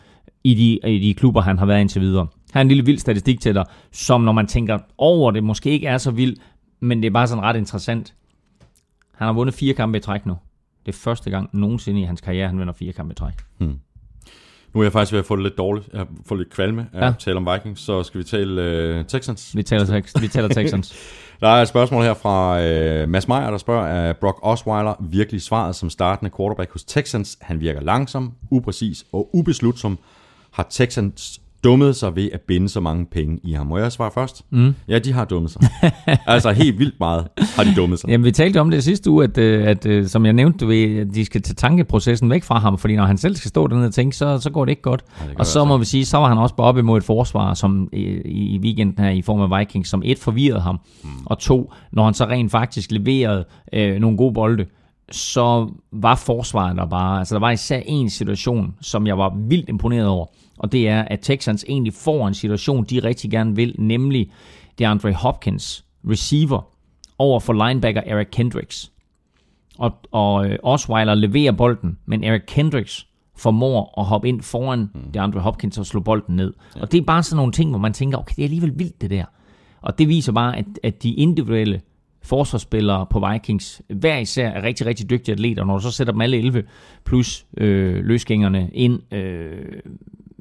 [0.43, 2.27] i de, i de klubber, han har været indtil videre.
[2.51, 5.69] Han har en lille vild statistik til dig, som når man tænker over det, måske
[5.69, 6.37] ikke er så vild,
[6.79, 8.13] men det er bare sådan ret interessant.
[9.15, 10.35] Han har vundet fire kampe i træk nu.
[10.85, 13.33] Det er første gang nogensinde i hans karriere, han vinder fire kampe i træk.
[13.57, 13.79] Hmm.
[14.73, 15.89] Nu er jeg faktisk ved at få det lidt dårligt.
[15.93, 17.07] Jeg fået lidt kvalme af ja.
[17.07, 19.55] at tale om Vikings, så skal vi tale uh, Texans.
[19.55, 20.95] Vi taler, tex- vi taler Texans.
[21.39, 25.41] der er et spørgsmål her fra uh, Mads Meyer, der spørger, er Brock Osweiler virkelig
[25.41, 27.37] svaret som startende quarterback hos Texans?
[27.41, 29.99] Han virker langsom, upræcis og ubeslutsom.
[30.51, 33.67] Har Texans dummet sig ved at binde så mange penge i ham.
[33.67, 34.45] Må jeg svare først?
[34.49, 34.75] Mm.
[34.87, 35.61] Ja, de har dummet sig.
[36.27, 38.09] altså helt vildt meget har de dummet sig.
[38.09, 40.67] Jamen, vi talte om det sidste uge, at, øh, at, at som jeg nævnte, du
[40.67, 43.67] ved, at de skal tage tankeprocessen væk fra ham, fordi når han selv skal stå
[43.67, 45.03] dernede og tænke, så, så går det ikke godt.
[45.05, 46.97] det gør og så det må vi sige, så var han også bare op imod
[46.97, 50.79] et forsvar, som i, i weekenden her i form af Vikings, som et forvirrede ham,
[51.03, 51.09] mm.
[51.25, 54.65] og to, når han så rent faktisk leverede øh, nogle gode bolde,
[55.11, 59.69] så var forsvaret der bare, altså der var især en situation, som jeg var vildt
[59.69, 60.25] imponeret over,
[60.61, 64.31] og det er, at Texans egentlig får en situation, de rigtig gerne vil, nemlig
[64.79, 66.67] DeAndre Hopkins, receiver,
[67.17, 68.91] over for linebacker Eric Kendricks.
[69.77, 73.07] Og, og øh, Osweiler leverer bolden, men Eric Kendricks
[73.37, 75.11] formår at hoppe ind foran mm.
[75.11, 76.53] DeAndre Hopkins og slå bolden ned.
[76.75, 76.81] Ja.
[76.81, 79.01] Og det er bare sådan nogle ting, hvor man tænker, okay, det er alligevel vildt
[79.01, 79.25] det der.
[79.81, 81.81] Og det viser bare, at, at de individuelle
[82.23, 85.65] forsvarsspillere på Vikings hver især er rigtig, rigtig dygtige atleter.
[85.65, 86.63] Når du så sætter dem alle 11
[87.05, 89.65] plus øh, løsgængerne ind, øh,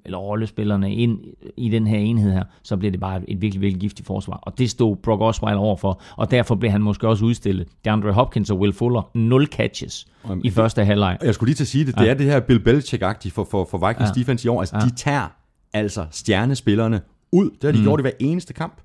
[0.05, 1.19] eller rollespillerne ind
[1.57, 4.37] i den her enhed her, så bliver det bare et virkelig, virkelig giftigt forsvar.
[4.43, 7.69] Og det stod Brock Osweiler overfor, og derfor blev han måske også udstillet.
[7.85, 11.19] DeAndre Hopkins og Will Fuller, 0 catches Jamen, i første halvleg.
[11.23, 11.95] Jeg skulle lige til at sige det.
[11.99, 12.11] Det Ja.
[12.11, 14.21] er det her Bill Belichick-agtige for, for, for Vikings Ja.
[14.21, 14.61] defense i år.
[14.61, 14.85] Altså, Ja.
[14.85, 15.27] de tager
[15.73, 17.01] altså stjernespillerne
[17.33, 17.51] ud.
[17.51, 17.85] Det har de mm.
[17.85, 18.81] gjort i hver eneste kamp.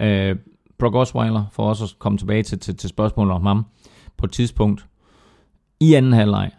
[0.00, 0.36] Øh,
[0.78, 3.64] Brock Osweiler, for også at komme tilbage til, til, til spørgsmålet om ham,
[4.16, 4.86] på et tidspunkt
[5.80, 6.50] i anden halvleg,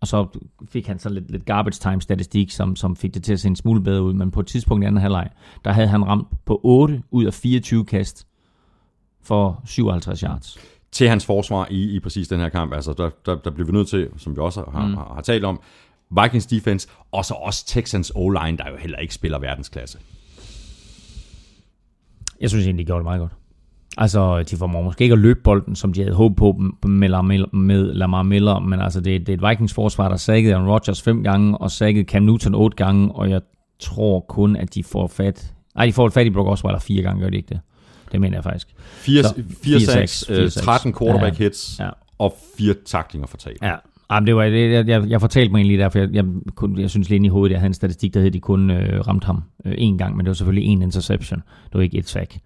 [0.00, 0.26] og så
[0.68, 3.48] fik han så lidt, lidt garbage time statistik, som, som fik det til at se
[3.48, 5.30] en smule bedre ud, men på et tidspunkt i anden halvleg,
[5.64, 8.26] der havde han ramt på 8 ud af 24 kast
[9.22, 10.58] for 57 yards.
[10.92, 12.72] Til hans forsvar i, i præcis den her kamp.
[12.72, 14.94] Altså, der, der, der bliver vi nødt til, som vi også har, mm.
[14.94, 15.60] har, har talt om,
[16.22, 19.98] Vikings defense, og så også Texans O-line, der jo heller ikke spiller verdensklasse.
[22.40, 23.32] Jeg synes egentlig, de gjorde det meget godt.
[23.96, 27.56] Altså, de formår måske ikke at løbe bolden, som de havde håbet på med Lamar,
[27.56, 31.02] med Lamar Miller, men altså, det, det er et Vikings forsvar, der sækkede Aaron Rodgers
[31.02, 33.40] fem gange, og sækkede Cam Newton otte gange, og jeg
[33.80, 35.52] tror kun, at de får fat...
[35.76, 37.60] Nej, de får fat i Brock Osweiler fire gange, gør de ikke det?
[38.12, 38.68] Det mener jeg faktisk.
[38.78, 40.64] 4, Så, 4 4 sacks, sacks, øh, 4 sacks.
[40.66, 41.44] 13 quarterback Ja.
[41.44, 41.88] hits, Ja.
[42.18, 43.56] og 4 taklinger for tab.
[43.62, 43.74] Ja,
[44.10, 46.24] Jamen, det var, det, jeg, jeg, jeg fortalte mig egentlig derfor, jeg, jeg,
[46.54, 48.40] kun, jeg synes lige inde i hovedet, jeg havde en statistik, der hed, at de
[48.40, 51.42] kun øh, ramte ham øh, én gang, men det var selvfølgelig en interception.
[51.64, 52.38] Det var ikke et sack.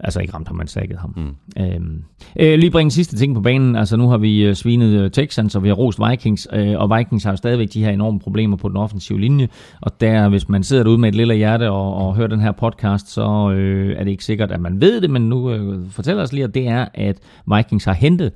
[0.00, 1.14] Altså ikke ramt ham, man sackede ham.
[1.16, 1.62] Mm.
[1.62, 2.02] Øhm,
[2.40, 3.76] øh, lige bringe sidste ting på banen.
[3.76, 6.98] Altså nu har vi øh, svinet øh, Texans, og vi har rost Vikings, øh, og
[6.98, 9.48] Vikings har jo stadigvæk de her enorme problemer på den offensive linje.
[9.80, 12.52] Og der, hvis man sidder derude med et lille hjerte og, og hører den her
[12.52, 16.22] podcast, så øh, er det ikke sikkert, at man ved det, men nu øh, fortæller
[16.22, 17.18] os lige, at det er, at
[17.56, 18.32] Vikings har hentet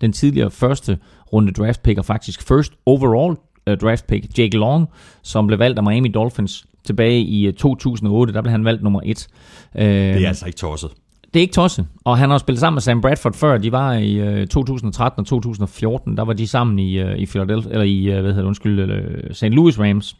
[0.00, 0.98] den tidligere første
[1.32, 3.36] runde draft pick, og faktisk first overall
[3.70, 4.88] uh, draft pick, Jake Long,
[5.22, 8.32] som blev valgt af Miami Dolphins tilbage i uh, 2008.
[8.32, 9.26] Der blev han valgt nummer et.
[9.72, 10.90] Det er altså ikke tosset
[11.34, 11.86] det er ikke tosset.
[12.04, 13.58] Og han har også spillet sammen med Sam Bradford før.
[13.58, 16.16] De var i øh, 2013 og 2014.
[16.16, 18.80] Der var de sammen i, øh, i Philadelphia, eller i, øh, hvad hedder det, undskyld,
[18.80, 19.44] øh, St.
[19.44, 20.16] Louis Rams.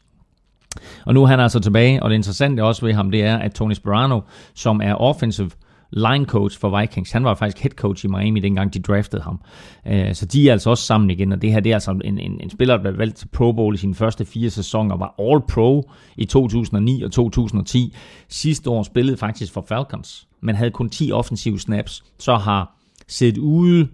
[1.06, 3.54] Og nu er han altså tilbage, og det interessante også ved ham, det er, at
[3.54, 4.20] Tony Sperano,
[4.54, 5.50] som er offensive
[5.92, 9.40] line coach for Vikings, han var faktisk head coach i Miami, dengang de draftede ham.
[9.86, 12.18] Øh, så de er altså også sammen igen, og det her det er altså en,
[12.18, 15.14] en, en spiller, der blev valgt til Pro Bowl i sine første fire sæsoner, var
[15.18, 17.94] All Pro i 2009 og 2010.
[18.28, 22.76] Sidste år spillede faktisk for Falcons, men havde kun 10 offensive snaps, så har
[23.08, 23.88] siddet ude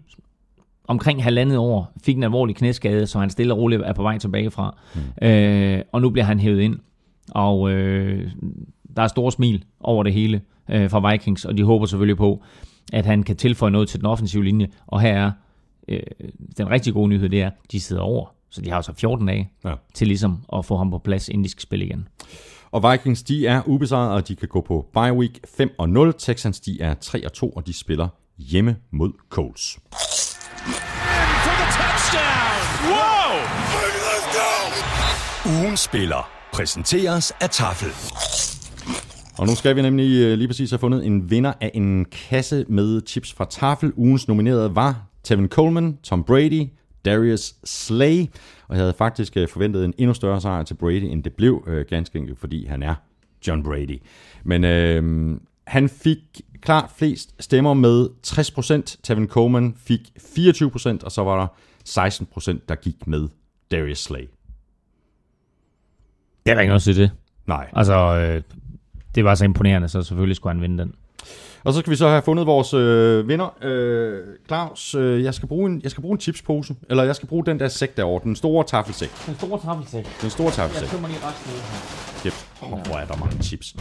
[0.88, 4.18] omkring halvandet år, fik en alvorlig knæskade, så han stille og roligt er på vej
[4.18, 4.76] tilbage fra.
[4.94, 5.26] Mm.
[5.28, 6.78] Øh, og nu bliver han hævet ind,
[7.30, 8.30] og øh,
[8.96, 10.40] der er store smil over det hele
[10.70, 12.42] øh, fra Vikings, og de håber selvfølgelig på,
[12.92, 14.68] at han kan tilføje noget til den offensive linje.
[14.86, 15.30] Og her er
[15.88, 16.00] øh,
[16.58, 18.26] den rigtig gode nyhed, det er, at de sidder over.
[18.50, 19.74] Så de har altså 14 dage Ja.
[19.94, 22.08] til ligesom at få ham på plads, inden de skal spille igen.
[22.76, 26.14] Og Vikings, de er ubesejret, og de kan gå på bye week 5 og 0.
[26.18, 28.08] Texans, de er 3 og 2, og de spiller
[28.38, 29.78] hjemme mod Colts.
[35.46, 37.88] Ugen spiller præsenteres af Tafel.
[39.38, 42.64] Og nu skal vi nemlig øh, lige præcis have fundet en vinder af en kasse
[42.68, 43.92] med chips fra Tafel.
[43.96, 46.68] Ugens nominerede var Tevin Coleman, Tom Brady,
[47.06, 48.26] Darius Slay.
[48.68, 51.64] Og jeg havde faktisk øh, forventet en endnu større sejr til Brady, end det blev,
[51.66, 52.94] øh, ganske enkelt, fordi han er
[53.46, 54.02] John Brady.
[54.44, 56.18] Men øh, han fik
[56.60, 58.96] klart flest stemmer med 60%.
[59.02, 61.46] Tevin Coleman fik 24%, og så var der
[61.88, 63.28] 16%, der gik med
[63.70, 64.28] Darius Slay.
[66.46, 67.10] Det er der ikke noget at sige til.
[67.46, 67.70] Nej.
[67.72, 68.42] Altså, øh,
[69.14, 70.94] det var så imponerende, så selvfølgelig skulle han vinde den.
[71.66, 73.56] Og så skal vi så have fundet vores øh, vinder.
[73.62, 76.74] Øh, Claus, øh, jeg, skal bruge en, jeg skal bruge en chipspose.
[76.90, 78.24] Eller jeg skal bruge den der sæk derovre.
[78.24, 79.10] Den store taffelsæk.
[79.26, 80.06] Den store taffelsæk.
[80.22, 80.88] Den store taffelsæk.
[80.88, 82.26] tømmer lige resten ud her.
[82.26, 82.32] Yep.
[82.62, 83.76] Oh, hvor er der mange chips.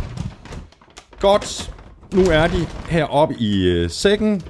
[1.20, 1.74] Godt.
[2.14, 4.42] Nu er de heroppe i øh, sækken.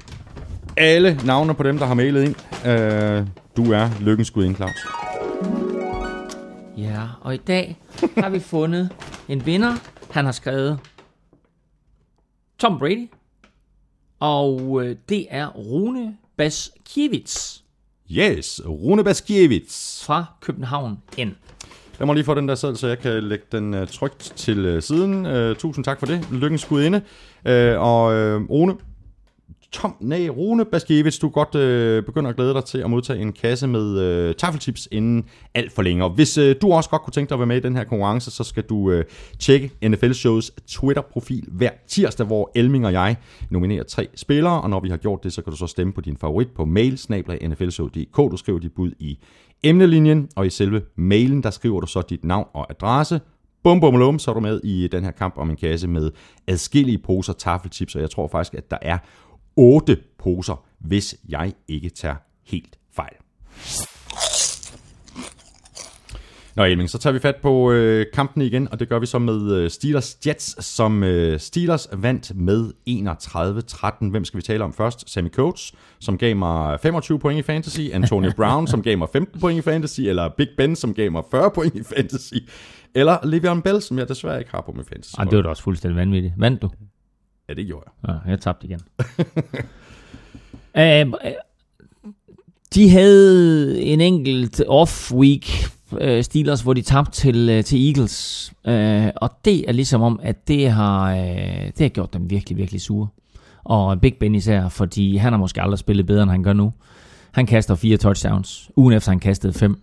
[0.77, 2.35] Alle navne på dem, der har mailet ind.
[2.67, 4.87] Øh, du er lykkens gud ind, Claus.
[6.77, 7.77] Ja, og i dag
[8.17, 8.89] har vi fundet
[9.29, 9.73] en vinder.
[10.11, 10.79] Han har skrevet
[12.59, 13.09] Tom Brady.
[14.19, 17.57] Og øh, det er Rune Baskiewicz
[18.11, 20.03] Yes, Rune Baskiewicz.
[20.05, 21.29] fra København N.
[21.99, 24.75] Lad mig lige få den der seddel, så jeg kan lægge den uh, trygt til
[24.75, 25.25] uh, siden.
[25.49, 26.27] Uh, tusind tak for det.
[26.31, 26.97] Lykkens skud inde.
[27.45, 28.73] Uh, og uh, Rune,
[29.71, 33.33] Tom, Næ Rune Baskevits, du godt øh, begynder at glæde dig til at modtage en
[33.33, 36.03] kasse med øh, taffeltips inden alt for længe.
[36.03, 37.83] Og hvis øh, du også godt kunne tænke dig at være med i den her
[37.83, 39.05] konkurrence, så skal du øh,
[39.39, 43.15] tjekke NFL Shows Twitter-profil hver tirsdag, hvor Elming og jeg
[43.49, 46.01] nominerer tre spillere, og når vi har gjort det, så kan du så stemme på
[46.01, 46.99] din favorit på mail,
[47.41, 48.17] nflshow.dk.
[48.17, 49.19] Du skriver dit bud i
[49.63, 53.19] emnelinjen, og i selve mailen, der skriver du så dit navn og adresse,
[53.65, 56.11] Bum, bum, lum, så er du med i den her kamp om en kasse med
[56.47, 58.97] adskillige poser taffeltips, og jeg tror faktisk, at der er
[59.55, 63.15] 8 poser, hvis jeg ikke tager helt fejl.
[66.55, 69.19] Nå Elming, så tager vi fat på øh, kampen igen, og det gør vi så
[69.19, 74.09] med øh, Steelers Jets, som øh, Steelers vandt med 31-13.
[74.09, 75.09] Hvem skal vi tale om først?
[75.09, 79.39] Sammy Coates, som gav mig 25 point i fantasy, Antonio Brown, som gav mig 15
[79.39, 82.33] point i fantasy, eller Big Ben, som gav mig 40 point i fantasy,
[82.95, 85.13] eller Le'Veon Bell, som jeg desværre ikke har på min fantasy.
[85.17, 86.33] Ah, det var da også fuldstændig vanvittigt.
[86.37, 86.69] Vandt du?
[87.49, 88.15] Ja, det gjorde jeg.
[88.25, 88.79] Ja, jeg tabte igen.
[91.11, 91.19] uh,
[92.75, 98.51] de havde en enkelt off-week, uh, Steelers, hvor de tabte til, uh, til Eagles.
[98.67, 101.19] Uh, og det er ligesom om, at det har, uh,
[101.65, 103.07] det har gjort dem virkelig, virkelig sure.
[103.63, 106.73] Og Big Ben især, fordi han har måske aldrig spillet bedre, end han gør nu.
[107.31, 109.81] Han kaster fire touchdowns, ugen efter han kastede fem.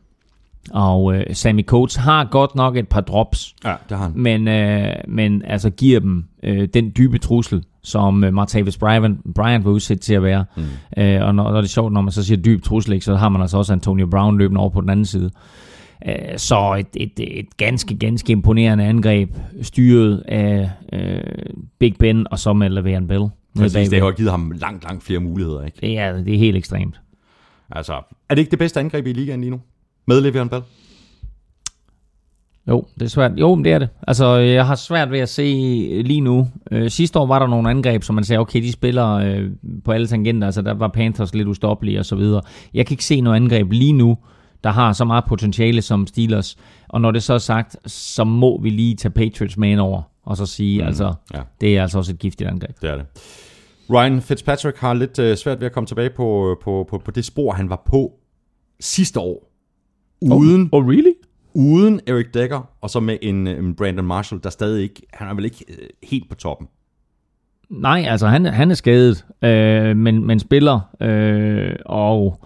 [0.70, 4.12] Og uh, Sammy Coates har godt nok et par drops, Ja, det har han.
[4.14, 9.64] men, øh, men altså giver dem øh, den dybe trussel, som øh, Martavis Bryant, Bryant
[9.64, 10.44] var udsat til at være.
[10.56, 11.02] Mm.
[11.02, 13.16] Øh, og når, når det er sjovt, når man så siger dyb trussel, ikke, så
[13.16, 15.30] har man altså også Antonio Brown løbende over på den anden side.
[16.06, 19.30] Øh, så et, et, et ganske, ganske imponerende angreb,
[19.62, 21.20] styret af øh,
[21.78, 23.24] Big Ben og så med Le'Veon Bell.
[23.58, 25.64] Præcis, det har givet ham langt, langt flere muligheder.
[25.64, 25.78] Ikke?
[25.80, 27.00] Det er, det er helt ekstremt.
[27.70, 27.92] Altså,
[28.28, 29.60] er det ikke det bedste angreb i ligaen lige nu?
[30.06, 30.62] Med Le'Veon Bell?
[32.68, 33.32] Jo, det er svært.
[33.36, 33.88] Jo, men det er det.
[34.08, 35.42] Altså, jeg har svært ved at se
[36.04, 36.48] lige nu.
[36.70, 39.50] Øh, sidste år var der nogle angreb, som man sagde, okay, de spiller øh,
[39.84, 40.46] på alle tangenter.
[40.46, 42.42] Altså, der var Panthers lidt ustoppelige og så videre.
[42.74, 44.18] Jeg kan ikke se noget angreb lige nu,
[44.64, 46.56] der har så meget potentiale som Steelers.
[46.88, 50.02] Og når det så er sagt, så må vi lige tage Patriots med ind over.
[50.22, 51.40] Og så sige, mm, altså, ja.
[51.60, 52.80] det er altså også et giftigt angreb.
[52.82, 53.06] Det er det.
[53.90, 57.24] Ryan Fitzpatrick har lidt øh, svært ved at komme tilbage på, på, på, på det
[57.24, 58.12] spor, han var på
[58.80, 59.51] sidste år.
[60.30, 61.12] Uden, Oh, really?
[61.54, 65.28] uden Eric Decker, og så med en, øh, en Brandon Marshall, der stadig ikke, han
[65.28, 66.68] er vel ikke øh, helt på toppen.
[67.70, 72.44] Nej, altså han, han er skadet, øh, men, men spiller øh, og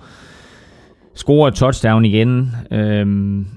[1.14, 2.50] scorer et touchdown igen.
[2.70, 3.06] Øh,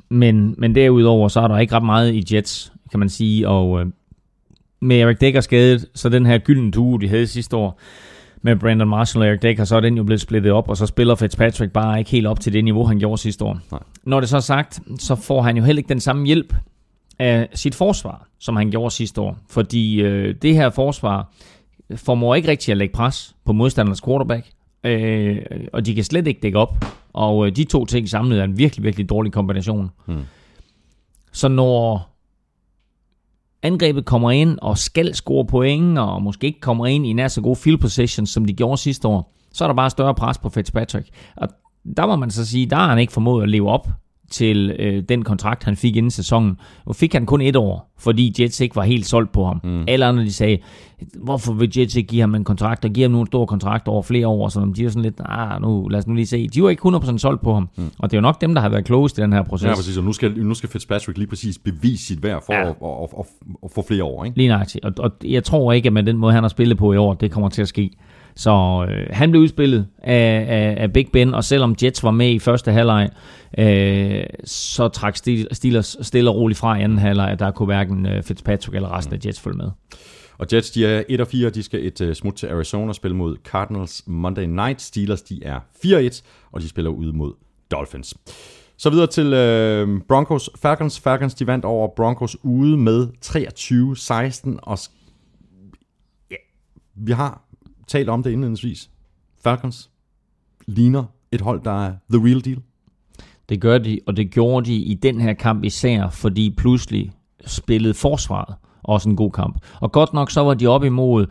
[0.09, 3.47] men, men derudover så er der ikke ret meget i Jets, kan man sige.
[3.47, 3.85] Og øh,
[4.81, 7.79] med Eric Decker skadet, så den her gylden duo, de havde sidste år,
[8.41, 10.85] med Brandon Marshall og Eric Decker, så er den jo blevet splittet op, og så
[10.85, 13.59] spiller Fitzpatrick bare ikke helt op til det niveau, han gjorde sidste år.
[13.71, 13.79] Nej.
[14.03, 16.53] Når det så er sagt, så får han jo heller ikke den samme hjælp
[17.19, 19.37] af sit forsvar, som han gjorde sidste år.
[19.49, 21.33] Fordi øh, det her forsvar
[21.95, 24.47] formår ikke rigtig at lægge pres på modstandernes quarterback,
[24.83, 25.37] øh,
[25.73, 26.85] og de kan slet ikke dække op.
[27.13, 29.89] Og øh, de to ting samlet er en virkelig, virkelig dårlig kombination.
[30.05, 30.21] Hmm.
[31.31, 32.09] Så når
[33.63, 37.41] angrebet kommer ind og skal score point, og måske ikke kommer ind i nær så
[37.41, 40.49] gode field positions, som de gjorde sidste år, så er der bare større pres på
[40.49, 41.09] Fitzpatrick.
[41.37, 41.49] Og
[41.97, 43.87] der må man så sige, der har han ikke formået at leve op
[44.29, 46.57] til øh, den kontrakt, han fik inden sæsonen.
[46.87, 49.61] Nu fik han kun et år, fordi Jets ikke var helt solgt på ham.
[49.63, 49.83] Mm.
[49.87, 50.57] Alle andre de sagde,
[51.23, 53.87] hvorfor vil Jets ikke give ham en kontrakt, og give ham nu en stor kontrakt
[53.87, 56.47] over flere år, så de var sådan lidt, ah, nu, lad os nu lige se.
[56.47, 57.83] De var ikke 100% solgt på ham, mm.
[57.99, 59.67] og det er jo nok dem, der har været klogest i den her proces.
[59.67, 62.59] Ja, præcis, og nu skal, nu skal Fitzpatrick lige præcis bevise sit værd for Ja.
[62.59, 62.69] ja.
[62.69, 63.25] at, at, at,
[63.63, 64.37] at, få flere år, ikke?
[64.37, 64.85] Lige nøjagtigt.
[64.85, 67.13] Og, og jeg tror ikke, at med den måde, han har spillet på i år,
[67.13, 67.91] det kommer til at ske.
[68.39, 72.29] Så øh, han blev udspillet af, af, af Big Ben, og selvom Jets var med
[72.29, 73.09] i første halvleg,
[73.57, 75.17] øh, så trak
[75.51, 78.97] Steelers stille og roligt fra i anden halvleg, at der kunne hverken øh, Fitzpatrick eller
[78.97, 79.71] resten af Jets følge med.
[80.37, 82.95] Og Jets, de er 1 og 4, de skal et uh, smut til Arizona og
[82.95, 84.81] spille mod Cardinals Monday Night.
[84.81, 86.21] Steelers, de er 4-1,
[86.51, 87.33] og de spiller ude mod
[87.71, 88.15] Dolphins.
[88.77, 90.99] Så videre til øh, Broncos Falcons.
[90.99, 94.77] Falcons, de vandt over Broncos ude med 23-16, og
[96.31, 96.35] ja,
[96.95, 97.48] vi har
[97.89, 98.89] talt om det indledningsvis.
[99.43, 99.89] Falcons
[100.67, 102.57] ligner et hold, der er the real deal.
[103.49, 107.11] Det gør de, og det gjorde de i den her kamp især, fordi pludselig
[107.45, 109.59] spillede forsvaret også en god kamp.
[109.79, 111.25] Og godt nok så var de op imod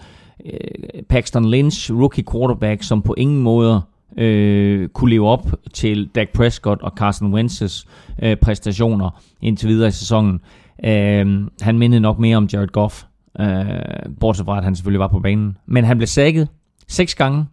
[0.44, 3.82] øh, Paxton Lynch, rookie quarterback, som på ingen måde
[4.16, 7.86] øh, kunne leve op til Dak Prescott og Carson Wentz's
[8.22, 10.40] øh, præstationer indtil videre i sæsonen.
[10.84, 13.04] Øh, han mindede nok mere om Jared Goff,
[13.40, 13.68] øh,
[14.20, 15.56] bortset fra, at han selvfølgelig var på banen.
[15.66, 16.48] Men han blev sækket
[16.88, 17.44] seks gange.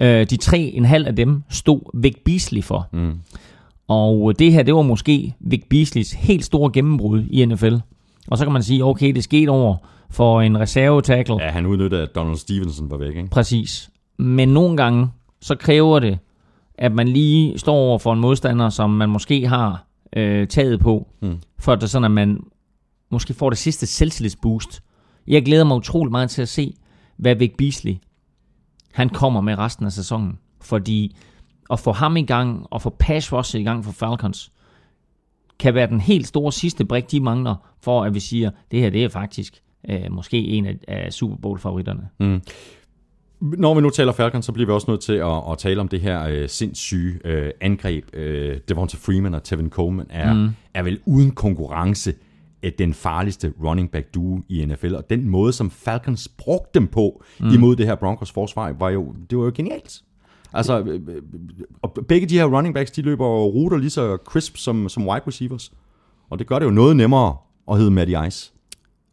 [0.00, 2.88] Øh, de tre en halv af dem stod Vic Beasley for.
[2.92, 3.12] Mm.
[3.88, 7.74] Og det her, det var måske Vic Beasleys helt store gennembrud i NFL.
[8.28, 9.76] Og så kan man sige, okay, det skete over
[10.10, 11.36] for en reserve-tackle.
[11.42, 13.28] Ja, han udnyttede, at Donald Stevenson var væk, ikke?
[13.30, 13.90] Præcis.
[14.18, 15.08] Men nogle gange,
[15.40, 16.18] så kræver det,
[16.78, 19.84] at man lige står over for en modstander, som man måske har
[20.16, 21.36] øh, taget på, Mm.
[21.58, 22.40] for at det sådan, at man
[23.10, 24.82] måske får det sidste selvtillidsboost.
[25.26, 26.74] Jeg glæder mig utrolig meget til at se,
[27.16, 27.96] hvad Vic Beasley
[28.92, 30.38] han kommer med resten af sæsonen.
[30.60, 31.16] Fordi
[31.70, 34.52] at få ham i gang, og få pass rush i gang for Falcons,
[35.58, 38.90] kan være den helt store sidste brik, de mangler, for at vi siger, det her
[38.90, 42.08] det er faktisk øh, måske en af, af Super Bowl-favoritterne.
[43.40, 45.88] Når vi nu taler Falcons, så bliver vi også nødt til at, at tale om
[45.88, 48.04] det her øh, sindssyge øh, angreb.
[48.12, 50.48] Øh, Devonta Freeman og Tevin Coleman er, mm.
[50.74, 52.14] er vel uden konkurrence
[52.70, 54.94] den farligste running back duo i NFL.
[54.94, 57.48] Og den måde, som Falcons brugte dem på mm.
[57.48, 60.02] imod det her Broncos forsvar, var jo, det var jo genialt.
[60.52, 61.22] Altså, øh, øh,
[61.82, 65.22] og begge de her running backs, de løber ruter lige så crisp som, som wide
[65.26, 65.72] receivers.
[66.30, 67.36] Og det gør det jo noget nemmere
[67.70, 68.54] at hedde Matty Ice.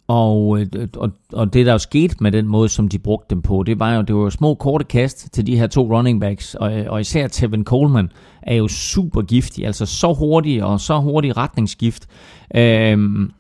[0.08, 3.42] Og, øh, og, og det der jo skete med den måde, som de brugte dem
[3.42, 6.22] på, det var jo, det var jo små korte kast til de her to running
[6.22, 8.12] backs, og, og især Tevin Coleman
[8.42, 12.08] er jo super giftig, altså så hurtig og så hurtig retningsskift,
[12.56, 13.32] øhm,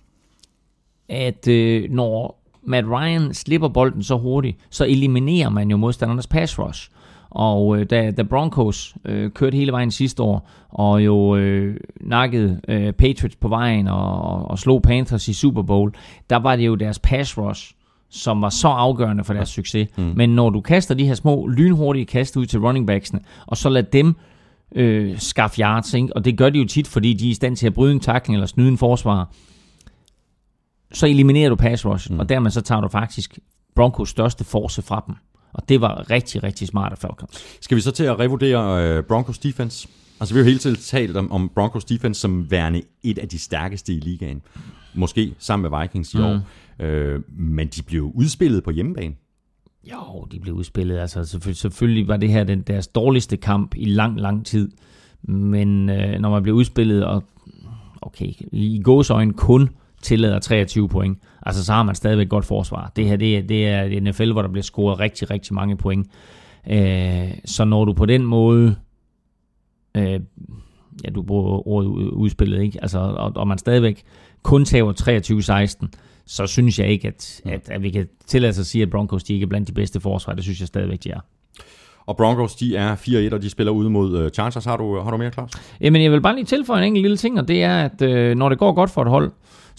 [1.11, 6.59] at øh, når Matt Ryan slipper bolden så hurtigt, så eliminerer man jo modstandernes pass
[6.59, 6.89] rush.
[7.29, 12.61] Og øh, da, da Broncos øh, kørte hele vejen sidste år, og jo øh, nakkede
[12.67, 15.93] øh, Patriots på vejen og, og, og slog Panthers i Super Bowl,
[16.29, 17.73] der var det jo deres pass rush,
[18.09, 19.87] som var så afgørende for deres succes.
[19.97, 20.13] Mm.
[20.15, 23.69] Men når du kaster de her små lynhurtige kast ud til running backsene, og så
[23.69, 24.15] lader dem
[24.75, 26.15] øh, skaffe yards, ikke?
[26.15, 27.99] og det gør de jo tit, fordi de er i stand til at bryde en
[27.99, 29.29] tackling eller snyde en forsvar,
[30.93, 32.19] så eliminerer du pass rush, mm.
[32.19, 33.39] og dermed så tager du faktisk
[33.75, 35.15] Broncos største force fra dem.
[35.53, 37.45] Og det var rigtig, rigtig smart af Falcons.
[37.61, 39.87] Skal vi så til at revurdere øh, Broncos defense?
[40.19, 43.27] Altså, vi har jo hele tiden talt om, om Broncos defense som værende et af
[43.27, 44.41] de stærkeste i ligaen.
[44.93, 46.23] Måske sammen med Vikings i mm.
[46.23, 46.39] år.
[46.79, 49.15] Øh, men de blev udspillet på hjemmebane.
[49.91, 50.97] Jo, de blev udspillet.
[50.97, 54.71] Altså, selvfølgelig, selvfølgelig var det her den, deres dårligste kamp i lang, lang tid.
[55.23, 57.23] Men øh, når man blev udspillet, og
[58.01, 59.69] okay, i gåsøjne kun
[60.01, 62.91] tillader 23 point, altså så har man stadigvæk et godt forsvar.
[62.95, 65.77] Det her, det er, det er et NFL, hvor der bliver scoret rigtig, rigtig mange
[65.77, 66.07] point.
[66.69, 68.75] Øh, så når du på den måde,
[69.97, 70.19] øh,
[71.03, 72.79] ja, du bruger ordet ud- udspillet, ikke?
[72.81, 74.03] Altså, og, og man stadigvæk
[74.43, 75.87] kun tager 23-16,
[76.25, 79.23] så synes jeg ikke, at, at, at vi kan tillade sig at sige, at Broncos
[79.23, 80.33] de ikke er blandt de bedste forsvar.
[80.33, 81.19] Det synes jeg stadigvæk, de er.
[82.05, 82.95] Og Broncos, de er
[83.31, 84.65] 4-1, og de spiller ude mod øh, Chargers.
[84.65, 85.51] Har du, har du mere, Claus?
[85.81, 88.35] Jamen, jeg vil bare lige tilføje en enkelt lille ting, og det er, at øh,
[88.37, 89.31] når det går godt for et hold,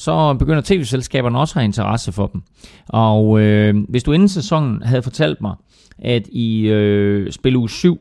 [0.03, 2.43] så begynder tv-selskaberne også at have interesse for dem.
[2.89, 5.55] Og øh, hvis du inden sæsonen havde fortalt mig,
[5.99, 8.01] at i øh, spil uge 7,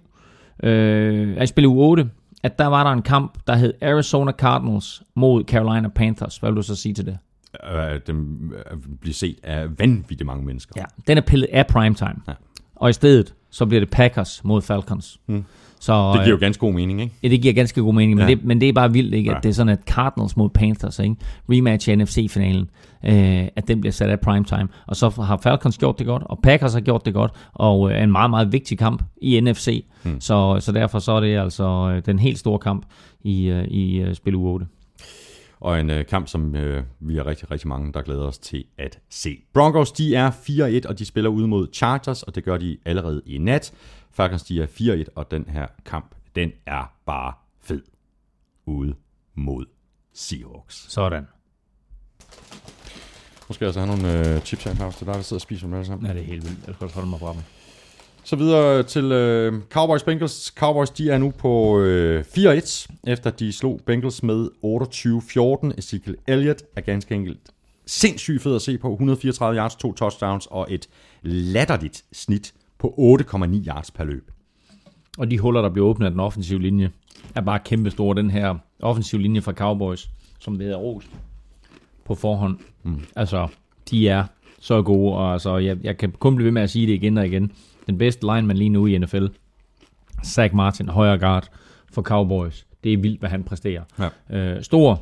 [0.64, 2.10] øh, altså spil uge 8,
[2.44, 6.38] at der var der en kamp, der hed Arizona Cardinals mod Carolina Panthers.
[6.38, 7.18] Hvad vil du så sige til det?
[7.74, 10.74] Øh, dem øh, bliver set af vanvittigt mange mennesker.
[10.78, 12.16] Ja, den er pillet af primetime.
[12.28, 12.34] Ja.
[12.76, 15.20] Og i stedet, så bliver det Packers mod Falcons.
[15.28, 15.46] Mm.
[15.84, 17.14] Så, Det giver jo ganske god mening, ikke?
[17.24, 18.36] Ja, det giver ganske god mening, men, Ja.
[18.36, 19.30] det, men det er bare vildt, ikke?
[19.30, 19.40] At Ja.
[19.44, 21.16] det er sådan, at Cardinals mod Panthers, ikke?
[21.50, 22.70] rematch i NFC-finalen,
[23.06, 24.68] øh, at den bliver sat af primetime.
[24.88, 28.04] Og så har Falcons gjort det godt, og Packers har gjort det godt, og øh,
[28.04, 29.86] en meget, meget vigtig kamp i NFC.
[30.04, 30.14] Hmm.
[30.14, 30.22] Mm.
[30.22, 32.86] Så, så derfor så er det altså øh, den helt store kamp
[33.24, 34.66] i, øh, i øh, spil uge 8.
[35.60, 38.64] Og en øh, kamp, som øh, vi er rigtig, rigtig mange, der glæder os til
[38.78, 39.38] at se.
[39.54, 43.22] Broncos, de er 4-1, og de spiller ude mod Chargers, og det gør de allerede
[43.26, 43.74] i nat.
[44.14, 47.82] Falcons, de er 4-1, og den her kamp, den er bare fed.
[48.66, 48.96] Ude
[49.36, 49.66] mod
[50.14, 50.86] Seahawks.
[50.90, 51.28] Sådan.
[53.50, 55.42] Nu skal jeg altså have nogle øh, chips her, Claus, til dig, der sidder og
[55.42, 56.08] spiser dem alle sammen.
[56.08, 56.68] Ja, det er helt vildt.
[56.68, 57.44] Jeg skal også holde mig fra mig.
[58.24, 60.54] Så videre til øh, Cowboys Bengals.
[60.56, 64.50] Cowboys de er nu på øh, 4-1, efter de slog Bengals med
[65.74, 65.78] 28-14.
[65.78, 67.40] Ezekiel Elliott er ganske enkelt
[67.86, 68.92] sindssygt fed at se på.
[68.92, 70.90] 134 yards, to touchdowns og et
[71.22, 74.32] latterligt snit på 8,9 yards per løb.
[75.18, 76.92] Og de huller, der bliver åbnet af den offensive linje,
[77.36, 78.16] er bare kæmpe store.
[78.16, 80.10] Den her offensive linje fra Cowboys,
[80.40, 81.10] som det hedder Ros
[82.06, 82.58] på forhånd.
[82.84, 83.02] Mm.
[83.16, 83.48] Altså,
[83.92, 84.24] de er
[84.60, 87.18] så gode, og altså, jeg, jeg kan kun blive ved med at sige det igen
[87.18, 87.52] og igen.
[87.88, 89.26] Den bedste lineman lige nu i NFL,
[90.26, 91.50] Zach Martin, højre guard
[91.94, 92.66] for Cowboys.
[92.84, 93.84] Det er vildt, hvad han præsterer.
[94.30, 94.38] Ja.
[94.38, 95.02] Øh, stor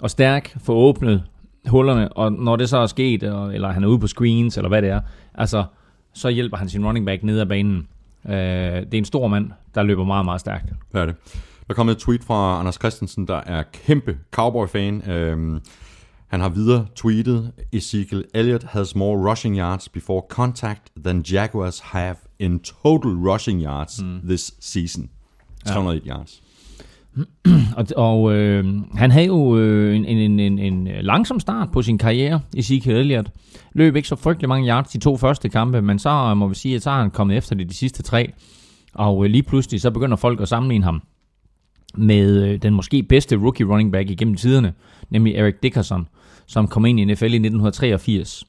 [0.00, 1.24] og stærk, får åbnet
[1.66, 4.82] hullerne, og når det så er sket, eller han er ude på screens, eller hvad
[4.82, 5.00] det er,
[5.34, 5.64] altså,
[6.18, 7.88] så hjælper han sin running back ned ad banen.
[8.28, 10.72] Øh, det er en stor mand, der løber meget, meget stærkt.
[10.90, 11.14] Hvad er det?
[11.34, 15.10] Der er kommet et tweet fra Anders Christensen, der er kæmpe Cowboy-fan.
[15.10, 15.60] Øhm,
[16.28, 22.16] Han har videre tweetet, Ezekiel Elliott has more rushing yards before contact than Jaguars have
[22.38, 24.20] in total rushing yards mm.
[24.24, 25.10] this season.
[25.66, 26.12] 301 ja.
[26.12, 26.42] yards.
[27.76, 31.98] Og, og øh, han havde jo øh, en, en, en, en langsom start på sin
[31.98, 33.30] karriere, Ezekiel Elliott.
[33.72, 36.54] Løb ikke så frygtelig mange yards de to første kampe, men så øh, må vi
[36.54, 38.32] sige, at så har han kommet efter det de sidste tre.
[38.94, 41.02] Og øh, lige pludselig så begynder folk at sammenligne ham
[41.96, 44.74] med øh, den måske bedste rookie running back igennem tiderne,
[45.10, 46.08] nemlig Eric Dickerson,
[46.46, 48.44] som kom ind i NFL i 1983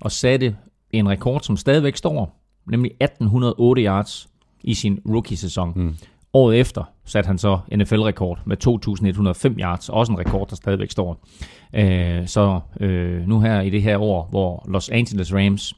[0.00, 0.56] og satte
[0.90, 2.40] en rekord, som stadigvæk står,
[2.70, 4.28] nemlig 1808 yards
[4.64, 5.72] i sin rookie-sæson.
[5.76, 5.94] Mm.
[6.34, 8.56] Året efter satte han så NFL-rekord med
[9.54, 11.26] 2.105 yards, også en rekord, der stadigvæk står.
[11.74, 15.74] Øh, så øh, nu her i det her år, hvor Los Angeles Rams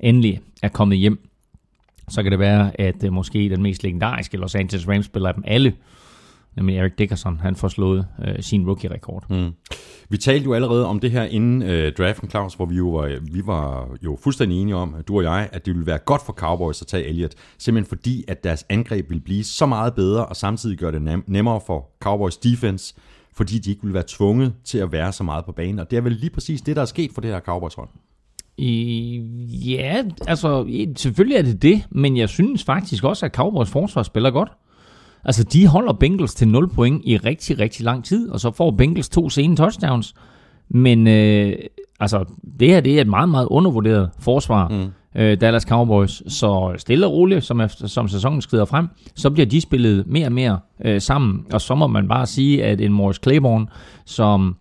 [0.00, 1.28] endelig er kommet hjem,
[2.08, 5.44] så kan det være, at øh, måske den mest legendariske Los Angeles Rams-spiller af dem
[5.46, 5.74] alle,
[6.56, 9.26] nemlig Eric Dickerson, han får slået øh, sin rookie-rekord.
[9.30, 9.50] Mm.
[10.08, 13.18] Vi talte jo allerede om det her inden øh, draften, Claus, hvor vi jo var,
[13.32, 16.32] vi var jo fuldstændig enige om, du og jeg, at det ville være godt for
[16.32, 20.36] Cowboys at tage Elliott, simpelthen fordi, at deres angreb ville blive så meget bedre, og
[20.36, 22.94] samtidig gøre det nem- nemmere for Cowboys defense,
[23.34, 25.78] fordi de ikke ville være tvunget til at være så meget på banen.
[25.78, 27.88] Og det er vel lige præcis det, der er sket for det her Cowboys hold.
[28.56, 29.18] I,
[29.66, 30.66] ja, altså
[30.96, 34.52] selvfølgelig er det det, men jeg synes faktisk også, at Cowboys forsvar spiller godt.
[35.24, 38.70] Altså, de holder Bengals til 0 point i rigtig, rigtig lang tid, og så får
[38.70, 40.14] Bengals to sene touchdowns.
[40.68, 41.52] Men øh,
[42.00, 42.24] altså,
[42.60, 45.20] det her det er et meget, meget undervurderet forsvar, mm.
[45.20, 46.22] øh, Dallas Cowboys.
[46.32, 50.26] Så stille og roligt, som, efter, som sæsonen skrider frem, så bliver de spillet mere
[50.26, 51.46] og mere øh, sammen.
[51.52, 53.66] Og så må man bare sige, at en Morris Claiborne,
[54.04, 54.56] som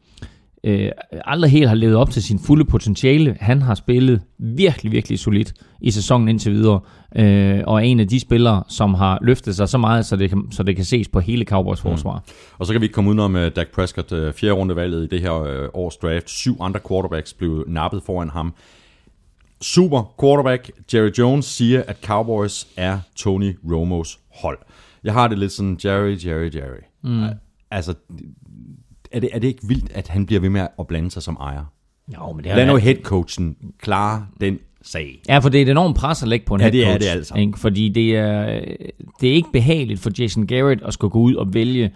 [0.63, 0.91] øh,
[1.25, 3.37] aldrig helt har levet op til sin fulde potentiale.
[3.39, 6.79] Han har spillet virkelig, virkelig solidt i sæsonen indtil videre,
[7.15, 10.29] øh, og er en af de spillere, som har løftet sig så meget, så det
[10.29, 12.15] kan, så det kan ses på hele Cowboys forsvar.
[12.15, 12.33] Mm.
[12.57, 15.21] Og så kan vi ikke komme udenom uh, Dak Prescott, uh, fjerde rundevalget i det
[15.21, 16.29] her uh, års draft.
[16.29, 18.53] Syv andre quarterbacks blev nappet foran ham.
[19.61, 24.57] Super quarterback Jerry Jones siger, at Cowboys er Tony Romos hold.
[25.03, 26.83] Jeg har det lidt sådan, Jerry, Jerry, Jerry.
[27.03, 27.23] Mm.
[27.71, 27.93] Altså,
[29.11, 31.37] er det, er det ikke vildt, at han bliver ved med at blande sig som
[31.39, 31.63] ejer?
[32.15, 35.21] Jo, men det Lad nu headcoachen klare den sag.
[35.29, 37.11] Ja, for det er et enormt pres at lægge på en Ja, det er headcoach,
[37.11, 37.35] det altså.
[37.35, 37.59] Ikke?
[37.59, 38.61] Fordi det er,
[39.21, 41.91] det er ikke behageligt for Jason Garrett at skulle gå ud og vælge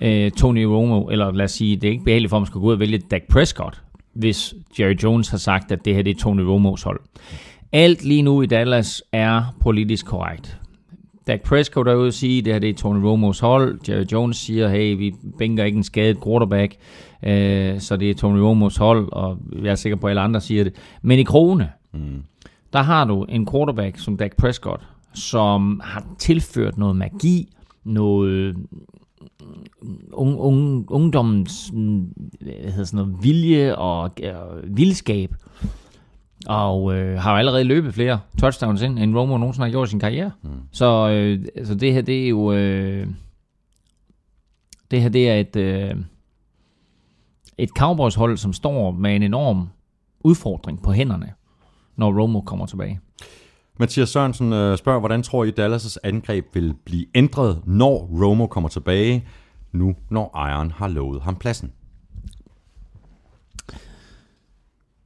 [0.00, 2.60] øh, Tony Romo, eller lad os sige, det er ikke behageligt for ham at skulle
[2.60, 3.82] gå ud og vælge Dak Prescott,
[4.14, 7.00] hvis Jerry Jones har sagt, at det her det er Tony Romos hold.
[7.72, 10.58] Alt lige nu i Dallas er politisk korrekt.
[11.28, 13.80] Dak Prescott er ude at sige, det her det er Tony Romos hold.
[13.88, 16.76] Jerry Jones siger, hey, vi bænker ikke en skadet quarterback,
[17.22, 20.40] øh, så det er Tony Romos hold, og jeg er sikker på, at alle andre
[20.40, 20.74] siger det.
[21.02, 22.22] Men i krone, mm.
[22.72, 24.82] der har du en quarterback som Dak Prescott,
[25.14, 27.48] som har tilført noget magi,
[27.84, 28.56] noget
[30.12, 32.00] un, un, ungdommens mm,
[32.40, 35.34] hvad hedder sådan noget, vilje og øh, vildskab.
[36.48, 40.00] Og øh, har allerede løbet flere touchdowns ind, end Romo nogensinde har gjort i sin
[40.00, 40.30] karriere.
[40.42, 40.50] Mm.
[40.72, 42.52] Så øh, altså det her, det er jo...
[42.52, 43.06] Øh,
[44.90, 45.96] det her, det er et, øh,
[47.58, 49.68] et Cowboys-hold, som står med en enorm
[50.20, 51.32] udfordring på hænderne,
[51.96, 53.00] når Romo kommer tilbage.
[53.78, 58.68] Mathias Sørensen øh, spørger, hvordan tror I, Dallas' angreb vil blive ændret, når Romo kommer
[58.68, 59.28] tilbage,
[59.72, 61.72] nu når ejeren har lovet ham pladsen?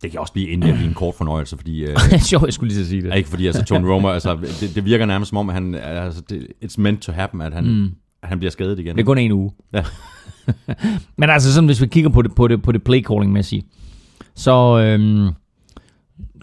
[0.02, 1.84] Det kan også blive at blive en kort fornøjelse, fordi...
[1.84, 1.96] Øh,
[2.30, 3.16] Sjov, jeg skulle lige sige det.
[3.16, 6.22] ikke fordi altså, Tony Romo, altså, det, det, virker nærmest som om, at han, altså,
[6.28, 7.90] det, it's meant to happen, at han, mm.
[8.22, 8.96] at han bliver skadet igen.
[8.96, 9.50] Det er kun en uge.
[9.72, 9.84] Ja.
[11.18, 13.66] Men altså sådan, hvis vi kigger på det, på det, på det play calling mæssigt,
[14.34, 15.28] så øhm,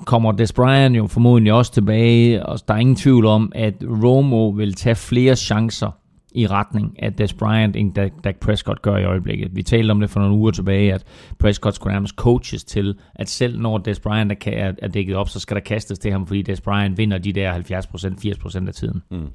[0.05, 3.73] kommer Des Bryant jo formodentlig også tilbage, og der er ingen tvivl om, at
[4.03, 5.91] Romo vil tage flere chancer
[6.31, 9.55] i retning af Des Bryant, end Dak, Dak Prescott gør i øjeblikket.
[9.55, 11.03] Vi talte om det for nogle uger tilbage, at
[11.39, 15.39] Prescott skulle nærmest coaches til, at selv når Des Bryant er, er, dækket op, så
[15.39, 19.01] skal der kastes til ham, fordi Des Bryant vinder de der 70%, 80% af tiden.
[19.11, 19.27] Mm.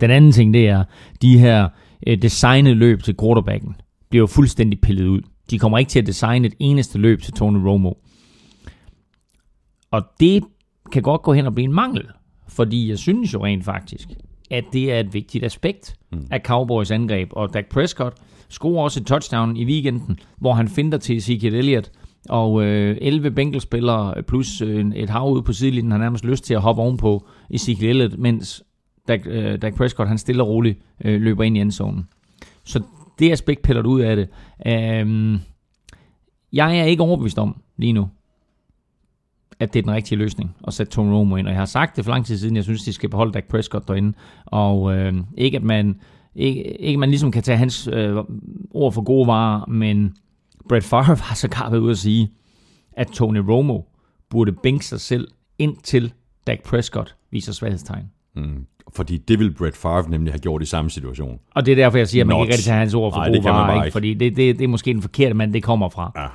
[0.00, 0.84] Den anden ting, det er,
[1.22, 1.68] de her
[2.06, 3.76] øh, designede løb til quarterbacken
[4.10, 5.20] bliver jo fuldstændig pillet ud.
[5.50, 7.92] De kommer ikke til at designe et eneste løb til Tony Romo.
[9.90, 10.44] Og det
[10.92, 12.06] kan godt gå hen og blive en mangel,
[12.48, 14.08] fordi jeg synes jo rent faktisk,
[14.50, 16.26] at det er et vigtigt aspekt mm.
[16.30, 17.28] af Cowboys angreb.
[17.32, 18.16] Og Dak Prescott
[18.48, 21.90] scorer også et touchdown i weekenden, hvor han finder til Ezekiel Elliott,
[22.28, 26.54] og øh, 11 Bengals-spillere plus øh, et hav ude på sidelinjen har nærmest lyst til
[26.54, 28.62] at hoppe ovenpå Ezekiel Elliott, mens
[29.08, 32.08] Dak, øh, Dak Prescott han stille og roligt øh, løber ind i endzonen.
[32.64, 32.82] Så
[33.18, 34.28] det aspekt piller du ud af det.
[35.02, 35.40] Um,
[36.52, 38.08] jeg er ikke overbevist om lige nu,
[39.60, 41.46] at det er den rigtige løsning at sætte Tony Romo ind.
[41.46, 43.44] Og jeg har sagt det for lang tid siden, jeg synes, de skal beholde Dak
[43.44, 44.12] Prescott derinde.
[44.46, 46.00] Og øh, ikke at man
[46.34, 48.16] ikke, ikke man ligesom kan tage hans øh,
[48.70, 50.14] ord for gode varer, men
[50.68, 52.30] Brett Favre har sågar været ude at sige,
[52.92, 53.80] at Tony Romo
[54.30, 55.28] burde bænke sig selv
[55.58, 56.12] indtil
[56.46, 58.04] Dak Prescott viser svaghedstegn.
[58.36, 58.66] Mm.
[58.92, 61.38] Fordi det vil Brett Favre nemlig have gjort i samme situation.
[61.54, 62.44] Og det er derfor, jeg siger, at man Not.
[62.44, 63.86] ikke rigtig tage hans ord for Nej, gode varer, ikke?
[63.86, 63.92] ikke.
[63.92, 66.12] fordi det, det, det er måske den forkerte mand, det kommer fra.
[66.16, 66.26] Ja.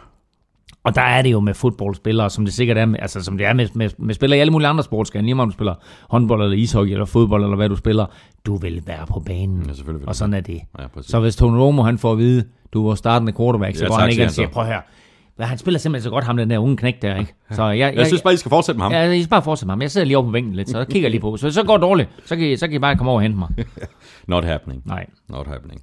[0.84, 3.48] Og der er det jo med fodboldspillere, som det sikkert er, med, altså som det
[3.48, 5.76] er med, med, med spillere i alle mulige andre sportsgrene, lige om du spiller
[6.10, 8.06] håndbold eller ishockey eller fodbold eller hvad du spiller,
[8.46, 9.64] du vil være på banen.
[9.68, 10.62] Ja, selvfølgelig vil og sådan er det.
[10.80, 11.12] Ja, præcis.
[11.12, 12.44] så hvis Tony Romo han får at vide,
[12.74, 14.80] du var startende quarterback, så Ja, går tak, han ikke og siger, prøv her,
[15.36, 17.34] hvad, han spiller simpelthen så godt, ham den der unge knæk der, ikke?
[17.52, 18.92] Så jeg, jeg, Jeg synes bare, I skal fortsætte med ham.
[18.92, 19.82] Ja, jeg skal bare fortsætte med ham.
[19.82, 21.38] Jeg sidder lige over på bænken lidt, så jeg kigger lige på.
[21.38, 23.22] Så så går det dårligt, så kan, I, så kan I bare komme over og
[23.22, 23.48] hente mig.
[24.28, 24.82] Not happening.
[24.86, 25.06] Nej.
[25.30, 25.82] Not happening.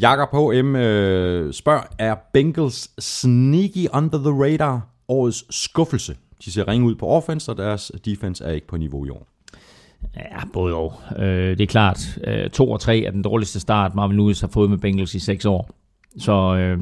[0.00, 0.76] Jakob H.M.
[0.76, 6.16] Øh, spørger, er Bengals sneaky under the radar årets skuffelse?
[6.44, 9.26] De ser ringe ud på offense, og deres defense er ikke på niveau i år.
[10.16, 10.94] Ja, både og.
[11.18, 14.48] Øh, det er klart, øh, 2 og 3 er den dårligste start, Marvin Lewis har
[14.48, 15.70] fået med Bengals i 6 år.
[16.18, 16.78] Så, øh,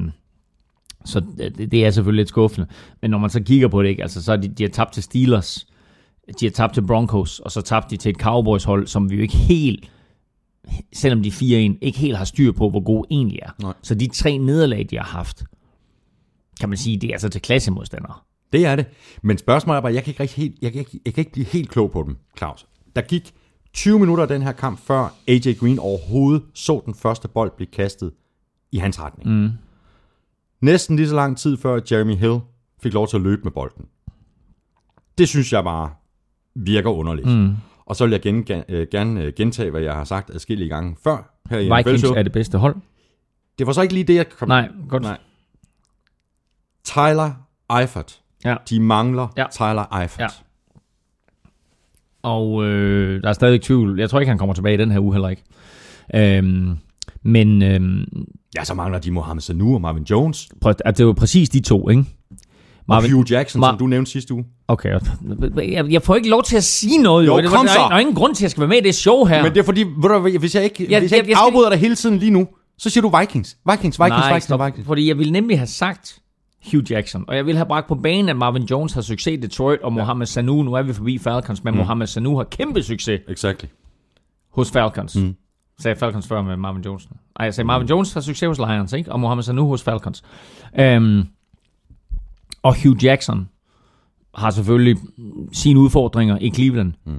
[1.04, 2.66] så det, det er selvfølgelig lidt skuffende.
[3.02, 4.92] Men når man så kigger på det, ikke, altså, så er de, de har tabt
[4.92, 5.66] til Steelers,
[6.40, 9.22] de har tabt til Broncos, og så tabte de til et Cowboys-hold, som vi jo
[9.22, 9.90] ikke helt,
[10.92, 11.32] selvom de er
[11.72, 13.50] 4-1, ikke helt har styr på, hvor gode egentlig er.
[13.62, 13.72] Nej.
[13.82, 15.44] Så de tre nederlag, de har haft,
[16.60, 18.14] kan man sige, det er altså til klassemodstandere.
[18.52, 18.86] Det er det.
[19.22, 21.32] Men spørgsmålet er bare, jeg kan ikke, rigtig helt, jeg kan ikke, jeg kan ikke
[21.32, 22.66] blive helt klog på dem, Claus.
[22.96, 23.34] Der gik
[23.72, 27.66] 20 minutter af den her kamp, før AJ Green overhovedet så den første bold blive
[27.66, 28.12] kastet
[28.72, 29.30] i hans retning.
[29.30, 29.50] Mm.
[30.60, 32.38] Næsten lige så lang tid før Jeremy Hill
[32.82, 33.84] fik lov til at løbe med bolden.
[35.18, 35.90] Det synes jeg bare
[36.54, 37.28] virker underligt.
[37.28, 37.54] Mm.
[37.86, 40.96] Og så vil jeg gen, øh, gerne øh, gentage, hvad jeg har sagt adskillige gange
[41.04, 42.76] før her i Vikings er det bedste hold.
[43.58, 44.48] Det var så ikke lige det, jeg kom...
[44.48, 45.02] Nej, godt.
[45.02, 45.18] Nej.
[46.84, 47.32] Tyler
[47.80, 48.20] Eifert.
[48.44, 48.56] Ja.
[48.70, 49.44] De mangler Ja.
[49.52, 50.20] Tyler Eifert.
[50.20, 50.26] Ja.
[52.22, 53.98] Og øh, der er stadig tvivl.
[54.00, 55.42] Jeg tror ikke, han kommer tilbage i den her uge heller ikke.
[56.14, 56.76] Øhm,
[57.22, 58.04] men øhm,
[58.56, 60.48] Ja, så mangler de Mohamed Sanu og Marvin Jones.
[60.60, 62.04] prøv, at det var præcis de to, ikke?
[62.88, 64.44] Marvin, og Hugh Jackson, Mar- som du nævnte sidste uge.
[64.68, 64.98] Okay,
[65.56, 67.26] jeg, jeg får ikke lov til at sige noget.
[67.26, 67.78] Jo, det, kom der, så.
[67.80, 69.42] er, der er ingen grund til, at jeg skal være med i det show her.
[69.42, 71.36] Men det er fordi, ved du, hvis jeg ikke, Ja, hvis jeg jeg- ikke jeg
[71.36, 72.48] skal afbryder dig hele tiden lige nu,
[72.78, 73.56] så siger du Vikings.
[73.70, 74.86] Vikings, Vikings, Nej, Vikings, stop, Vikings.
[74.86, 76.18] fordi jeg ville nemlig have sagt
[76.72, 79.36] Hugh Jackson, og jeg ville have bragt på banen, at Marvin Jones har succes i
[79.36, 81.78] Detroit, og Mohamed Sanu, nu er vi forbi Falcons, men mm.
[81.78, 83.66] Mohamed Sanu har kæmpe succes Exactly.
[84.54, 85.16] hos Falcons.
[85.16, 85.34] Mm.
[85.80, 87.08] Sagde Falcons før med Marvin Jones.
[87.10, 89.12] Nej, jeg sagde Marvin Jones har succes hos Lions, ikke?
[89.12, 90.22] Og Mohamed Sanu hos Falcons.
[90.80, 91.22] Øhm,
[92.62, 93.48] og Hugh Jackson
[94.34, 94.96] har selvfølgelig
[95.52, 96.92] sine udfordringer i Cleveland.
[97.04, 97.12] Mm.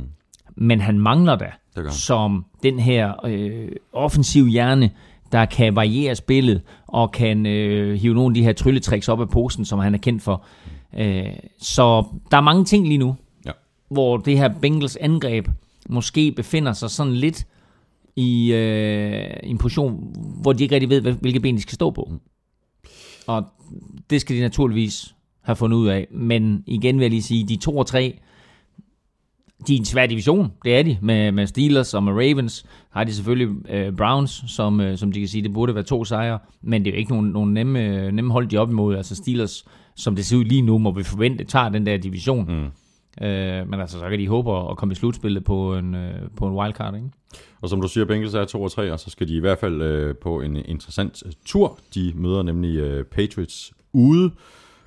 [0.56, 1.52] Men han mangler da
[1.91, 4.91] som den her øh, offensiv hjerne,
[5.32, 9.30] der kan variere spillet og kan øh, hive nogle af de her trylletricks op af
[9.30, 10.45] posen, som han er kendt for.
[10.98, 11.26] Øh,
[11.60, 13.15] så der er mange ting lige nu,
[13.45, 13.52] Ja.
[13.90, 15.48] hvor det her Bengals angreb
[15.90, 17.48] måske befinder sig sådan lidt
[18.15, 22.11] i øh, en position, hvor de ikke rigtig ved, hvilke ben de skal stå på.
[23.28, 23.44] Og
[24.10, 26.07] det skal de naturligvis have fundet ud af.
[26.11, 28.20] Men igen vil jeg lige sige, de to og tre,
[29.68, 32.65] de er en svær division, det er de, med, med Steelers og med Ravens.
[32.90, 36.06] Har de selvfølgelig øh, Browns, som, øh, som de kan sige, det burde være to
[36.06, 38.70] sejre, men det er jo ikke nogen, nogen nemme, øh, nemme hold, de er op
[38.70, 38.95] imod.
[38.95, 39.65] Altså Steelers,
[39.95, 42.45] som det ser ud lige nu, må vi forvente, tager den der division.
[42.45, 42.72] Mm.
[43.22, 46.48] Øh, men altså, så kan de håbe at komme i slutspillet på en, øh, på
[46.48, 47.07] en wildcard, ikke?
[47.61, 49.57] Og som du siger, Bengals er 2 og 3, og så skal de i hvert
[49.60, 51.80] fald øh, på en interessant tur.
[51.95, 54.32] De møder nemlig øh, Patriots ude.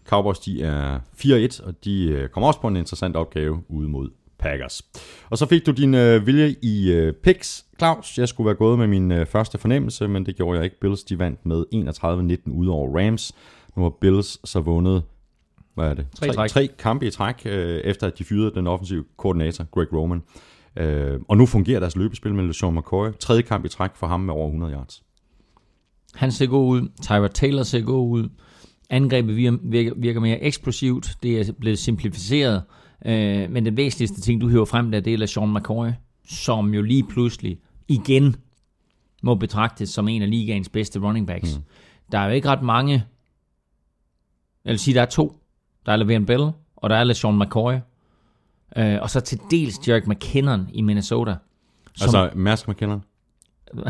[0.07, 4.11] Cowboys, de er 4-1, og de øh, kommer også på en interessant opgave ude mod
[4.39, 4.83] Packers.
[5.31, 8.19] Og så fik du din øh, vilje i øh, picks, Claus.
[8.19, 10.81] Jeg skulle være gået med min øh, første fornemmelse, men det gjorde jeg ikke.
[10.81, 11.65] Bills, de vandt med
[12.47, 13.33] 31-19 ude over Rams.
[13.77, 15.03] Nu har Bills så vundet
[15.77, 16.07] hvad er det?
[16.15, 16.51] Tre træk.
[16.51, 20.23] tre kampe i træk, øh, efter at de fyrede den offensive koordinator, Greg Roman.
[20.77, 23.09] Øh, og nu fungerer deres løbespil med LeSean McCoy.
[23.20, 25.03] Tredje kamp i træk for ham med over 100 yards.
[26.15, 26.89] Han ser god ud.
[27.03, 28.28] Tyra Taylor ser god ud.
[28.91, 31.17] Angrebet virker, virker, mere eksplosivt.
[31.23, 32.63] Det er blevet simplificeret.
[33.07, 35.89] Øh, men den væsentligste ting, du hører frem der, det er LeSean McCoy,
[36.29, 37.59] som jo lige pludselig
[37.89, 38.37] igen
[39.23, 41.57] må betragtes som en af ligaens bedste running backs.
[41.57, 41.63] Mm.
[42.13, 43.05] Der er jo ikke ret mange,
[44.65, 45.43] jeg vil sige, der er to.
[45.87, 47.75] Der er Le'Veon Bell, og der er LeSean McCoy.
[48.77, 51.37] Øh, og så til dels Jerick McKinnon i Minnesota.
[51.95, 53.05] Som, Altså, Mask McKinnon.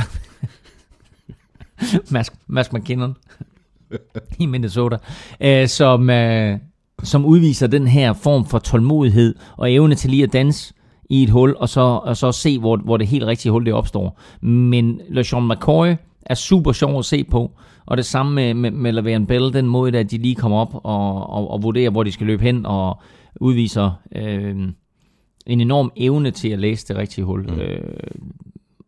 [2.11, 3.17] Mask, Mask McKinnon
[4.41, 4.97] i Minnesota,
[5.41, 6.59] øh, som, øh,
[7.03, 10.75] som udviser den her form for tålmodighed og evne til lige at danse
[11.11, 13.75] i et hul, og så, og så se, hvor, hvor det helt rigtige hul det
[13.75, 14.21] opstår.
[14.41, 17.51] Men LeSean McCoy er super sjov at se på,
[17.87, 20.75] og det samme med, med, med Le'Veon Bell, den måde, at de lige kommer op
[20.75, 23.01] og, og, og vurderer, hvor de skal løbe hen, og
[23.41, 24.57] udviser øh,
[25.47, 27.43] en enorm evne til at læse det rigtige hul.
[27.43, 27.61] Mm.
[27.61, 27.81] Øh,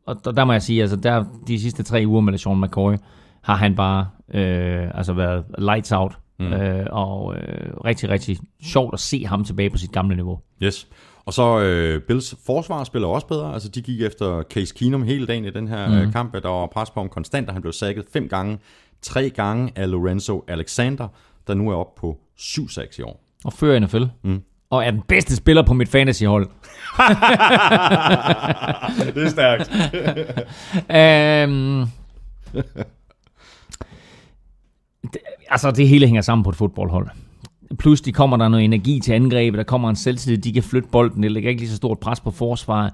[0.07, 2.95] og der, der må jeg sige, altså der de sidste tre uger med LeSean McCoy,
[3.49, 6.19] har han bare øh, altså været lights out.
[6.41, 6.53] Mm.
[6.53, 10.41] Øh, og øh, rigtig, rigtig sjovt at se ham tilbage på sit gamle niveau.
[10.63, 10.89] Yes.
[11.25, 13.53] Og så øh, Bills forsvar spiller også bedre.
[13.53, 16.13] Altså, de gik efter Case Keenum hele dagen i den her mm.
[16.13, 16.33] kamp.
[16.33, 18.59] Der var pres på ham konstant, og han blev sækket fem gange.
[19.03, 21.09] Tre gange af Lorenzo Alexander,
[21.47, 23.25] der nu er oppe på 7-6 i år.
[23.45, 24.05] Og fører NFL.
[24.23, 24.43] Mm.
[24.71, 26.47] Og er den bedste spiller på mit fantasyhold.
[29.15, 29.71] det er stærkt.
[30.91, 31.87] øhm,
[35.03, 35.19] det,
[35.51, 37.09] altså, det hele hænger sammen på et fodboldhold.
[37.79, 41.23] Pludselig kommer der noget energi til angrebet, der kommer en selvtillid, de kan flytte bolden,
[41.23, 42.93] det lægger ikke lige så stort pres på forsvaret.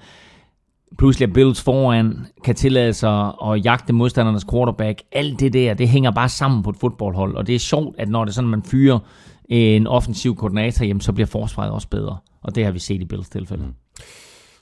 [0.98, 5.02] Pludselig er Bills foran, kan tillade sig at jagte modstandernes quarterback.
[5.12, 8.08] Alt det der, det hænger bare sammen på et fodboldhold, og det er sjovt, at
[8.08, 8.98] når det er sådan, man fyrer
[9.48, 12.16] en offensiv koordinator, jamen, så bliver forsvaret også bedre.
[12.42, 13.62] Og det har vi set i Bills tilfælde.
[13.62, 13.74] Mm.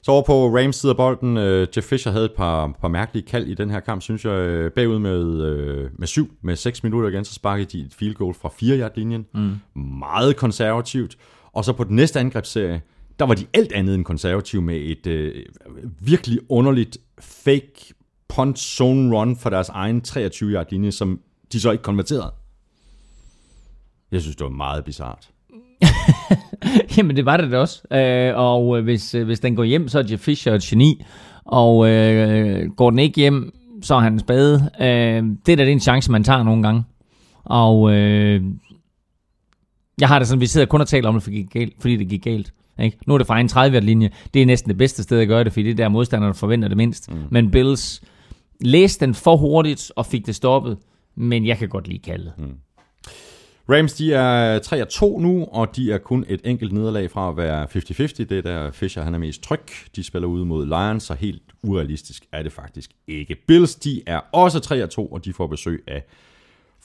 [0.03, 3.25] Så over på Rams side af bolden, uh, Jeff Fisher havde et par, par mærkelige
[3.25, 4.71] kald i den her kamp, synes jeg.
[4.73, 8.33] Bagud med, uh, med syv, med 6 minutter igen, så sparkede de et field goal
[8.33, 9.81] fra 4 yard linjen mm.
[9.99, 11.17] Meget konservativt.
[11.53, 12.81] Og så på den næste angrebsserie,
[13.19, 15.41] der var de alt andet end konservative med et uh,
[16.07, 17.93] virkelig underligt fake
[18.29, 21.19] punt zone run for deres egen 23 yard linje, som
[21.53, 22.33] de så ikke konverterede.
[24.11, 25.29] Jeg synes, det var meget bizart.
[26.97, 27.81] Jamen, det var det da også.
[27.93, 31.03] Øh, og øh, hvis, øh, hvis den går hjem, så er Jeff Fisher et geni.
[31.45, 34.69] Og øh, går den ikke hjem, så er han spade.
[34.81, 36.83] Øh, det er da en chance, man tager nogle gange.
[37.43, 38.41] Og øh,
[39.99, 41.73] jeg har det sådan, vi sidder kun og taler om det, fordi det gik galt.
[41.81, 42.53] Fordi det gik galt.
[42.79, 42.97] Ikke?
[43.07, 44.09] Nu er det fra en 30 linje.
[44.33, 46.67] Det er næsten det bedste sted at gøre det, fordi det er der modstanderne forventer
[46.67, 47.11] det mindst.
[47.11, 47.17] Mm.
[47.29, 48.01] Men Bills
[48.61, 50.77] læste den for hurtigt og fik det stoppet.
[51.15, 52.33] Men jeg kan godt lide kaldet.
[52.37, 52.43] Mm.
[53.69, 57.63] Rams, de er 3-2 nu, og de er kun et enkelt nederlag fra at være
[57.63, 57.67] 50-50.
[58.17, 59.59] Det er der Fischer, han er mest tryg.
[59.95, 63.35] De spiller ude mod Lions, så helt urealistisk er det faktisk ikke.
[63.47, 66.03] Bills, de er også 3-2, og de får besøg af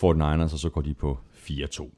[0.04, 1.90] 49ers, og så går de på 4-2.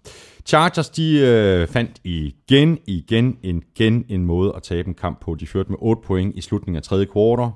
[0.47, 5.35] Chargers, de øh, fandt igen, igen, igen en måde at tabe en kamp på.
[5.35, 7.51] De førte med 8 point i slutningen af tredje kvartal,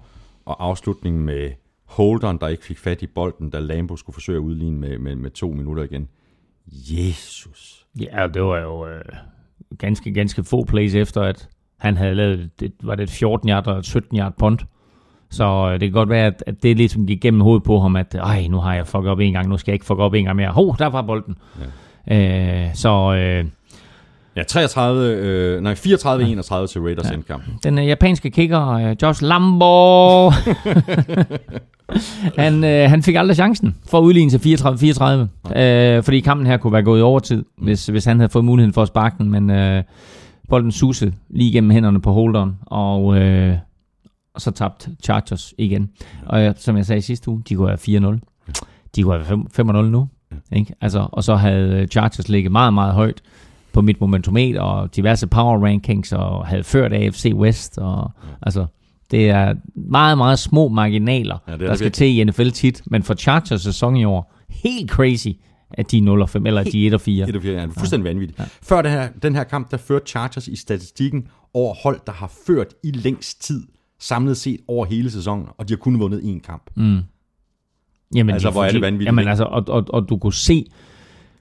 [0.44, 1.50] og afslutningen med
[1.84, 5.14] holderen, der ikke fik fat i bolden, da Lambo skulle forsøge at udligne med, med,
[5.14, 6.08] med to minutter igen.
[6.66, 7.86] Jesus.
[8.00, 9.02] Ja, det var jo øh,
[9.78, 13.66] ganske, ganske få plays efter, at han havde lavet, det, var det et 14 yard
[13.66, 14.64] og 17 yard punt.
[15.30, 17.96] Så øh, det kan godt være, at, at det ligesom gik gennem hovedet på ham,
[17.96, 20.14] at ej, nu har jeg fucket op en gang, nu skal jeg ikke fuck op
[20.14, 20.50] en gang mere.
[20.50, 21.36] Ho, der var bolden.
[22.08, 22.66] Ja.
[22.66, 23.14] Øh, så...
[23.14, 23.44] Øh,
[24.36, 27.14] Ja, 33, øh, nej, 34-31 til Raiders ja.
[27.14, 27.42] endkamp.
[27.62, 30.30] Den øh, japanske kicker, øh, Josh Lambo,
[32.42, 34.56] han, øh, han fik aldrig chancen for at udligne til
[35.52, 37.64] 34-34, øh, fordi kampen her kunne være gået i overtid, mm.
[37.64, 39.82] hvis, hvis han havde fået muligheden for at sparke den, men øh,
[40.48, 43.56] bolden susede lige gennem hænderne på holderen, og, øh,
[44.34, 45.90] og så tabte Chargers igen.
[46.26, 47.78] Og øh, som jeg sagde sidste uge, de være 4-0.
[48.96, 49.22] De være
[49.60, 50.08] 5-0 nu.
[50.52, 50.74] Ikke?
[50.80, 53.22] Altså, og så havde Chargers ligget meget, meget højt
[53.74, 57.78] på mit momentometer og diverse power rankings og havde ført AFC West.
[57.78, 58.28] Og, ja.
[58.42, 58.66] Altså,
[59.10, 62.82] det er meget, meget små marginaler, ja, der skal til i NFL tit.
[62.86, 65.28] Men for Chargers sæson i år, helt crazy,
[65.70, 67.28] at de er 0 og 5, eller de er 1 og 4.
[67.28, 68.12] 1 og 4, ja, det er fuldstændig ja.
[68.12, 68.38] vanvittigt.
[68.38, 68.44] Ja.
[68.62, 72.32] Før det her, den her kamp, der førte Chargers i statistikken over hold, der har
[72.46, 73.66] ført i længst tid,
[74.00, 76.70] samlet set over hele sæsonen, og de har kun vundet én kamp.
[76.76, 76.98] Mm.
[78.14, 79.06] Jamen, altså, hvor er det vanvittigt.
[79.06, 80.66] Jamen, altså, og, og, og du kunne se,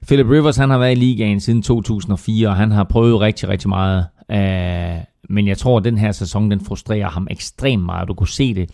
[0.06, 3.68] Philip Rivers, han har været i ligaen siden 2004, og han har prøvet rigtig, rigtig
[3.68, 4.06] meget.
[4.28, 8.08] Uh, men jeg tror, at den her sæson, den frustrerer ham ekstremt meget.
[8.08, 8.70] Du kunne se det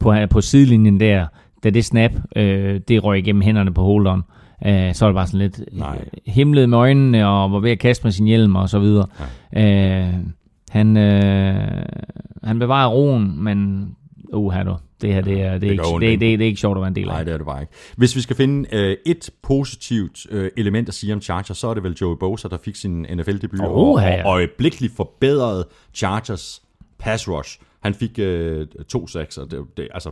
[0.00, 1.26] på, på sidelinjen der,
[1.64, 2.42] da det snap, uh,
[2.88, 4.22] det røg igennem hænderne på holderen.
[4.66, 6.04] Uh, så var det bare sådan lidt Nej.
[6.26, 9.06] himlet med øjnene, og var ved at kaste med sin hjelm og så videre.
[9.56, 10.20] Uh,
[10.70, 11.82] han, uh,
[12.42, 13.88] han bevarer roen, men
[14.32, 16.44] uh, her du, det her, det er, det, det, er ikke, det, det, det, det
[16.44, 17.12] er ikke sjovt at være en del af.
[17.12, 17.72] Nej, det er det bare ikke.
[17.96, 21.74] Hvis vi skal finde øh, et positivt øh, element at sige om Chargers, så er
[21.74, 26.62] det vel Joey Bosa, der fik sin NFL-debut oh, og, og øjeblikkeligt forbedrede Chargers
[26.98, 27.58] pass rush.
[27.80, 30.10] Han fik øh, to sacks, og det, det, altså,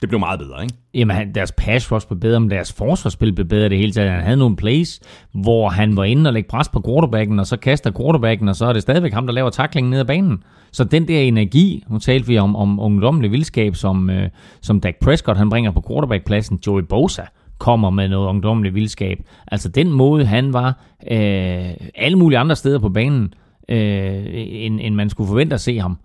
[0.00, 0.74] det blev meget bedre, ikke?
[0.94, 4.10] Jamen, deres pass rush blev bedre, men deres forsvarsspil blev bedre det hele taget.
[4.10, 5.00] Han havde nogle plays,
[5.32, 8.66] hvor han var inde og lægge pres på quarterbacken, og så kaster quarterbacken, og så
[8.66, 10.42] er det stadigvæk ham, der laver taklingen ned ad banen.
[10.72, 14.28] Så den der energi, nu talte vi om, om ungdommelig vildskab, som, øh,
[14.60, 17.22] som Dak Prescott han bringer på quarterbackpladsen, Joey Bosa
[17.58, 19.18] kommer med noget ungdommelig vildskab.
[19.46, 20.66] Altså den måde, han var
[21.10, 23.34] øh, alle mulige andre steder på banen,
[23.68, 25.98] øh, end, end man skulle forvente at se ham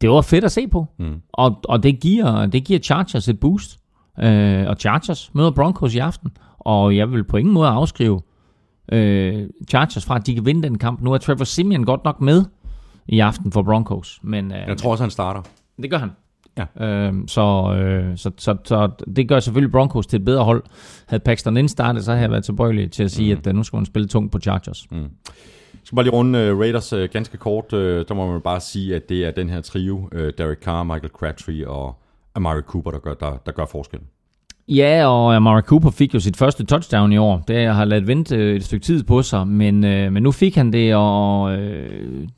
[0.00, 0.86] det var fedt at se på.
[0.98, 1.20] Mm.
[1.32, 3.78] Og, og det, giver, det giver Chargers et boost.
[4.20, 6.30] Øh, og Chargers møder Broncos i aften.
[6.58, 8.20] Og jeg vil på ingen måde afskrive
[8.92, 11.00] øh, Chargers fra, at de kan vinde den kamp.
[11.00, 12.44] Nu er Trevor Simeon godt nok med
[13.08, 14.20] i aften for Broncos.
[14.22, 15.42] Men, øh, jeg tror også, han starter.
[15.82, 16.10] Det gør han.
[16.58, 16.86] Ja.
[16.86, 20.62] Øhm, så, øh, så, så, så det gør selvfølgelig Broncos til et bedre hold.
[21.08, 23.40] Havde Paxton Lynch startet, så havde jeg været tilbøjelig til at sige, mm.
[23.40, 24.86] at uh, nu skal man spille tungt på Chargers.
[24.90, 25.08] Mm.
[25.86, 27.72] Jeg skal bare lige runde uh, Raiders uh, ganske kort.
[27.72, 30.82] Uh, der må man bare sige, at det er den her trio, uh, Derek Carr,
[30.82, 31.96] Michael Crabtree og
[32.34, 34.06] Amari Cooper, der gør, der, der gør forskellen.
[34.68, 37.44] Ja, og Amari Cooper fik jo sit første touchdown i år.
[37.48, 40.72] Det har ladet vente et stykke tid på sig, men, øh, men nu fik han
[40.72, 42.28] det, og øh,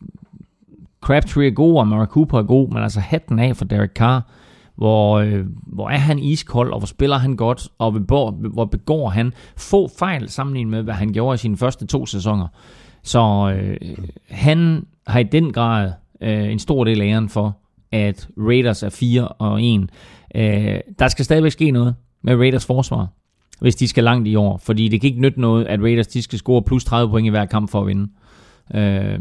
[1.01, 4.23] Crabtree er god, og Amari Cooper er god, men altså hatten af for Derek Carr.
[4.77, 9.09] Hvor, øh, hvor er han iskold, og hvor spiller han godt, og hvor, hvor begår
[9.09, 12.47] han få fejl sammenlignet med, hvad han gjorde i sine første to sæsoner.
[13.09, 13.99] Så øh,
[14.31, 17.59] han har i den grad øh, en stor del af æren for,
[17.93, 19.91] at Raiders er 4 og 1.
[20.35, 23.07] Øh, der skal stadigvæk ske noget med Raiders forsvar,
[23.61, 24.57] hvis de skal langt i år.
[24.57, 27.31] Fordi det kan ikke nytte noget, at Raiders de skal score plus 30 point i
[27.31, 28.11] hver kamp for at vinde.
[28.75, 29.19] Øh,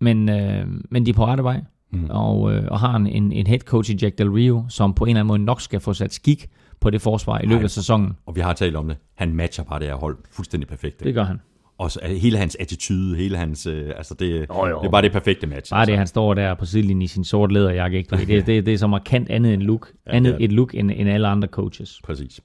[0.00, 1.60] men, øh, men de er på rette vej.
[1.90, 2.06] Mm.
[2.10, 5.04] Og, øh, og har en, en, en head coach i Jack Del Rio, som på
[5.04, 6.48] en eller anden måde nok skal få sat skik
[6.80, 8.12] på det forsvar i løbet af sæsonen.
[8.26, 8.96] Og vi har talt om det.
[9.14, 11.04] Han matcher bare det her hold fuldstændig perfekt.
[11.04, 11.40] Det gør han.
[11.78, 15.12] Og så, hele hans attitude, hele hans, øh, altså det, oh, det er bare det
[15.12, 15.72] perfekte match.
[15.72, 15.90] Bare altså.
[15.90, 17.98] det, han står der på sidelinjen i sin sorte læderjakke.
[17.98, 18.16] Ikke?
[18.16, 21.08] Det, det, det er så markant andet end look, ja, andet et look end, end
[21.08, 22.00] alle andre coaches.
[22.04, 22.40] Præcis.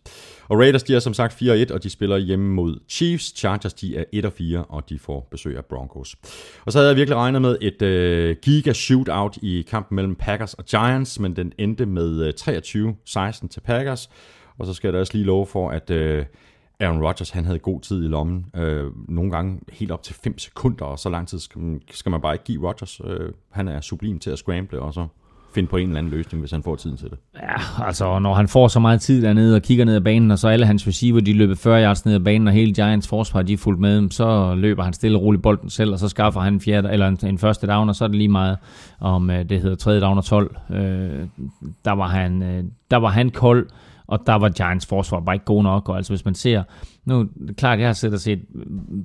[0.49, 3.33] Og Raiders, de er som sagt 4-1, og de spiller hjemme mod Chiefs.
[3.37, 6.15] Chargers, de er 1-4, og de får besøg af Broncos.
[6.65, 10.53] Og så havde jeg virkelig regnet med et øh, giga shootout i kampen mellem Packers
[10.53, 14.09] og Giants, men den endte med øh, 23-16 til Packers.
[14.59, 15.89] Og så skal jeg da også lige love for, at...
[15.89, 16.25] Øh,
[16.79, 18.45] Aaron Rodgers, han havde god tid i lommen.
[18.55, 22.09] Øh, nogle gange helt op til 5 sekunder, og så lang tid skal man, skal
[22.09, 23.01] man bare ikke give Rodgers.
[23.05, 25.07] Øh, han er sublim til at scramble, og så
[25.53, 27.17] finde på en eller anden løsning, hvis han får tiden til det.
[27.35, 30.39] Ja, altså når han får så meget tid dernede og kigger ned ad banen, og
[30.39, 33.41] så alle hans receiver, de løber 40 yards ned ad banen, og hele Giants forsvar,
[33.41, 36.09] de er fuldt med, dem, så løber han stille og roligt bolden selv, og så
[36.09, 38.57] skaffer han en, fjerde, eller en, en første down, og så er det lige meget
[38.99, 40.55] om øh, det hedder tredje down og 12.
[40.69, 40.77] Øh,
[41.85, 43.67] der, var han, øh, der var han kold,
[44.07, 46.63] og der var Giants forsvar bare ikke god nok, og altså hvis man ser,
[47.05, 47.27] nu
[47.57, 48.41] klart, jeg har set og set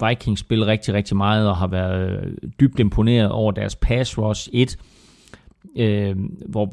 [0.08, 4.48] Vikings spille rigtig, rigtig meget, og har været øh, dybt imponeret over deres pass rush,
[4.52, 4.78] et,
[5.76, 6.16] øh,
[6.48, 6.72] hvor,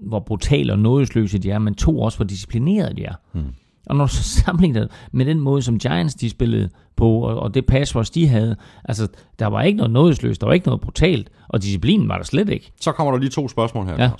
[0.00, 3.14] hvor brutale og nådesløse de er, men to også, hvor disciplinerede de er.
[3.32, 3.54] Hmm.
[3.86, 7.40] Og når du så sammenligner det med den måde, som Giants de spillede på, og,
[7.40, 9.08] og det pass rush, de havde, altså,
[9.38, 12.48] der var ikke noget nådesløst, der var ikke noget brutalt, og disciplinen var der slet
[12.48, 12.72] ikke.
[12.80, 14.02] Så kommer der lige to spørgsmål her.
[14.02, 14.10] Ja.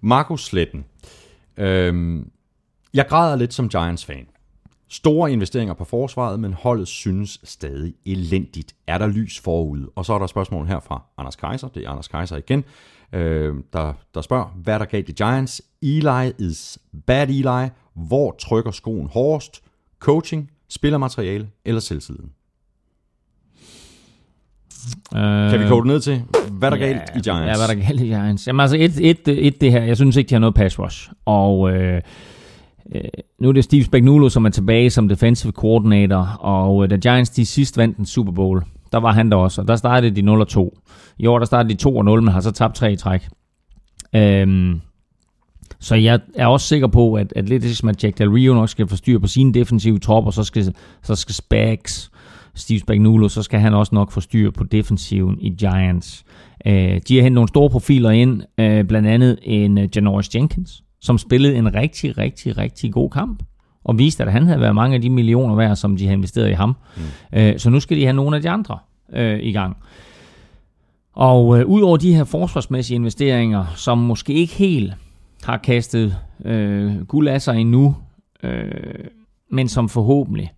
[0.00, 0.84] Markus Sletten.
[1.56, 2.30] Øhm,
[2.96, 4.26] jeg græder lidt som Giants-fan.
[4.88, 8.74] Store investeringer på forsvaret, men holdet synes stadig elendigt.
[8.86, 9.86] Er der lys forud?
[9.96, 11.68] Og så er der spørgsmål her fra Anders Kaiser.
[11.68, 12.64] Det er Anders Kaiser igen,
[13.12, 15.62] øh, der, der spørger, hvad er der galt i Giants?
[15.82, 17.68] Eli is bad Eli.
[17.94, 19.62] Hvor trykker skoen hårdest?
[19.98, 22.30] Coaching, spillermateriale eller selvtilliden?
[25.14, 27.28] Øh, kan vi kode ned til, hvad der ja, galt i Giants?
[27.28, 28.46] Ja, hvad der galt i Giants.
[28.46, 31.10] Jamen altså, et, et, et det her, jeg synes ikke, de har noget pass rush.
[31.24, 32.02] Og øh,
[32.94, 33.00] Øh,
[33.38, 37.30] nu er det Steve Spagnuolo, som er tilbage som defensive coordinator, og øh, da Giants
[37.30, 40.42] de sidst vandt en Super Bowl, der var han der også, og der startede de
[40.42, 41.14] 0-2.
[41.18, 43.28] I år der startede de 2-0, men har så tabt tre i træk.
[44.14, 44.80] Øhm,
[45.78, 48.68] så jeg er også sikker på, at, at lidt ligesom at Jack Del Rio nok
[48.68, 52.10] skal forstyrre på sine defensive tropper, så skal, så skal Spags,
[52.54, 56.24] Steve Spagnuolo, så skal han også nok forstyrre på defensiven i Giants.
[56.66, 60.82] Øh, de har hentet nogle store profiler ind, øh, blandt andet en øh, Janoris Jenkins,
[61.00, 63.42] som spillede en rigtig, rigtig, rigtig god kamp,
[63.84, 66.50] og viste, at han havde været mange af de millioner værd, som de har investeret
[66.50, 66.76] i ham.
[66.96, 67.38] Mm.
[67.38, 68.78] Øh, så nu skal de have nogle af de andre
[69.12, 69.76] øh, i gang.
[71.12, 74.94] Og øh, ud over de her forsvarsmæssige investeringer, som måske ikke helt
[75.44, 77.96] har kastet øh, guld af sig endnu,
[78.42, 79.04] øh,
[79.50, 80.52] men som forhåbentlig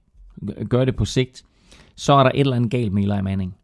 [0.69, 1.43] gør det på sigt,
[1.97, 3.55] så er der et eller andet galt med Eli Manning.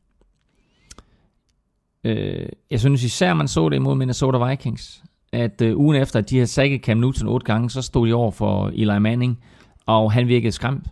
[2.05, 5.03] Øh, jeg synes især, man så det imod Minnesota Vikings
[5.35, 8.15] at øh, ugen efter, at de havde sækket Cam Newton otte gange, så stod de
[8.15, 9.39] over for Eli Manning,
[9.86, 10.86] og han virkede skræmt.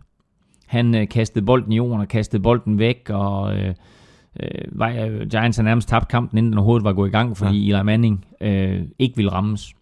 [0.66, 3.74] Han øh, kastede bolden i jorden og kastede bolden væk, og øh,
[4.40, 7.76] øh, Giants har nærmest tabt kampen, inden den overhovedet var gået i gang, fordi ja.
[7.76, 9.74] Eli Manning øh, ikke ville rammes.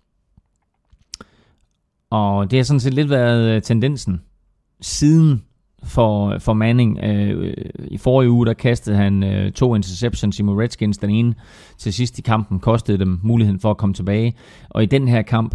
[2.10, 4.20] Og det har sådan set lidt været øh, tendensen
[4.80, 5.42] siden
[5.84, 6.98] for, for Manning.
[7.04, 10.98] Øh, I forrige uge, der kastede han øh, to interceptions imod Redskins.
[10.98, 11.34] Den ene
[11.78, 14.34] til sidst i kampen kostede dem muligheden for at komme tilbage.
[14.70, 15.54] Og i den her kamp,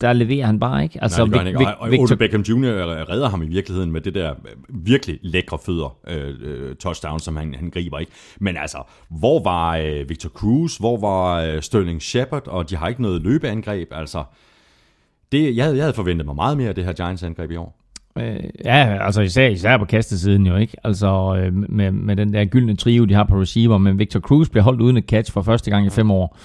[0.00, 1.02] der leverer han bare ikke.
[1.02, 1.76] Altså, Nej, det gør han ikke.
[1.78, 2.16] Og, Victor...
[2.16, 3.08] Beckham Jr.
[3.10, 4.34] redder ham i virkeligheden med det der
[4.68, 8.12] virkelig lækre fødder uh, touchdown, som han, han griber ikke.
[8.40, 12.88] Men altså, hvor var uh, Victor Cruz, hvor var uh, Sterling Shepard, og de har
[12.88, 13.88] ikke noget løbeangreb.
[13.92, 14.24] Altså,
[15.32, 17.79] det, jeg, havde, jeg havde forventet mig meget mere af det her Giants-angreb i år.
[18.18, 20.76] Øh, ja, altså især, især på kastesiden jo, ikke?
[20.84, 24.48] Altså øh, med, med den der gyldne trio, de har på receiver, men Victor Cruz
[24.48, 26.36] bliver holdt uden et catch for første gang i fem år.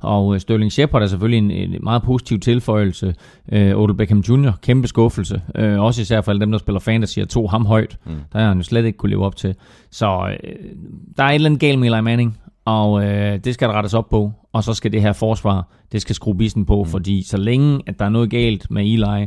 [0.00, 3.14] Og øh, Sterling Shepard er selvfølgelig en, en meget positiv tilføjelse.
[3.52, 5.42] Øh, Odell Beckham Jr., kæmpe skuffelse.
[5.54, 7.98] Øh, også især for alle dem, der spiller fantasy og tog ham højt.
[8.04, 8.12] Mm.
[8.32, 9.54] Der har han jo slet ikke kunne leve op til.
[9.90, 10.50] Så øh,
[11.16, 13.94] der er et eller andet galt med Eli Manning, og øh, det skal der rettes
[13.94, 14.32] op på.
[14.52, 16.90] Og så skal det her forsvar, det skal skrue bissen på, mm.
[16.90, 19.26] fordi så længe at der er noget galt med Eli,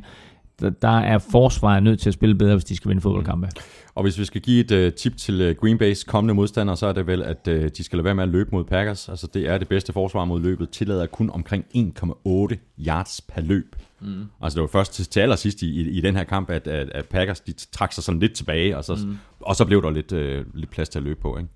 [0.81, 3.48] der, er forsvaret nødt til at spille bedre, hvis de skal vinde fodboldkampe.
[3.56, 3.61] Mm.
[3.95, 6.88] Og hvis vi skal give et uh, tip til uh, Green Bay's kommende modstandere, så
[6.88, 9.10] er det vel, at uh, de skal lade være med at løbe mod Packers.
[9.10, 10.69] Altså det er det bedste forsvar mod løbet.
[10.69, 12.56] Tillader kun omkring 1,8
[12.88, 13.76] yards per løb.
[13.99, 14.26] Mm.
[14.41, 16.90] Altså det var først til, til allersidst i, i, i den her kamp, at, at,
[16.90, 19.18] at Packers de trak sig sådan lidt tilbage, og så, mm.
[19.40, 21.38] og så blev der lidt, uh, lidt plads til at løbe på.
[21.38, 21.49] Ikke?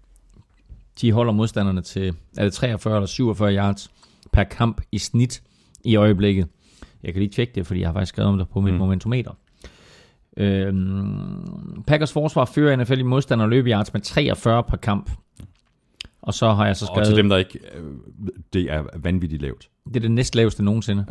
[1.02, 3.92] De holder modstanderne til er det 43 eller 47 yards
[4.32, 5.42] per kamp i snit
[5.84, 6.48] i øjeblikket.
[7.04, 8.80] Jeg kan lige tjekke det, fordi jeg har faktisk skrevet om det på mit mm.
[8.80, 9.32] momentometer.
[10.38, 15.12] Øhm, Packers forsvar fører NFL i modstander løb yards med 43 per kamp.
[16.22, 17.02] Og så har jeg så skrevet...
[17.02, 17.60] Og til dem, der ikke...
[17.76, 17.84] øh,
[18.54, 19.70] Det er vanvittigt lavt.
[19.88, 21.06] Det er det næstlaveste nogensinde.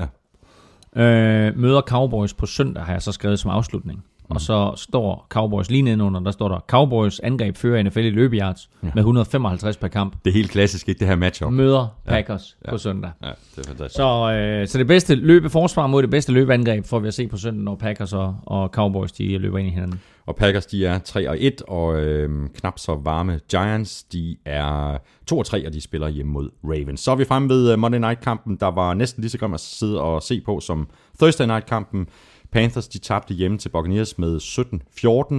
[0.97, 1.47] Ja.
[1.49, 4.05] Øh, møder Cowboys på søndag, har jeg så skrevet som afslutning.
[4.35, 8.71] Og så står Cowboys lige nedenunder, der står der, Cowboys angreb fører NFL i løbeyards
[8.83, 8.89] ja.
[8.95, 10.17] med 155 per kamp.
[10.25, 11.53] Det er helt klassisk, ikke det her matchup.
[11.53, 12.69] Møder Packers ja.
[12.69, 12.75] Ja.
[12.75, 13.11] på søndag.
[13.23, 13.97] Ja, det er fantastisk.
[13.97, 17.37] Så, øh, så det bedste løbeforsvar mod det bedste løbeangreb får vi at se på
[17.37, 20.01] søndag, når Packers og, og Cowboys de løber ind i hinanden.
[20.27, 24.99] Og Packers, de er 3 og 1, og øh, knap så varme Giants, de er
[25.27, 27.01] 2 og 3, og de spiller hjemme mod Ravens.
[27.01, 29.61] Så er vi fremme ved øh, Monday Night-kampen, der var næsten lige så godt at
[29.61, 30.89] sidde og se på som
[31.19, 32.07] Thursday Night-kampen.
[32.53, 34.37] Panthers, de tabte hjemme til Buccaneers med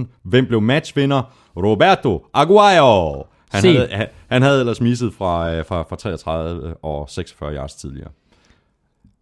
[0.08, 0.18] 17-14.
[0.22, 1.22] Hvem blev matchvinder?
[1.56, 3.24] Roberto Aguayo!
[3.50, 3.68] Han Se.
[3.72, 8.10] havde, han, han havde ellers misset fra, øh, fra, fra 33 og 46 yards tidligere.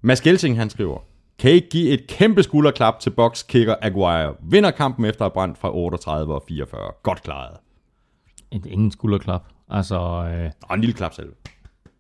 [0.03, 0.99] Mads Gelsing, han skriver,
[1.39, 4.35] kan I ikke give et kæmpe skulderklap til box kicker Aguirre.
[4.43, 6.81] Vinder kampen efter at brændt fra 38 og 44.
[7.03, 7.57] Godt klaret.
[8.53, 9.43] Et, ingen skulderklap.
[9.71, 9.95] Altså,
[10.35, 11.33] øh, Og en lille klap selv.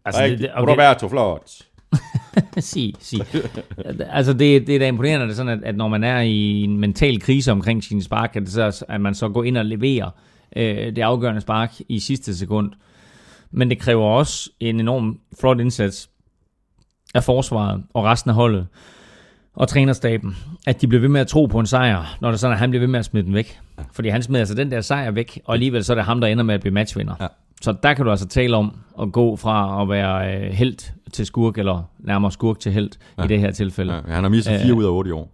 [0.04, 0.50] altså Rigtig.
[0.56, 1.50] Roberto, flot.
[2.58, 3.20] sig, sig.
[4.10, 6.78] altså det, det er da imponerende, det sådan, at, at når man er i en
[6.78, 10.10] mental krise omkring sin spark, at, det så, at man så går ind og leverer
[10.56, 12.72] øh, det afgørende spark i sidste sekund.
[13.50, 16.10] Men det kræver også en enorm flot indsats
[17.14, 18.66] af forsvaret og resten af holdet
[19.54, 20.36] og trænerstaben,
[20.66, 22.70] at de bliver ved med at tro på en sejr, når det sådan, at han
[22.70, 23.60] bliver ved med at smide den væk.
[23.92, 26.28] Fordi han smider altså den der sejr væk, og alligevel så er det ham, der
[26.28, 27.14] ender med at blive matchvinder.
[27.20, 27.26] Ja.
[27.62, 31.26] Så der kan du altså tale om at gå fra at være øh, held til
[31.26, 33.24] skurk, eller nærmere skurk til held ja.
[33.24, 33.94] i det her tilfælde.
[33.94, 35.30] Ja, han har misset 4 ud af 8 i år.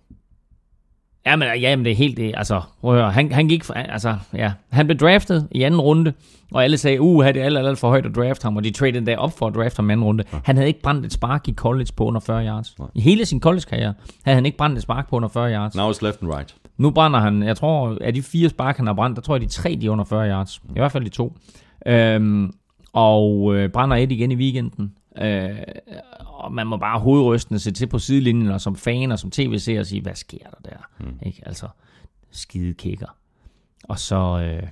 [1.26, 2.34] Ja, men, ja, men det er helt det.
[2.36, 6.12] Altså, prøv at høre, han, han gik, altså, ja, han blev draftet i anden runde,
[6.52, 8.70] og alle sagde, uh, det er alt, alt for højt at drafte ham, og de
[8.70, 10.24] traded der op for at drafte ham i anden runde.
[10.32, 10.38] Ja.
[10.44, 12.78] Han havde ikke brændt et spark i college på under 40 yards.
[12.78, 12.88] Nej.
[12.94, 13.94] I hele sin college-karriere
[14.24, 15.74] havde han ikke brændt et spark på under 40 yards.
[15.76, 16.54] Now it's left and right.
[16.76, 19.40] Nu brænder han, jeg tror, af de fire spark, han har brændt, der tror jeg,
[19.40, 20.60] de tre, de er under 40 yards.
[20.68, 21.36] I hvert fald de to.
[21.86, 22.52] Øhm,
[22.92, 24.94] og øh, brænder et igen i weekenden.
[25.18, 25.58] Øh,
[26.26, 29.80] og man må bare hovedrystende se til på sidelinjen, og som fan og som tv-seer
[29.80, 31.04] og sige, hvad sker der der?
[31.04, 31.18] Mm.
[31.22, 31.42] Ikke?
[31.46, 31.68] Altså,
[32.30, 33.16] skide kicker.
[33.84, 34.68] Og så, øh,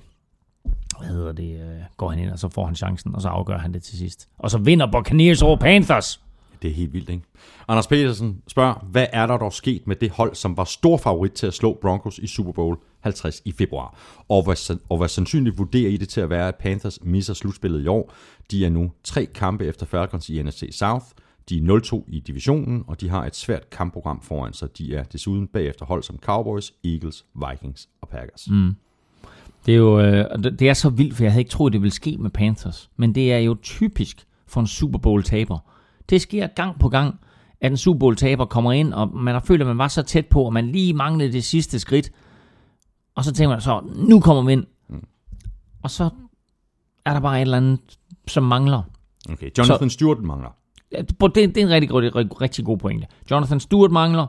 [0.97, 3.57] hvad hedder det, øh, går han ind, og så får han chancen, og så afgør
[3.57, 4.29] han det til sidst.
[4.37, 6.21] Og så vinder Buccaneers over Panthers.
[6.61, 7.23] Det er helt vildt, ikke?
[7.67, 11.31] Anders Petersen spørger, hvad er der dog sket med det hold, som var stor favorit
[11.31, 13.97] til at slå Broncos i Super Bowl 50 i februar?
[14.29, 17.83] Og hvad, og hvad sandsynligt vurderer I det til at være, at Panthers misser slutspillet
[17.83, 18.13] i år?
[18.51, 21.05] De er nu tre kampe efter Falcons i NFC South.
[21.49, 24.77] De er 0-2 i divisionen, og de har et svært kampprogram foran sig.
[24.77, 28.47] De er desuden bagefter hold som Cowboys, Eagles, Vikings og Packers.
[28.49, 28.75] Mm.
[29.65, 31.93] Det er jo øh, det er så vildt, for jeg havde ikke troet, det ville
[31.93, 32.89] ske med Panthers.
[32.97, 35.59] Men det er jo typisk for en Super Bowl-taber.
[36.09, 37.19] Det sker gang på gang,
[37.61, 40.25] at en Super Bowl-taber kommer ind, og man har følt, at man var så tæt
[40.25, 42.11] på, og man lige manglede det sidste skridt.
[43.15, 44.65] Og så tænker man så, nu kommer vi ind.
[45.83, 46.09] Og så
[47.05, 47.79] er der bare et eller andet,
[48.27, 48.81] som mangler.
[49.29, 50.49] Okay, Jonathan Stewart mangler.
[50.91, 53.07] Det, det er en rigtig, rigtig, rigtig god pointe.
[53.31, 54.27] Jonathan Stewart mangler,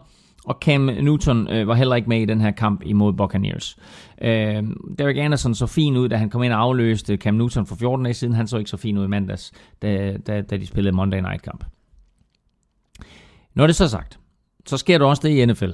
[0.48, 3.76] og Cam Newton øh, var heller ikke med i den her kamp imod Buccaneers.
[4.22, 4.62] Øh,
[4.98, 8.04] Derek Anderson så fin ud, da han kom ind og afløste Cam Newton for 14
[8.04, 8.34] dage siden.
[8.34, 9.52] Han så ikke så fin ud i mandags,
[9.82, 11.64] da, da, da de spillede Monday Night Kamp.
[13.54, 14.18] Når det så er sagt,
[14.66, 15.70] så sker der også det i NFL,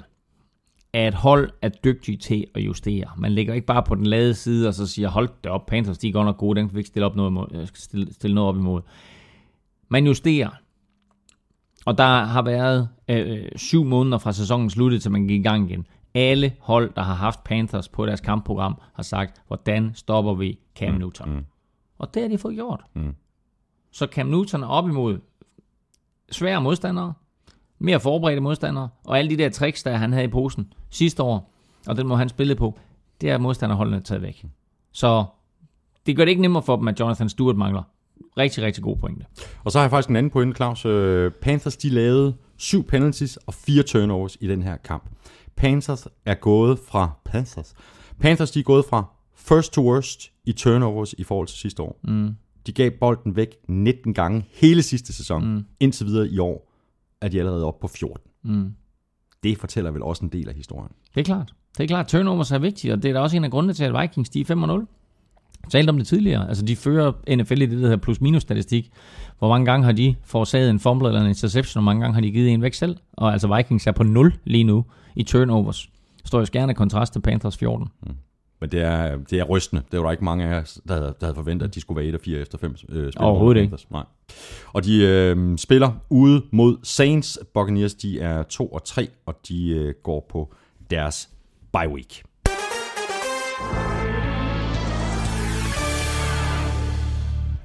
[0.92, 3.10] at hold er dygtige til at justere.
[3.16, 5.98] Man ligger ikke bare på den lade side og så siger, hold det op, Panthers
[5.98, 8.14] de er godt nok gode, den kan vi ikke stille, op noget imod, øh, stille,
[8.14, 8.80] stille noget op imod.
[9.88, 10.50] Man justerer.
[11.84, 15.70] Og der har været øh, syv måneder fra sæsonen sluttede, til man gik i gang
[15.70, 15.86] igen.
[16.14, 20.94] Alle hold, der har haft Panthers på deres kampprogram, har sagt, hvordan stopper vi Cam
[20.94, 21.30] Newton?
[21.30, 21.44] Mm.
[21.98, 22.84] Og det har de fået gjort.
[22.94, 23.14] Mm.
[23.90, 25.18] Så Cam Newton er op imod
[26.30, 27.12] svære modstandere,
[27.78, 31.54] mere forberedte modstandere, og alle de der tricks, der han havde i posen sidste år,
[31.86, 32.78] og den må han spille på,
[33.20, 34.46] det er modstanderholdene taget væk.
[34.92, 35.24] Så
[36.06, 37.82] det gør det ikke nemmere for dem, at Jonathan Stewart mangler.
[38.36, 39.26] Rigtig, rigtig god pointe.
[39.64, 40.84] Og så har jeg faktisk en anden pointe, Claus.
[40.84, 45.10] Øh, Panthers, de lavede syv penalties og fire turnovers i den her kamp.
[45.56, 47.10] Panthers er gået fra...
[47.24, 47.74] Panthers?
[48.20, 49.04] Panthers, de er gået fra
[49.34, 52.00] first to worst i turnovers i forhold til sidste år.
[52.04, 52.34] Mm.
[52.66, 55.54] De gav bolden væk 19 gange hele sidste sæson.
[55.54, 55.64] Mm.
[55.80, 56.72] Indtil videre i år
[57.20, 58.30] er de allerede oppe på 14.
[58.44, 58.74] Mm.
[59.42, 60.92] Det fortæller vel også en del af historien.
[61.14, 61.54] Det er klart.
[61.76, 63.84] Det er klart, turnovers er vigtigt, og det er da også en af grundene til,
[63.84, 64.86] at Vikings de er 5-0.
[65.64, 66.48] Jeg talte om det tidligere.
[66.48, 68.90] Altså, de fører NFL i det, der hedder plus-minus-statistik.
[69.38, 72.20] Hvor mange gange har de forårsaget en fumble eller en interception, og mange gange har
[72.20, 72.96] de givet en væk selv.
[73.12, 74.84] Og altså, Vikings er på 0 lige nu
[75.16, 75.90] i turnovers.
[76.24, 77.88] Står jo skærende kontrast til Panthers 14.
[78.60, 79.82] Men det er, det er rystende.
[79.92, 82.00] Det var der ikke mange af os, der havde, der havde forventet, at de skulle
[82.00, 83.12] være 1 og 4 efter 5 øh, spil.
[83.16, 83.78] Overhovedet ikke.
[83.90, 84.04] Nej.
[84.72, 87.38] Og de øh, spiller ude mod Saints.
[87.54, 90.54] Buccaneers, de er 2 og 3, og de øh, går på
[90.90, 91.28] deres
[91.72, 92.22] bye week.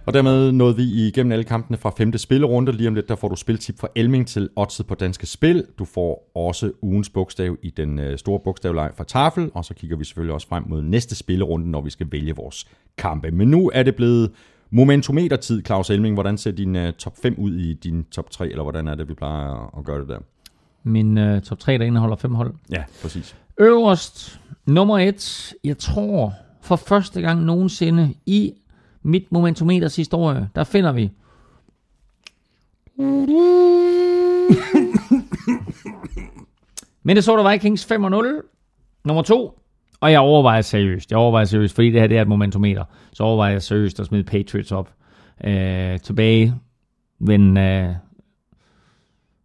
[0.10, 2.72] Og dermed nåede vi igennem alle kampene fra femte spillerunde.
[2.72, 5.66] Lige om lidt, der får du spiltip fra Elming til oddset på Danske Spil.
[5.80, 9.98] Du får også ugens bogstav i den øh, store bogstavleg fra Tafel, og så kigger
[9.98, 12.68] vi selvfølgelig også frem mod næste spillerunde, når vi skal vælge vores
[12.98, 13.32] kampe.
[13.32, 14.32] Men nu er det blevet
[14.72, 16.14] momentometertid, Claus Elming.
[16.14, 19.10] Hvordan ser din uh, top 5 ud i din top 3, eller hvordan er det,
[19.10, 20.20] vi plejer at- gøre det der?
[20.84, 22.54] Min uh, top 3, der indeholder fem hold.
[22.72, 23.36] Ja, præcis.
[23.60, 25.54] Øverst, nummer et.
[25.64, 28.54] Jeg tror, for første gang nogensinde i
[29.04, 31.10] mit momentometers historie, der finder vi...
[37.04, 37.96] Minnesota Vikings 5-0.
[39.04, 39.60] Nummer to.
[40.02, 41.12] Og jeg overvejer seriøst.
[41.12, 42.84] Jeg overvejer seriøst, fordi det her det er et momentometer.
[43.14, 44.94] Så overvejer jeg seriøst at smide Patriots op.
[45.44, 46.56] Øh, tilbage,
[47.20, 47.96] men øh,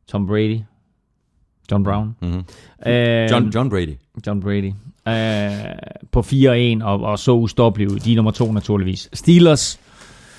[0.09, 0.61] Tom Brady.
[1.71, 2.17] John Brown.
[2.21, 2.45] Mm-hmm.
[2.87, 3.97] Øh, John, John Brady.
[4.27, 4.73] John Brady.
[5.09, 5.75] Øh,
[6.13, 7.99] på 4-1 og, og så ustoppelige ud.
[7.99, 9.09] De er nummer to naturligvis.
[9.13, 9.81] Steelers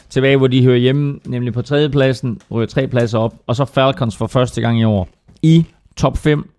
[0.10, 3.36] tilbage, hvor de hører hjemme, nemlig på tredjepladsen, ryger tre pladser op.
[3.48, 5.10] Og så Falcons for første gang i år
[5.42, 5.66] i
[5.96, 6.50] top 5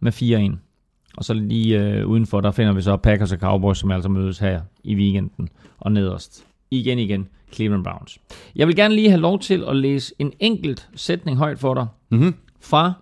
[0.00, 0.12] med
[0.52, 0.56] 4-1.
[1.16, 4.38] Og så lige øh, udenfor, der finder vi så Packers og Cowboys, som altså mødes
[4.38, 5.48] her i weekenden.
[5.78, 8.18] Og nederst, igen igen, Cleveland Browns.
[8.56, 11.86] Jeg vil gerne lige have lov til at læse en enkelt sætning højt for dig.
[12.10, 12.34] Mm-hmm.
[12.60, 12.92] Fra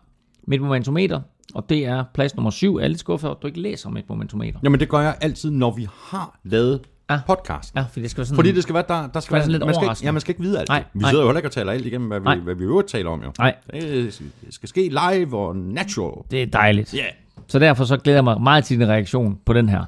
[0.47, 1.20] mit momentometer,
[1.55, 2.76] og det er plads nummer 7.
[2.78, 4.59] Jeg er lidt skuffet for, at du ikke læser mit momentometer.
[4.62, 7.18] Jamen, det gør jeg altid, når vi har lavet Ah.
[7.26, 7.74] podcast.
[7.76, 8.36] Ja, for det skal være sådan...
[8.36, 10.12] Fordi det skal være, der, der skal være være, sådan lidt man skal, ikke, ja,
[10.12, 10.68] man skal ikke vide alt.
[10.68, 11.10] Nej, vi nej.
[11.10, 12.36] sidder jo heller ikke og taler alt igennem, hvad vi, Nej.
[12.39, 13.32] hvad vi øvrigt taler om jo.
[13.39, 14.14] Nej, Det
[14.51, 16.24] skal ske live og natural.
[16.31, 16.94] det er dejligt.
[16.94, 16.98] Ja.
[16.98, 17.12] Yeah.
[17.48, 19.85] Så derfor så glæder jeg mig meget til din reaktion på den her.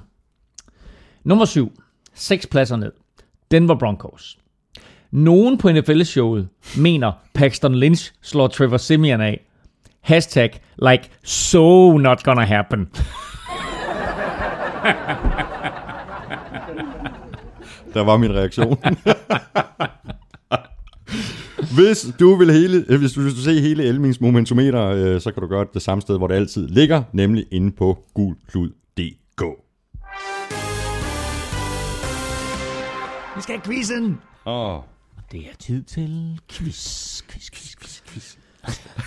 [1.24, 1.72] Nummer 7.
[2.14, 2.92] Seks pladser ned.
[3.50, 4.38] Denver Broncos.
[5.10, 6.48] Nogen på NFL-showet
[6.78, 9.46] mener, Paxton Lynch slår Trevor Simeon af.
[10.06, 12.88] Hashtag like so not gonna happen.
[17.94, 18.78] Der var min reaktion.
[21.74, 25.32] hvis du vil hele, øh, hvis du, hvis du se hele Elmings momentometer, øh, så
[25.32, 29.42] kan du gøre det det samme sted, hvor det altid ligger, nemlig inde på gulklud.dk.
[33.36, 34.20] Vi skal have quizzen.
[34.46, 34.80] Åh,
[35.32, 37.95] Det er tid til quiz, quiz, quiz, quiz.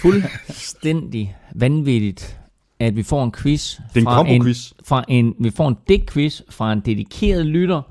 [0.02, 2.40] Fuldstændig vanvittigt,
[2.80, 3.80] at vi får en quiz.
[3.94, 4.73] det er en fra kombo-quiz.
[4.86, 7.81] Fra en, vi får en dæk-quiz fra en dedikeret lytter,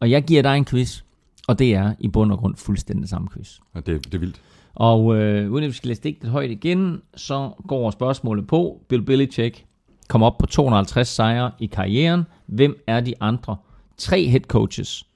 [0.00, 1.02] og jeg giver dig en quiz,
[1.48, 3.58] og det er i bund og grund fuldstændig samme quiz.
[3.74, 4.40] Ja, det, det er vildt.
[4.74, 9.02] Og øh, uden at vi skal læse digtet højt igen, så går spørgsmålet på, Bill
[9.02, 9.64] Belichick
[10.08, 12.22] kom op på 250 sejre i karrieren.
[12.46, 13.56] Hvem er de andre
[13.96, 15.06] tre head coaches,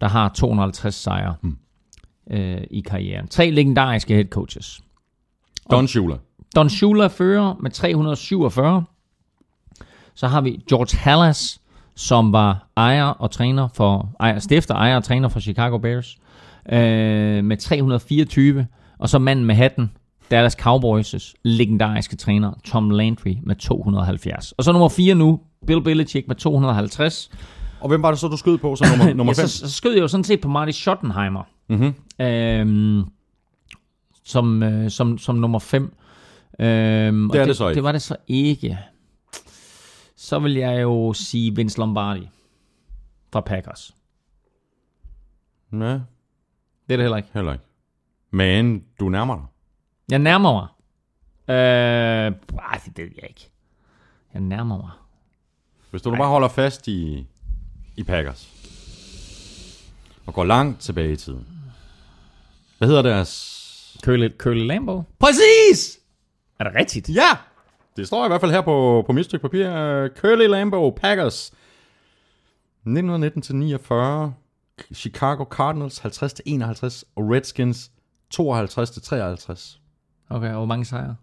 [0.00, 1.56] der har 250 sejre hmm.
[2.30, 3.28] øh, i karrieren?
[3.28, 4.80] Tre legendariske head coaches.
[5.70, 6.16] Don Shula.
[6.56, 8.84] Don Shula fører med 347.
[10.14, 11.60] Så har vi George Halas,
[11.94, 16.16] som var ejer og træner for, ejer, stifter, ejer og træner for Chicago Bears,
[16.72, 18.66] øh, med 324.
[18.98, 19.90] Og så manden med hatten,
[20.30, 24.52] Dallas Cowboys' legendariske træner, Tom Landry, med 270.
[24.52, 27.30] Og så nummer 4 nu, Bill Belichick med 250.
[27.80, 29.48] Og hvem var det så, du skød på som nummer, nummer ja, 5?
[29.48, 31.94] så, så skød jeg jo sådan set på Marty Schottenheimer, Mm-hmm.
[32.26, 33.04] øhm,
[34.26, 35.82] som, øh, som, som nummer 5.
[36.58, 37.74] Øhm, Det er og det så ikke.
[37.74, 38.78] Det var det så ikke.
[40.16, 42.28] Så vil jeg jo sige Vince Lombardi
[43.32, 43.94] fra Packers.
[45.70, 45.98] Nej, Det
[46.88, 47.28] er det heller ikke.
[47.34, 47.64] heller ikke.
[48.30, 49.44] Men du nærmer dig.
[50.10, 50.68] Jeg nærmer mig.
[51.56, 53.50] Øh, ej, det ved jeg ikke.
[54.34, 54.90] Jeg nærmer mig.
[55.90, 57.26] Hvis du nu bare holder fast i,
[57.96, 58.52] i Packers,
[60.26, 61.46] og går langt tilbage i tiden.
[62.78, 63.55] Hvad hedder deres...
[64.04, 65.02] Curly, Curly Lambo?
[65.18, 65.98] Præcis!
[66.60, 67.08] Er det rigtigt?
[67.08, 67.36] Ja!
[67.96, 69.66] Det står i hvert fald her på, på mit stykke papir.
[70.08, 71.52] Curly Lambeau, Packers.
[72.86, 74.30] 1919-49.
[74.94, 77.02] Chicago Cardinals 50-51.
[77.16, 77.90] Og Redskins
[78.34, 79.78] 52-53.
[80.30, 81.16] Okay, og hvor mange sejre?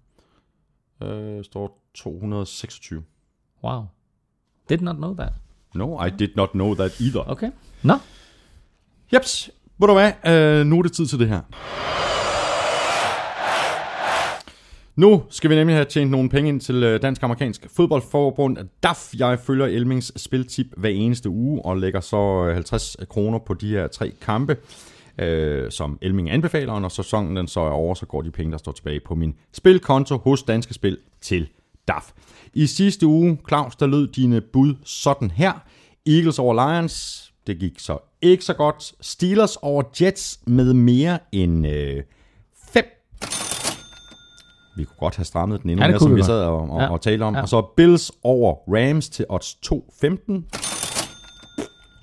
[1.03, 3.03] Øh, står 226.
[3.63, 3.83] Wow.
[4.69, 5.33] Did not know that.
[5.75, 7.29] No, I did not know that either.
[7.29, 7.51] Okay.
[7.83, 7.93] Nå,
[9.13, 10.11] Jeps, ved du hvad?
[10.33, 11.41] Øh, nu er det tid til det her.
[14.95, 18.57] Nu skal vi nemlig have tjent nogle penge ind til øh, Dansk Amerikansk Fodboldforbund.
[18.83, 23.53] DAF, jeg følger Elmings spiltip hver eneste uge og lægger så øh, 50 kroner på
[23.53, 24.57] de her tre kampe,
[25.17, 26.73] øh, som Elming anbefaler.
[26.73, 29.15] Og når sæsonen den så er over, så går de penge, der står tilbage på
[29.15, 31.49] min spilkonto hos Danske Spil til
[31.87, 32.11] DAF.
[32.53, 35.53] I sidste uge, Claus, der lød dine bud sådan her.
[36.05, 38.93] Eagles over Lions, det gik så ikke så godt.
[39.01, 42.03] Steelers over Jets med mere end Øh,
[44.77, 46.81] vi kunne godt have strammet den endnu Ja, mere, som vi vi sad og, og,
[46.81, 46.91] Ja.
[46.91, 47.35] og talte om.
[47.35, 47.41] Ja.
[47.41, 50.43] Og så Bills over Rams til odds 2.15.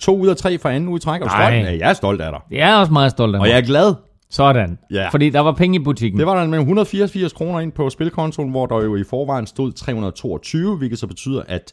[0.00, 1.20] To ud af tre fra anden uge i træk.
[1.22, 1.54] Er stolt?
[1.54, 2.58] Ja, jeg er stolt af dig.
[2.58, 3.50] jeg er også meget stolt af Og mig.
[3.50, 3.94] jeg er glad.
[4.30, 4.78] Sådan.
[4.90, 5.08] Ja.
[5.08, 6.18] Fordi der var penge i butikken.
[6.18, 9.72] Det var der med 184 kroner ind på spilkontoen, hvor der jo i forvejen stod
[9.72, 11.72] 322, hvilket så betyder, at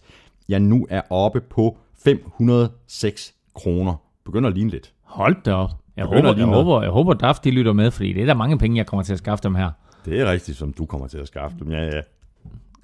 [0.49, 3.93] jeg nu er oppe på 506 kroner.
[4.25, 4.91] Begynder at ligne lidt.
[5.03, 5.69] Hold da op.
[5.97, 8.33] Jeg Begynder håber, jeg, håber, jeg håber, DAF de lytter med, fordi det er der
[8.33, 9.69] mange penge, jeg kommer til at skaffe dem her.
[10.07, 11.71] Det er rigtigt, som du kommer til at skaffe dem.
[11.71, 12.01] Ja, ja.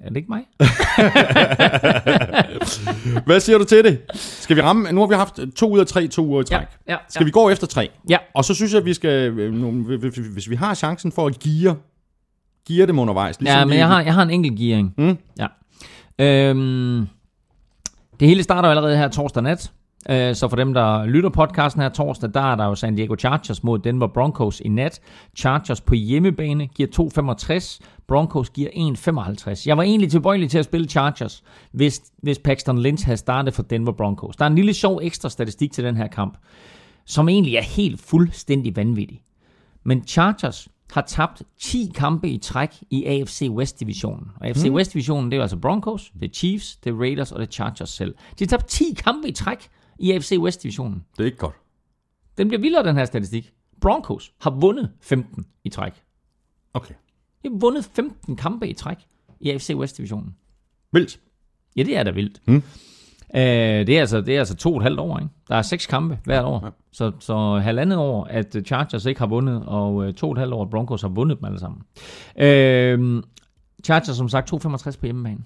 [0.00, 0.42] Er det ikke mig?
[3.26, 4.00] Hvad siger du til det?
[4.14, 4.92] Skal vi ramme?
[4.92, 6.66] Nu har vi haft to ud af tre to uger i træk.
[6.88, 7.90] Ja, ja, Skal vi gå efter tre?
[8.08, 8.16] Ja.
[8.34, 9.96] Og så synes jeg, at vi skal, øh,
[10.32, 11.76] hvis- vi har chancen for at geare,
[12.68, 13.38] geare dem undervejs.
[13.44, 14.94] Ja, men jeg har, jeg har en enkelt gearing.
[14.98, 15.18] Mm.
[15.38, 15.46] Ja.
[16.18, 17.06] Øhm,
[18.20, 19.72] det hele starter allerede her torsdag nat.
[20.10, 23.16] Øh, Så for dem, der lytter podcasten her torsdag, der er der jo San Diego
[23.18, 25.00] Chargers mod Denver Broncos i nat.
[25.36, 26.88] Chargers på hjemmebane giver
[27.48, 27.78] 2,65.
[28.08, 28.70] Broncos giver
[29.50, 29.62] 1,55.
[29.66, 33.62] Jeg var egentlig tilbøjelig til at spille Chargers, hvis, hvis Paxton Lynch havde startet for
[33.62, 34.36] Denver Broncos.
[34.36, 36.36] Der er en lille sjov ekstra statistik til den her kamp,
[37.06, 39.20] som egentlig er helt fuldstændig vanvittig.
[39.84, 44.26] Men Chargers har tabt 10 kampe i træk i AFC West-divisionen.
[44.40, 44.74] Og AFC Hmm.
[44.74, 47.90] West-divisionen, det er altså Broncos, det er Chiefs, det er Raiders og det er Chargers
[47.90, 48.14] selv.
[48.38, 49.68] De har tabt 10 kampe i træk
[49.98, 51.04] i AFC West-divisionen.
[51.16, 51.54] Det er ikke godt.
[52.38, 53.52] Den bliver vildere, den her statistik.
[53.80, 55.92] Broncos har vundet 15 i træk.
[56.74, 56.94] Okay.
[57.42, 58.96] De har vundet 15 kampe i træk
[59.40, 60.36] i AFC West-divisionen.
[60.92, 61.20] Vildt.
[61.76, 62.42] Ja, det er da vildt.
[62.44, 62.62] Hmm.
[63.36, 63.42] Øh,
[63.86, 65.30] det, er altså, det er altså to og et halvt år, ikke?
[65.48, 66.60] Der er seks kampe hvert år.
[66.64, 66.70] Ja.
[66.92, 70.54] Så, så halvandet år, at Chargers ikke har vundet, og øh, to og et halvt
[70.54, 71.82] år, at Broncos har vundet dem alle sammen.
[72.36, 73.22] Øh,
[73.84, 75.44] Chargers, som sagt, 2,65 på hjemmebane.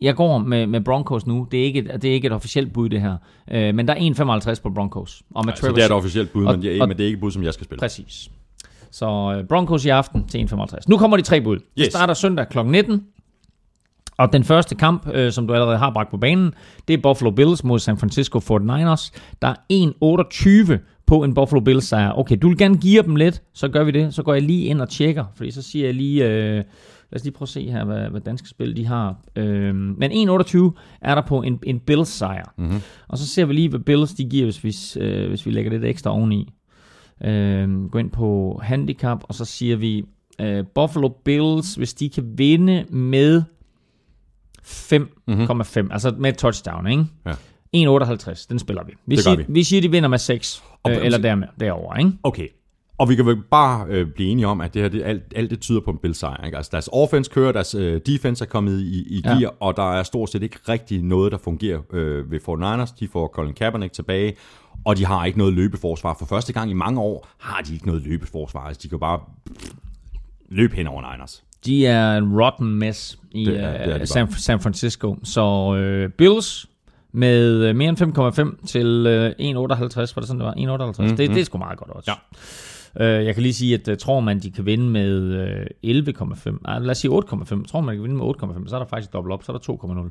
[0.00, 1.48] Jeg går med, med Broncos nu.
[1.50, 3.16] Det er, ikke et, det er ikke et officielt bud, det her.
[3.50, 5.22] Øh, men der er 1,55 på Broncos.
[5.34, 7.02] Og med Så det er et officielt bud, og- men, det er, og- men det
[7.02, 7.78] er ikke et bud, som jeg skal spille.
[7.80, 8.30] Præcis.
[8.90, 10.78] Så øh, Broncos i aften til 1,55.
[10.88, 11.56] Nu kommer de tre bud.
[11.56, 11.86] Det Yes.
[11.86, 12.58] starter søndag kl.
[12.64, 13.02] 19.
[14.18, 16.54] Og den første kamp, øh, som du allerede har bragt på banen,
[16.88, 19.10] det er Buffalo Bills mod San Francisco 49ers.
[19.42, 22.12] Der er 1,28 på en Buffalo Bills sejr.
[22.18, 24.14] Okay, du vil gerne give dem lidt, så gør vi det.
[24.14, 26.28] Så går jeg lige ind og tjekker, fordi så siger jeg lige...
[26.30, 26.64] Øh,
[27.12, 29.16] Lad os lige prøve at se her, hvad, hvad danske spil de har.
[29.36, 30.70] Øhm, men 1,28
[31.00, 32.52] er der på en, en Bills sejr.
[32.58, 32.80] Mm-hmm.
[33.08, 35.70] Og så ser vi lige, hvad Bills de giver, hvis vi, øh, hvis vi lægger
[35.70, 36.52] lidt ekstra oveni.
[37.24, 40.04] Øh, gå ind på handicap, og så siger vi
[40.40, 43.42] øh, Buffalo Bills, hvis de kan vinde med
[44.62, 45.90] 5,5, mm-hmm.
[45.90, 47.04] altså med et touchdown, ikke?
[47.26, 47.32] Ja.
[47.76, 48.92] 1,58, den spiller vi.
[49.06, 49.44] Vi, Det siger, vi.
[49.48, 52.12] vi siger, de vinder med 6, Og- øh, eller der, derovre, ikke?
[52.22, 52.48] Okay.
[52.98, 55.50] Og vi kan vel bare øh, blive enige om, at det her, det, alt, alt
[55.50, 56.44] det tyder på en Bills sejr.
[56.44, 56.56] Ikke?
[56.56, 59.48] Altså deres offense kører, deres øh, defense er kommet i, i gear, ja.
[59.60, 62.94] og der er stort set ikke rigtig noget, der fungerer øh, ved 49ers.
[63.00, 64.34] De får Colin Kaepernick tilbage,
[64.84, 66.16] og de har ikke noget løbeforsvar.
[66.18, 68.60] For første gang i mange år har de ikke noget løbeforsvar.
[68.60, 69.20] Altså, de kan bare
[70.48, 71.42] løbe hen over Niners.
[71.66, 74.06] De er en rotten mess i Det er- det er de øh.
[74.06, 75.16] San, San Francisco.
[75.24, 76.66] Så øh, Bills
[77.12, 79.34] med øh, mere end 5,5 til øh, 1,58.
[79.38, 80.54] Var det sådan, det var?
[80.92, 81.02] 1,58.
[81.02, 82.10] Mm, det, det er sgu meget godt også.
[82.10, 82.14] Ja.
[83.00, 85.12] Øh, jeg kan lige sige, at uh, tror man, de kan vinde med
[85.84, 86.58] øh, 11,5.
[86.64, 87.66] Ej, lad os sige 8,5.
[87.66, 89.58] Tror man, de kan vinde med 8,5, så er der faktisk dobbelt op, så er
[89.58, 89.72] der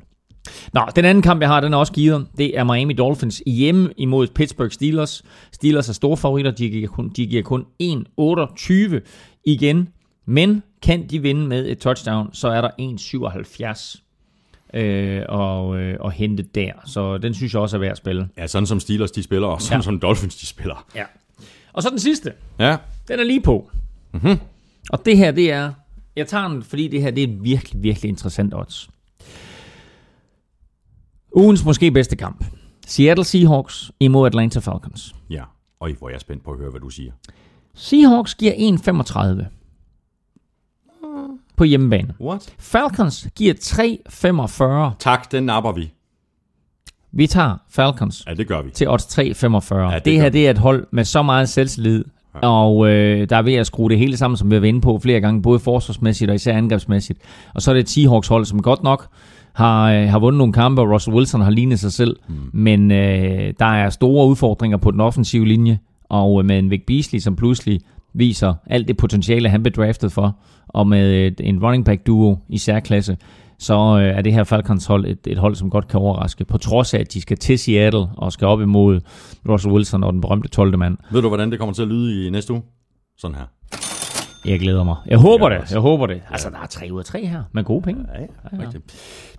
[0.72, 2.26] Nå, den anden kamp, jeg har, den er også givet.
[2.38, 5.22] Det er Miami Dolphins hjemme imod Pittsburgh Steelers.
[5.52, 6.50] Steelers er store favoritter.
[6.50, 9.88] De giver kun, de giver kun 1,28 igen.
[10.26, 16.12] Men kan de vinde med et touchdown, så er der 1,77 øh, og, øh, og
[16.12, 16.72] hente der.
[16.84, 18.28] Så den synes jeg også er værd at spille.
[18.38, 19.82] Ja, sådan som Steelers de spiller, og sådan ja.
[19.82, 20.86] som Dolphins de spiller.
[20.94, 21.04] Ja.
[21.76, 22.32] Og så den sidste.
[22.58, 22.76] Ja,
[23.08, 23.70] Den er lige på.
[24.12, 24.38] Mm-hmm.
[24.90, 25.72] Og det her, det er...
[26.16, 28.90] Jeg tager den, fordi det her, det er virkelig, virkelig interessant odds.
[31.32, 32.44] Ugens måske bedste kamp.
[32.86, 35.14] Seattle Seahawks imod Atlanta Falcons.
[35.30, 35.42] ja.
[35.80, 37.12] Og hvor er jeg spændt på at høre, hvad du siger.
[37.74, 39.44] Seahawks giver 1,35.
[41.56, 42.14] på hjemmebane.
[42.20, 42.54] What?
[42.58, 43.54] Falcons giver
[44.92, 44.96] 3,45.
[44.98, 45.92] Tak, den napper vi.
[47.16, 48.70] Vi tager Falcons Ja, det gør vi.
[48.70, 49.74] til odds 3,45.
[49.76, 52.48] Ja, det det, her det er et hold med så meget selvtillid, ja.
[52.48, 54.80] og øh, der er ved at skrue det hele sammen, som vi har været inde
[54.80, 57.18] på flere gange, både forsvarsmæssigt og især angrebsmæssigt.
[57.54, 59.06] Og så er det et Seahawks hold, som godt nok
[59.52, 62.34] har, øh, har vundet nogle kampe, og Russell Wilson har lignet sig selv, mm.
[62.52, 65.78] men øh, der er store udfordringer på den offensive linje,
[66.08, 67.80] og øh, med en Vic Beasley, som pludselig
[68.14, 70.36] viser alt det potentiale, han blev draftet for,
[70.68, 73.16] og med et, en running back duo i særklasse,
[73.58, 76.58] så øh, er det her Falcons hold et, et hold, som godt kan overraske, på
[76.58, 79.00] trods af, at de skal til Seattle og skal op imod
[79.48, 80.78] Russell Wilson og den berømte 12.
[80.78, 80.98] mand.
[81.10, 82.62] Ved du, hvordan det kommer til at lyde i næste uge?
[83.18, 83.44] Sådan her.
[84.46, 84.96] Jeg glæder mig.
[85.06, 85.70] Jeg håber det.
[85.70, 86.22] Jeg håber det.
[86.30, 88.04] Altså, der er tre ud af tre her med gode penge.
[88.14, 88.64] Ja, ja.
[88.64, 88.84] Rigtigt.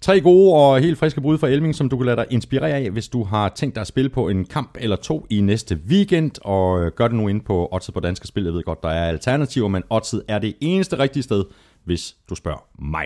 [0.01, 2.91] Tre gode og helt friske bud fra Elming, som du kan lade dig inspirere af,
[2.91, 6.31] hvis du har tænkt dig at spille på en kamp eller to i næste weekend,
[6.41, 8.43] og øh, gør det nu inde på Oddset på Danske Spil.
[8.43, 11.43] Jeg ved godt, der er alternativer, men Oddset er det eneste rigtige sted,
[11.85, 13.05] hvis du spørger mig.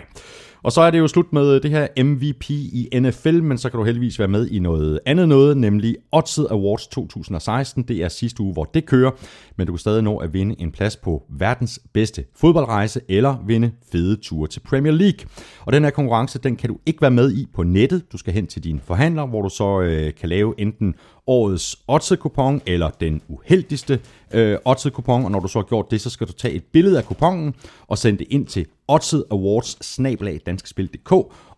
[0.64, 3.70] Og så er det jo slut med øh, det her MVP i NFL, men så
[3.70, 7.82] kan du heldigvis være med i noget andet noget, nemlig Oddset Awards 2016.
[7.82, 9.10] Det er sidste uge, hvor det kører,
[9.56, 13.70] men du kan stadig nå at vinde en plads på verdens bedste fodboldrejse, eller vinde
[13.92, 15.26] fede ture til Premier League.
[15.66, 18.12] Og den her konkurrence, den kan du ikke være med i på nettet.
[18.12, 20.94] Du skal hen til din forhandler, hvor du så øh, kan lave enten
[21.26, 24.00] årets Oddset-kupon, eller den uheldigste
[24.32, 26.98] øh, Oddset-kupon, og når du så har gjort det, så skal du tage et billede
[26.98, 27.54] af kuponen
[27.86, 29.98] og sende det ind til Oddset Awards
[30.46, 31.12] danskespil.dk,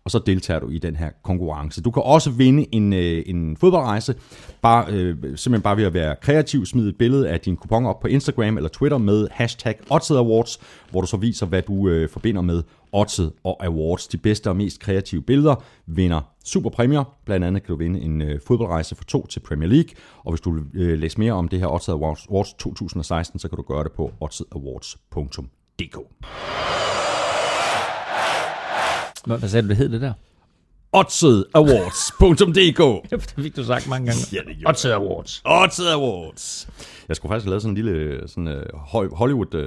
[0.05, 1.81] og så deltager du i den her konkurrence.
[1.81, 4.15] Du kan også vinde en, øh, en fodboldrejse,
[4.61, 7.99] bare, øh, simpelthen bare ved at være kreativ, smide et billede af din kupon op
[7.99, 10.59] på Instagram eller Twitter med hashtag Oddset Awards,
[10.91, 14.07] hvor du så viser, hvad du øh, forbinder med Oddset og Awards.
[14.07, 17.17] De bedste og mest kreative billeder vinder super præmier.
[17.25, 19.89] Blandt andet kan du vinde en øh, fodboldrejse for to til Premier League,
[20.23, 23.47] og hvis du vil øh, læse mere om det her Oddset Awards, Awards 2016, så
[23.47, 25.97] kan du gøre det på oddsedawards.dk.
[29.25, 30.13] Hvad, hvad sagde du, det hed det der?
[30.93, 32.79] oddsedawards.dk
[33.11, 34.19] Det fik du sagt mange gange.
[34.33, 35.41] Ja, det gjorde Odds Awards.
[35.45, 36.67] Odds Awards.
[37.07, 38.53] Jeg skulle faktisk have lavet sådan en lille sådan, uh,
[39.17, 39.61] Hollywood uh,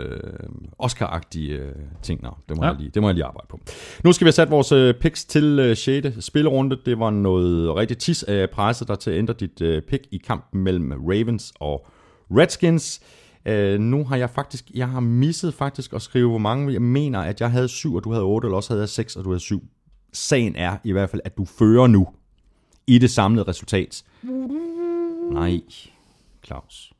[0.87, 1.67] Oscar-agtig uh,
[2.03, 2.23] ting.
[2.23, 2.67] Nå, det, må Ja.
[2.67, 2.73] ja.
[2.73, 3.61] jeg lige, det må jeg lige arbejde på.
[4.05, 6.07] Nu skal vi have sat vores uh, picks til uh, 6.
[6.25, 6.79] spillerunde.
[6.87, 10.19] Det var noget rigtig tis af presset der til at ændre dit uh, pick i
[10.27, 11.87] kampen mellem Ravens og
[12.31, 13.01] Redskins.
[13.03, 13.07] Uh,
[13.47, 17.21] Øh, nu har jeg faktisk, jeg har misset faktisk at skrive, hvor mange jeg mener,
[17.21, 19.31] at jeg havde syv, og du havde otte, eller også havde jeg seks, og du
[19.31, 19.63] havde syv.
[20.13, 22.09] Sagen er i hvert fald, at du fører nu
[22.87, 24.05] i det samlede resultat.
[25.33, 25.61] Nej,
[26.45, 26.93] Claus.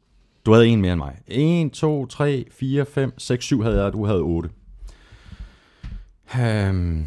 [0.47, 1.19] Du havde en mere end mig.
[1.27, 4.51] 1, 2, 3, 4, 5, 6, 7 havde jeg, og du havde 8.
[6.35, 7.07] Um, øhm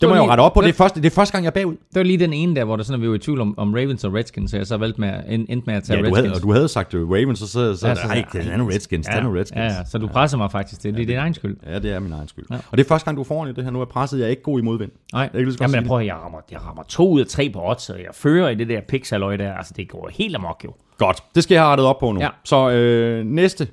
[0.00, 0.60] det må jeg jo rette op på.
[0.60, 1.72] Det er, første, det er første gang, jeg er bagud.
[1.72, 3.74] Det var lige den ene der, hvor der sådan, vi var i tvivl om, om
[3.74, 6.02] Ravens og Redskins, så jeg så valgte med, at- end- endte med at tage Ja,
[6.02, 6.26] du Redskins.
[6.26, 8.56] havde, og du havde sagt uh, Ravens, og så, så, Ja, ja, nej, det er
[8.56, 9.56] nu Redskins, det er Redskins.
[9.58, 10.94] Ja, ja, så du presser mig faktisk til.
[10.94, 11.56] Det er din egen skyld.
[11.66, 12.44] Ja, det er min egen skyld.
[12.50, 12.54] Ja.
[12.54, 12.60] Ja.
[12.70, 13.70] Og det er første gang, du er foran i det her.
[13.70, 14.90] Nu er presset, jeg er ikke god i modvind.
[15.12, 15.88] Nej, Jeg godt Jamen, jeg det.
[15.88, 18.54] prøver, jeg rammer, jeg rammer to ud af tre på odds, og jeg fører i
[18.54, 19.52] det der pixaløj der.
[19.54, 20.72] Altså, det går helt amok jo.
[20.98, 22.20] Godt, det skal jeg have rettet op på nu.
[22.20, 22.28] Ja.
[22.44, 23.68] Så øh, næste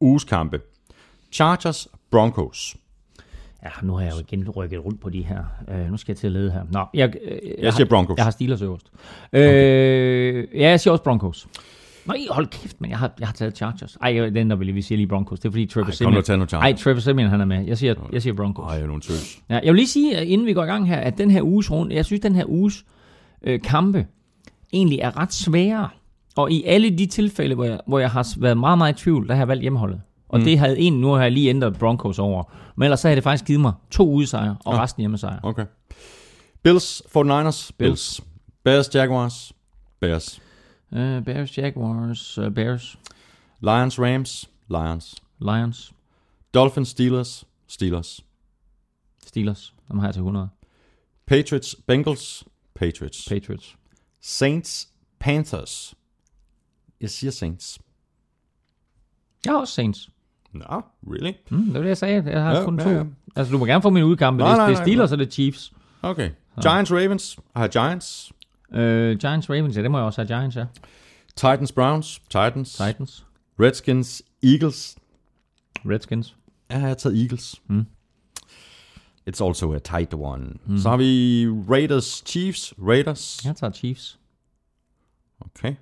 [0.00, 0.60] uges kampe.
[1.32, 2.76] Chargers, Broncos.
[3.64, 5.38] Ja, nu har jeg jo igen rykket rundt på de her.
[5.68, 6.62] Uh, nu skal jeg til at lede her.
[6.72, 8.16] Nå, jeg, øh, jeg, Jeg siger har, Broncos.
[8.16, 8.86] Jeg har Steelers øverst.
[9.32, 10.34] Okay.
[10.34, 11.48] Øh, ja, jeg siger også Broncos.
[12.06, 13.96] Nej, hold kæft, men jeg har, jeg har taget Chargers.
[14.02, 15.40] Ej, jeg- den der vil jeg lige sige lige Broncos.
[15.40, 16.14] Det er fordi Trevor Ej, Simeon...
[16.14, 16.52] nu Chargers.
[16.52, 17.64] Ej, Trevor Simeon han er med.
[17.66, 18.64] Jeg siger, jeg siger Broncos.
[18.64, 19.38] Ej, jeg er nogle tøs.
[19.50, 21.42] Ja, jeg vil lige sige, at inden vi går i gang her, at den her
[21.42, 22.84] uges runde, jeg synes, den her uges
[23.42, 24.06] øh, kampe
[24.72, 25.88] egentlig er ret svære.
[26.36, 29.28] Og i alle de tilfælde, hvor jeg, hvor jeg har været meget, meget i tvivl,
[29.28, 30.00] der har jeg valgt hjemmeholdet.
[30.28, 30.44] Og mm.
[30.44, 32.44] det havde en, nu har jeg lige ændret Broncos over.
[32.76, 34.82] Men ellers så havde det faktisk givet mig to udsejre og Ja.
[34.82, 35.40] resten hjemmesejre.
[35.42, 35.66] Okay.
[36.62, 38.20] Bills, 49ers, Bills.
[38.64, 39.52] Bears, Jaguars,
[40.00, 40.40] Bears.
[40.92, 42.98] Uh, Bears, Jaguars, uh, Bears,
[43.60, 45.14] Lions, Rams, Lions.
[45.40, 45.92] Lions,
[46.54, 48.20] Dolphins, Steelers, Steelers.
[49.26, 49.74] Steelers.
[49.88, 50.48] Dem har jeg til 100.
[51.26, 52.44] Patriots, Bengals,
[52.74, 53.28] Patriots.
[53.28, 53.76] Patriots.
[54.20, 54.88] Saints,
[55.18, 55.94] Panthers.
[57.00, 57.78] Jeg siger Saints.
[59.44, 60.10] Jeg har også Saints.
[60.52, 61.32] Nå, really?
[61.50, 62.30] Mm, det var det, jeg sagde.
[62.30, 62.90] Jeg har Ja, kun ja, to.
[62.90, 63.04] ja.
[63.36, 64.38] Altså, du må gerne få min udkampe.
[64.42, 65.72] Nej, Det, nej, det er nej, Steelers og det er Chiefs.
[66.02, 66.30] Okay.
[66.62, 67.38] Giants, Ravens.
[67.54, 68.32] Jeg har Giants.
[68.70, 68.78] Uh,
[69.18, 69.76] Giants, Ravens.
[69.76, 70.64] Ja, det må jeg også have Giants, ja.
[71.36, 72.18] Titans, Browns.
[72.18, 72.72] Titans.
[72.72, 73.26] Titans.
[73.60, 74.96] Redskins, Eagles.
[75.86, 76.36] Redskins.
[76.70, 77.62] Jeg har taget Eagles.
[77.68, 77.86] Mm.
[79.30, 80.44] It's also a tight one.
[80.66, 80.78] Mm.
[80.78, 82.74] Så har vi Raiders, Chiefs.
[82.78, 83.44] Raiders.
[83.44, 84.18] Jeg tager Chiefs.
[85.40, 85.74] Okay.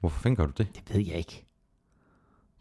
[0.00, 0.66] Hvorfor fanden gør du det?
[0.74, 1.44] Det ved jeg ikke.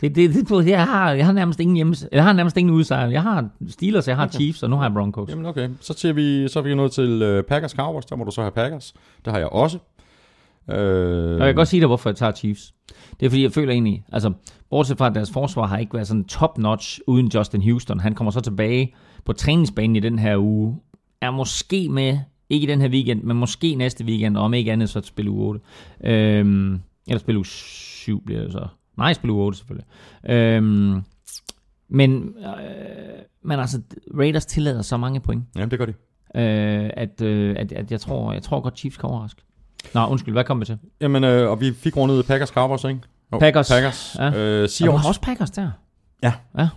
[0.02, 2.74] Det, det, det, det, jeg, har, jeg har nærmest ingen hjemme, jeg har nærmest ingen
[2.74, 3.08] udsejr.
[3.10, 4.34] Jeg har Steelers, jeg har okay.
[4.34, 5.30] Chiefs, og nu har jeg Broncos.
[5.30, 8.24] Jamen okay, så, ser vi, så er vi nået til uh, Packers Cowboys, der må
[8.24, 8.94] du så have Packers.
[9.26, 9.78] Det har jeg også.
[10.70, 12.74] Øh, Og jeg kan godt sige dig, hvorfor jeg tager Chiefs.
[13.20, 14.32] Det er fordi, jeg føler egentlig, altså,
[14.70, 18.00] bortset fra, at deres forsvar har ikke været sådan top-notch uden Justin Houston.
[18.00, 18.96] Han kommer så tilbage
[19.26, 20.80] på træningsbanen i den her uge.
[21.22, 22.20] Er måske med,
[22.50, 25.32] ikke i den her weekend, men måske næste weekend, og om ikke andet, så spille
[25.32, 25.62] uge 8.
[26.04, 28.68] Øhm, eller spille uge 7 bliver det så.
[29.00, 29.88] Nej, spille uge 8 selvfølgelig.
[30.30, 31.02] Øhm,
[31.90, 32.54] men, øh,
[33.44, 33.82] men altså,
[34.18, 35.94] Raiders tillader så mange point, Jamen, det gør de.
[36.36, 39.42] øh, at, øh, at, at jeg, tror, jeg tror godt Chiefs kan overraske.
[39.94, 40.78] Nå, undskyld, hvad kom vi til?
[41.02, 43.00] Jamen, øh, og vi fik rundet Packers Cowboys, ikke?
[43.34, 43.70] Jo, Packers.
[43.70, 44.16] Packers.
[44.20, 44.26] Ja.
[44.26, 45.72] Øh, Og du Seahawks, har også Packers der.
[46.24, 46.34] Ja.
[46.58, 46.70] Ja.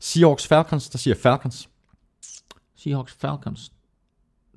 [0.00, 1.68] Seahawks Falcons, der siger Falcons.
[2.76, 3.72] Seahawks Falcons.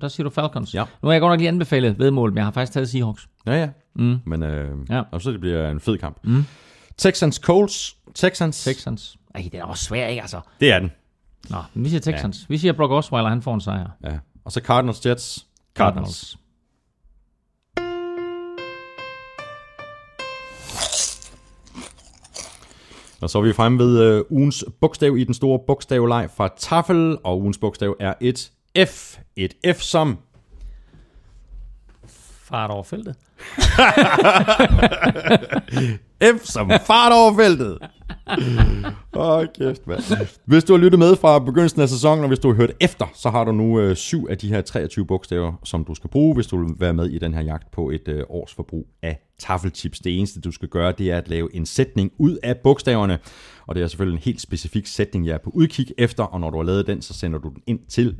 [0.00, 0.74] Der siger du Falcons.
[0.74, 0.84] Ja.
[1.02, 3.28] Nu har jeg godt nok lige anbefalet vedmål, men jeg har faktisk taget Seahawks.
[3.46, 3.68] Ja, ja.
[3.94, 4.18] Mm.
[4.26, 4.96] Men øh, Ja.
[4.96, 5.02] ja.
[5.12, 6.16] og så det bliver en fed kamp.
[6.24, 6.44] Mm.
[6.98, 7.96] Texans Colts.
[8.14, 8.64] Texans.
[8.64, 9.16] Texans.
[9.34, 10.40] Ej, det er også svært, ikke altså?
[10.60, 10.92] Det er den.
[11.50, 12.40] Nå, men vi siger Texans.
[12.40, 12.44] Ja.
[12.48, 13.90] Vi siger Brock Osweiler, han får en sejr.
[14.04, 14.18] Ja.
[14.44, 15.46] Og så Cardinals Jets.
[15.74, 16.36] Cardinals.
[23.20, 27.18] Og så er vi fremme ved øh, ugens bogstav i den store bogstavleg fra Tafel,
[27.24, 28.52] og ugens bogstav er et
[28.88, 29.18] F.
[29.36, 30.18] Et F som...
[32.42, 33.16] Fart over feltet.
[36.22, 37.78] F som fart over feltet.
[39.16, 40.00] Åh, oh, kæft, mand.
[40.46, 43.06] Hvis du har lyttet med fra begyndelsen af sæsonen, og hvis du har hørt efter,
[43.14, 46.34] så har du nu øh, syv af de her 23 bogstaver, som du skal bruge,
[46.34, 49.18] hvis du vil være med i den her jagt på et øh, års forbrug af
[49.38, 49.98] taffelchips.
[49.98, 53.18] Det eneste, du skal gøre, det er at lave en sætning ud af bogstaverne.
[53.66, 56.50] Og det er selvfølgelig en helt specifik sætning, jeg er på udkig efter, og når
[56.50, 58.14] du har lavet den, så sender du den ind til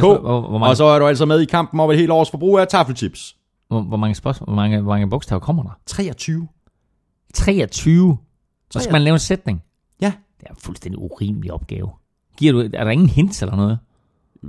[0.00, 2.30] spørge, hvor- hvor Og så er du altså med i kampen om et helt års
[2.30, 3.36] forbrug af taffelchips.
[3.72, 5.80] Hvor, hvor mange spørgsmål, hvor mange, hvor mange bogstaver kommer der?
[5.86, 6.48] 23.
[7.34, 8.18] 23.
[8.70, 9.62] Så skal man lave en sætning.
[10.00, 10.12] Ja.
[10.40, 11.90] Det er en fuldstændig urimelig opgave.
[12.36, 13.78] Giver du, er der ingen hints eller noget?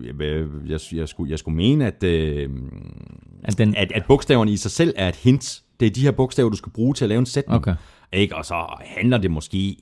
[0.03, 0.21] Jeg,
[0.65, 2.49] jeg, jeg, skulle, jeg skulle mene, at, øh,
[3.43, 5.63] At den, at, at bogstaverne i sig selv er et hint.
[5.79, 7.55] Det er de her bogstaver, du skal bruge til at lave en sætning.
[7.55, 7.75] okay.
[8.13, 8.35] Ikke?
[8.35, 9.77] Og så handler det måske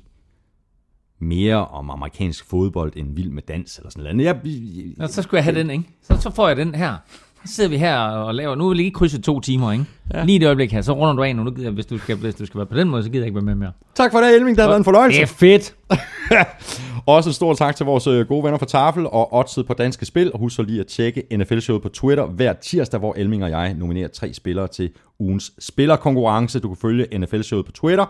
[1.19, 4.25] mere om amerikansk fodbold end vild med dans eller sådan noget.
[4.25, 5.83] Jeg, jeg, Nå, så skulle jeg have den, ikke?
[6.01, 6.97] Så, så får jeg den her.
[7.45, 8.55] Så sidder vi her og laver...
[8.55, 9.85] Nu er vi lige krydset to timer, ikke?
[10.13, 10.23] Ja.
[10.25, 11.43] Lige det øjeblik her, så runder du af nu.
[11.43, 13.21] nu gider, jeg- hvis, du skal, hvis du skal være på den måde, så gider
[13.23, 13.71] jeg ikke være med mere.
[13.95, 14.57] tak for det, Elming.
[14.57, 15.17] Det har været en fornøjelse.
[15.21, 15.75] Det er fedt.
[17.05, 20.05] Også en stor tak til vores øh, gode venner fra Tafel og Oddset på Danske
[20.05, 20.33] Spil.
[20.33, 23.73] Og husk så lige at tjekke NFL-showet på Twitter hver tirsdag, hvor Elming og jeg
[23.73, 24.89] nominerer tre spillere til
[25.19, 26.59] ugens spillerkonkurrence.
[26.59, 28.05] Du kan følge NFL-showet på Twitter.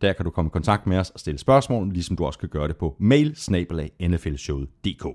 [0.00, 2.48] Der kan du komme i kontakt med os og stille spørgsmål, ligesom du også kan
[2.48, 3.36] gøre det på mail
[4.00, 5.06] nflshowet.dk.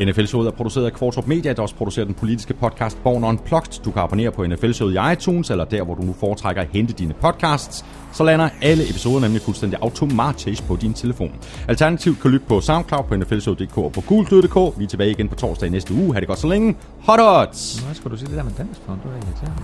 [0.00, 3.82] NFL-showet er produceret af Kvartrup Media, der også producerer den politiske podcast Born Unplugged.
[3.84, 6.92] Du kan abonnere på NFL-showet i iTunes, eller der, hvor du nu foretrækker at hente
[6.92, 7.84] dine podcasts.
[8.12, 11.32] Så lander alle episoder nemlig fuldstændig automatisk på din telefon.
[11.68, 14.78] Alternativt kan du lytte på SoundCloud på nflshow.dk og på gulklyd.dk.
[14.78, 16.12] Vi er tilbage igen på torsdag i næste uge.
[16.12, 16.76] Ha' det godt så længe.
[17.00, 17.78] Hot odds!
[17.78, 18.92] Hvad skal du sige det der med dans for?
[18.92, 19.62] Det var irriterende.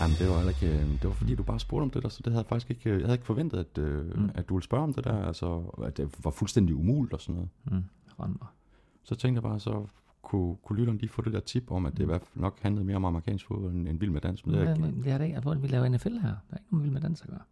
[0.00, 2.08] Jamen, det var heller ikke, øh, det var fordi, du bare spurgte om det der,
[2.08, 4.30] så det havde jeg faktisk ikke, jeg havde ikke forventet, at, øh, mm.
[4.34, 7.34] at du ville spørge om det der, altså, at det var fuldstændig umuligt og sådan
[7.34, 7.48] noget.
[7.64, 7.84] Mm.
[8.18, 8.28] Mig.
[9.06, 9.86] Så tænkte jeg bare, så
[10.22, 12.96] kunne, kunne lytteren lige få det der tip om, at det i nok handlede mere
[12.96, 14.46] om amerikansk fodbold end, end vild med dans.
[14.46, 15.36] Men det er, er, det er det ikke.
[15.36, 16.28] Altså, vi laver NFL her.
[16.28, 17.42] Der er ikke nogen vild med dans at gøre.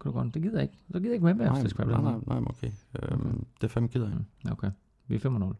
[0.00, 0.34] Kan du godt?
[0.34, 0.78] Det gider jeg ikke.
[0.92, 2.70] Så gider jeg ikke med, nej, hvis det skal nej, nej, nej, okay.
[3.02, 4.10] Øhm, det er fandme ked af.
[4.10, 4.70] Mm, Okay.
[5.06, 5.18] Vi er
[5.52, 5.54] 5-0.